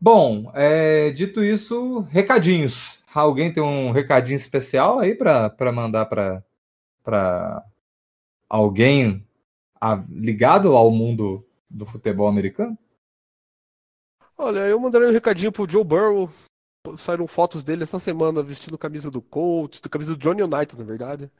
Bom, 0.00 0.50
é, 0.56 1.10
dito 1.12 1.40
isso, 1.44 2.00
recadinhos. 2.10 3.05
Alguém 3.16 3.52
tem 3.52 3.62
um 3.62 3.92
recadinho 3.92 4.36
especial 4.36 4.98
aí 4.98 5.14
para 5.14 5.72
mandar 5.72 6.06
para 6.06 7.64
alguém 8.48 9.26
a- 9.80 10.04
ligado 10.08 10.76
ao 10.76 10.90
mundo 10.90 11.46
do 11.68 11.86
futebol 11.86 12.28
americano? 12.28 12.76
Olha, 14.36 14.60
eu 14.60 14.78
mandarei 14.78 15.08
um 15.08 15.12
recadinho 15.12 15.50
pro 15.50 15.68
Joe 15.68 15.82
Burrow. 15.82 16.30
Saíram 16.98 17.26
fotos 17.26 17.64
dele 17.64 17.82
essa 17.82 17.98
semana 17.98 18.42
vestindo 18.42 18.76
camisa 18.76 19.10
do 19.10 19.22
Colts, 19.22 19.80
do 19.80 19.88
camisa 19.88 20.14
do 20.14 20.18
Johnny 20.18 20.42
United, 20.42 20.78
na 20.78 20.84
verdade. 20.84 21.30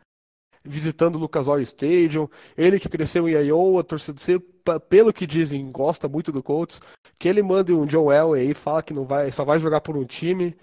Visitando 0.64 1.16
o 1.16 1.18
Lucas 1.18 1.46
Oil 1.46 1.62
Stadium. 1.62 2.28
Ele 2.56 2.80
que 2.80 2.88
cresceu 2.88 3.28
em 3.28 3.32
Iowa, 3.32 3.84
torcedor, 3.84 4.40
pelo 4.88 5.12
que 5.12 5.26
dizem, 5.26 5.70
gosta 5.70 6.09
muito 6.09 6.32
do 6.32 6.42
Colts. 6.42 6.80
Que 7.18 7.28
ele 7.28 7.42
mande 7.42 7.72
um 7.72 7.86
John 7.86 8.10
Elway 8.10 8.48
aí, 8.48 8.55
fala 8.55 8.82
que 8.82 8.94
não 8.94 9.05
vai, 9.05 9.30
só 9.30 9.44
vai 9.44 9.59
jogar 9.59 9.82
por 9.82 9.96
um 9.96 10.05
time 10.05 10.56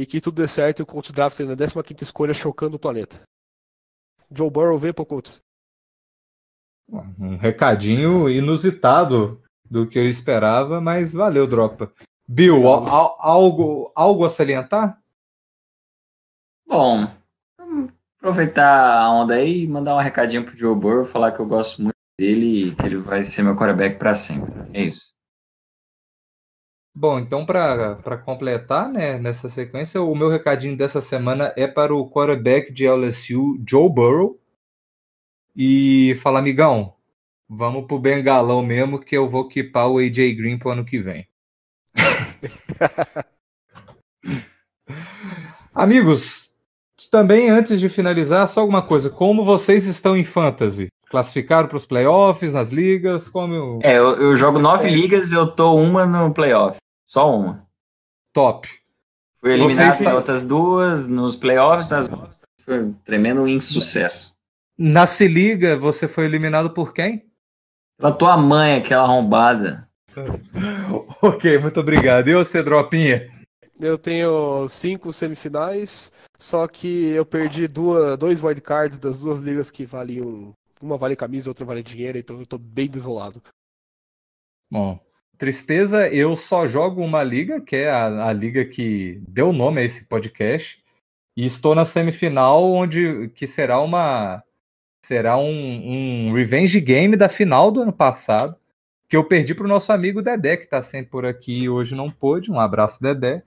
e 0.00 0.06
que 0.06 0.20
tudo 0.20 0.40
dê 0.42 0.48
certo 0.48 0.80
e 0.80 0.82
o 0.82 0.86
Colts 0.86 1.10
draft 1.10 1.38
na 1.40 1.54
15ª 1.56 2.02
escolha, 2.02 2.34
chocando 2.34 2.74
o 2.74 2.78
planeta. 2.78 3.20
Joe 4.30 4.50
Burrow 4.50 4.76
vem 4.78 4.92
pro 4.92 5.06
Colts. 5.06 5.40
Um 6.88 7.36
recadinho 7.36 8.28
inusitado 8.30 9.42
do 9.68 9.88
que 9.88 9.98
eu 9.98 10.08
esperava, 10.08 10.80
mas 10.80 11.12
valeu, 11.12 11.46
Dropa. 11.46 11.92
Bill, 12.28 12.66
al- 12.68 12.86
al- 12.86 13.16
algo, 13.20 13.92
algo 13.94 14.24
a 14.24 14.28
salientar? 14.28 15.00
Bom, 16.66 17.08
vamos 17.58 17.92
aproveitar 18.18 18.98
a 19.00 19.10
onda 19.10 19.34
aí 19.34 19.62
e 19.64 19.68
mandar 19.68 19.96
um 19.96 20.00
recadinho 20.00 20.44
pro 20.44 20.56
Joe 20.56 20.74
Burrow, 20.74 21.04
falar 21.04 21.32
que 21.32 21.40
eu 21.40 21.46
gosto 21.46 21.82
muito 21.82 21.94
dele 22.18 22.68
e 22.68 22.74
que 22.74 22.86
ele 22.86 22.96
vai 22.96 23.22
ser 23.22 23.42
meu 23.42 23.54
quarterback 23.56 23.98
para 23.98 24.14
sempre. 24.14 24.52
É 24.74 24.82
isso. 24.84 25.12
Bom, 26.98 27.18
então 27.18 27.44
para 27.44 28.16
completar, 28.24 28.88
né, 28.88 29.18
nessa 29.18 29.50
sequência, 29.50 30.00
o 30.00 30.14
meu 30.14 30.30
recadinho 30.30 30.74
dessa 30.74 30.98
semana 30.98 31.52
é 31.54 31.66
para 31.66 31.94
o 31.94 32.10
quarterback 32.10 32.72
de 32.72 32.86
LSU, 32.88 33.62
Joe 33.68 33.92
Burrow, 33.92 34.40
e 35.54 36.18
falar, 36.22 36.38
amigão, 36.38 36.94
vamos 37.46 37.86
pro 37.86 37.98
bengalão 37.98 38.62
mesmo 38.62 38.98
que 38.98 39.14
eu 39.14 39.28
vou 39.28 39.44
equipar 39.44 39.90
o 39.90 39.98
AJ 39.98 40.34
Green 40.36 40.56
pro 40.58 40.70
ano 40.70 40.86
que 40.86 40.98
vem. 40.98 41.28
Amigos, 45.74 46.54
também 47.10 47.50
antes 47.50 47.78
de 47.78 47.90
finalizar, 47.90 48.48
só 48.48 48.62
alguma 48.62 48.80
coisa, 48.80 49.10
como 49.10 49.44
vocês 49.44 49.84
estão 49.84 50.16
em 50.16 50.24
fantasy? 50.24 50.88
Classificaram 51.10 51.68
para 51.68 51.76
os 51.76 51.84
playoffs, 51.84 52.54
nas 52.54 52.70
ligas, 52.70 53.28
como 53.28 53.80
É, 53.82 53.98
eu, 53.98 54.16
eu 54.16 54.34
jogo 54.34 54.58
nove 54.58 54.88
ligas 54.88 55.30
eu 55.30 55.46
tô 55.46 55.74
uma 55.74 56.06
no 56.06 56.32
playoff. 56.32 56.78
Só 57.06 57.34
uma. 57.34 57.66
top. 58.34 58.68
Fui 59.38 59.52
eliminado 59.52 59.86
em 59.86 59.98
está- 59.98 60.14
outras 60.14 60.44
duas 60.46 61.06
nos 61.06 61.36
playoffs, 61.36 61.92
as 61.92 62.08
outras 62.08 62.36
foi 62.62 62.82
um 62.82 62.92
tremendo 62.92 63.46
insucesso. 63.48 64.34
Na 64.76 65.06
Se 65.06 65.26
Liga, 65.28 65.76
você 65.78 66.06
foi 66.08 66.24
eliminado 66.24 66.70
por 66.70 66.92
quem? 66.92 67.30
Pela 67.96 68.12
tua 68.12 68.36
mãe, 68.36 68.74
aquela 68.76 69.04
arrombada. 69.04 69.88
ok, 71.22 71.58
muito 71.58 71.80
obrigado. 71.80 72.28
E 72.28 72.34
você, 72.34 72.62
Dropinha? 72.62 73.30
Eu 73.78 73.96
tenho 73.96 74.68
cinco 74.68 75.12
semifinais, 75.12 76.12
só 76.38 76.66
que 76.66 77.08
eu 77.10 77.24
perdi 77.24 77.68
duas, 77.68 78.18
dois 78.18 78.42
wildcards 78.42 78.98
das 78.98 79.18
duas 79.18 79.40
ligas 79.40 79.70
que 79.70 79.84
valiam. 79.86 80.52
Uma 80.82 80.98
vale 80.98 81.14
camisa, 81.16 81.48
outra 81.48 81.64
vale 81.64 81.82
dinheiro, 81.82 82.18
então 82.18 82.38
eu 82.38 82.46
tô 82.46 82.58
bem 82.58 82.88
desolado. 82.88 83.42
Bom, 84.70 84.98
tristeza, 85.38 86.08
eu 86.08 86.36
só 86.36 86.66
jogo 86.66 87.02
uma 87.02 87.22
liga, 87.22 87.60
que 87.60 87.76
é 87.76 87.90
a, 87.90 88.28
a 88.28 88.32
liga 88.32 88.64
que 88.64 89.20
deu 89.28 89.52
nome 89.52 89.80
a 89.80 89.84
esse 89.84 90.06
podcast, 90.06 90.82
e 91.36 91.44
estou 91.44 91.74
na 91.74 91.84
semifinal, 91.84 92.64
onde 92.64 93.28
que 93.34 93.46
será 93.46 93.80
uma 93.80 94.42
será 95.04 95.36
um, 95.36 96.28
um 96.28 96.32
revenge 96.32 96.80
game 96.80 97.16
da 97.16 97.28
final 97.28 97.70
do 97.70 97.82
ano 97.82 97.92
passado, 97.92 98.56
que 99.08 99.16
eu 99.16 99.22
perdi 99.22 99.54
para 99.54 99.64
o 99.64 99.68
nosso 99.68 99.92
amigo 99.92 100.20
Dedé, 100.20 100.56
que 100.56 100.64
está 100.64 100.82
sempre 100.82 101.10
por 101.10 101.24
aqui 101.24 101.62
e 101.62 101.68
hoje 101.68 101.94
não 101.94 102.10
pôde. 102.10 102.50
Um 102.50 102.58
abraço, 102.58 103.00
Dedé. 103.00 103.44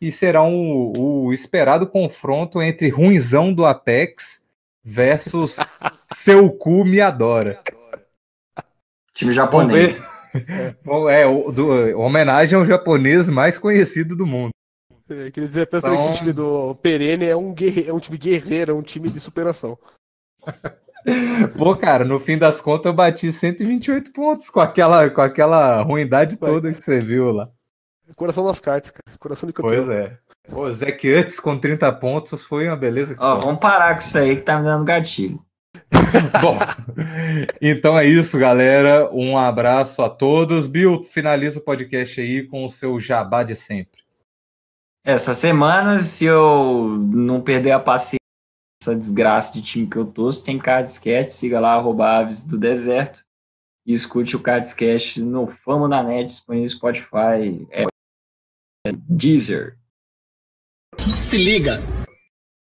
E 0.00 0.10
será 0.10 0.42
um, 0.42 0.92
o 0.96 1.32
esperado 1.32 1.86
confronto 1.86 2.62
entre 2.62 2.88
Ruinzão 2.88 3.52
do 3.52 3.66
Apex 3.66 4.46
versus 4.82 5.58
Seu 6.16 6.50
Cu 6.50 6.82
Me 6.82 7.00
Adora. 7.00 7.60
Time 9.12 9.32
Vamos 9.32 9.34
japonês. 9.34 10.11
Bom, 10.84 11.08
é, 11.08 11.26
o, 11.26 11.50
do, 11.52 11.98
homenagem 11.98 12.58
ao 12.58 12.64
japonês 12.64 13.28
mais 13.28 13.58
conhecido 13.58 14.16
do 14.16 14.26
mundo. 14.26 14.50
É, 15.10 15.30
queria 15.30 15.48
dizer 15.48 15.62
apenas 15.62 15.82
também 15.82 15.98
que 15.98 16.04
Então- 16.04 16.10
esse 16.12 16.20
time 16.20 16.32
do 16.32 16.74
Perene 16.76 17.26
é 17.26 17.36
um, 17.36 17.52
guerre... 17.52 17.86
é 17.88 17.92
um 17.92 17.98
time 17.98 18.16
guerreiro, 18.16 18.72
é 18.72 18.74
um 18.74 18.82
time 18.82 19.10
de 19.10 19.20
superação. 19.20 19.78
Pô, 21.58 21.74
cara, 21.76 22.04
no 22.04 22.18
fim 22.20 22.38
das 22.38 22.60
contas 22.60 22.86
eu 22.86 22.92
bati 22.92 23.32
128 23.32 24.12
pontos 24.12 24.48
com 24.48 24.60
aquela, 24.60 25.10
com 25.10 25.20
aquela 25.20 25.82
ruindade 25.82 26.36
Vai. 26.40 26.50
toda 26.50 26.72
que 26.72 26.80
você 26.80 27.00
viu 27.00 27.32
lá. 27.32 27.48
Coração 28.14 28.44
nas 28.44 28.60
cartas, 28.60 28.90
cara. 28.92 29.18
Coração 29.18 29.46
de 29.46 29.52
campeão. 29.52 29.74
Pois 29.74 29.88
é. 29.88 30.18
O 30.50 30.70
Zach 30.70 31.08
Utz 31.14 31.40
com 31.40 31.58
30 31.58 31.90
pontos 31.92 32.44
foi 32.44 32.68
uma 32.68 32.76
beleza 32.76 33.14
que 33.16 33.24
Ó, 33.24 33.34
só. 33.34 33.40
vamos 33.40 33.60
parar 33.60 33.94
com 33.94 34.00
isso 34.00 34.18
aí 34.18 34.36
que 34.36 34.42
tá 34.42 34.58
me 34.58 34.64
dando 34.64 34.84
gatilho. 34.84 35.40
Bom, 36.40 36.58
então 37.60 37.98
é 37.98 38.06
isso, 38.06 38.38
galera. 38.38 39.08
Um 39.12 39.36
abraço 39.36 40.02
a 40.02 40.10
todos. 40.10 40.66
Bill, 40.66 41.02
finaliza 41.04 41.58
o 41.58 41.62
podcast 41.62 42.20
aí 42.20 42.46
com 42.46 42.64
o 42.64 42.70
seu 42.70 42.98
jabá 43.00 43.42
de 43.42 43.54
sempre. 43.54 44.02
Essa 45.04 45.34
semana, 45.34 45.98
se 45.98 46.24
eu 46.24 46.96
não 47.12 47.40
perder 47.40 47.72
a 47.72 47.80
paciência, 47.80 48.18
essa 48.82 48.94
desgraça 48.94 49.52
de 49.52 49.62
time 49.62 49.86
que 49.86 49.96
eu 49.96 50.04
tô, 50.04 50.30
se 50.30 50.44
tem 50.44 50.58
Cardcast, 50.58 51.32
siga 51.32 51.58
lá, 51.58 51.74
arroba 51.74 52.18
Aves 52.18 52.44
do 52.44 52.58
Deserto, 52.58 53.24
e 53.84 53.92
escute 53.92 54.36
o 54.36 54.40
Cardcast 54.40 55.20
no 55.20 55.46
Famo 55.46 55.88
na 55.88 56.02
Net, 56.02 56.26
disponível 56.26 56.64
no 56.64 56.70
Spotify, 56.70 57.66
é, 57.70 57.84
Deezer. 59.08 59.76
Se 61.18 61.36
liga, 61.36 61.80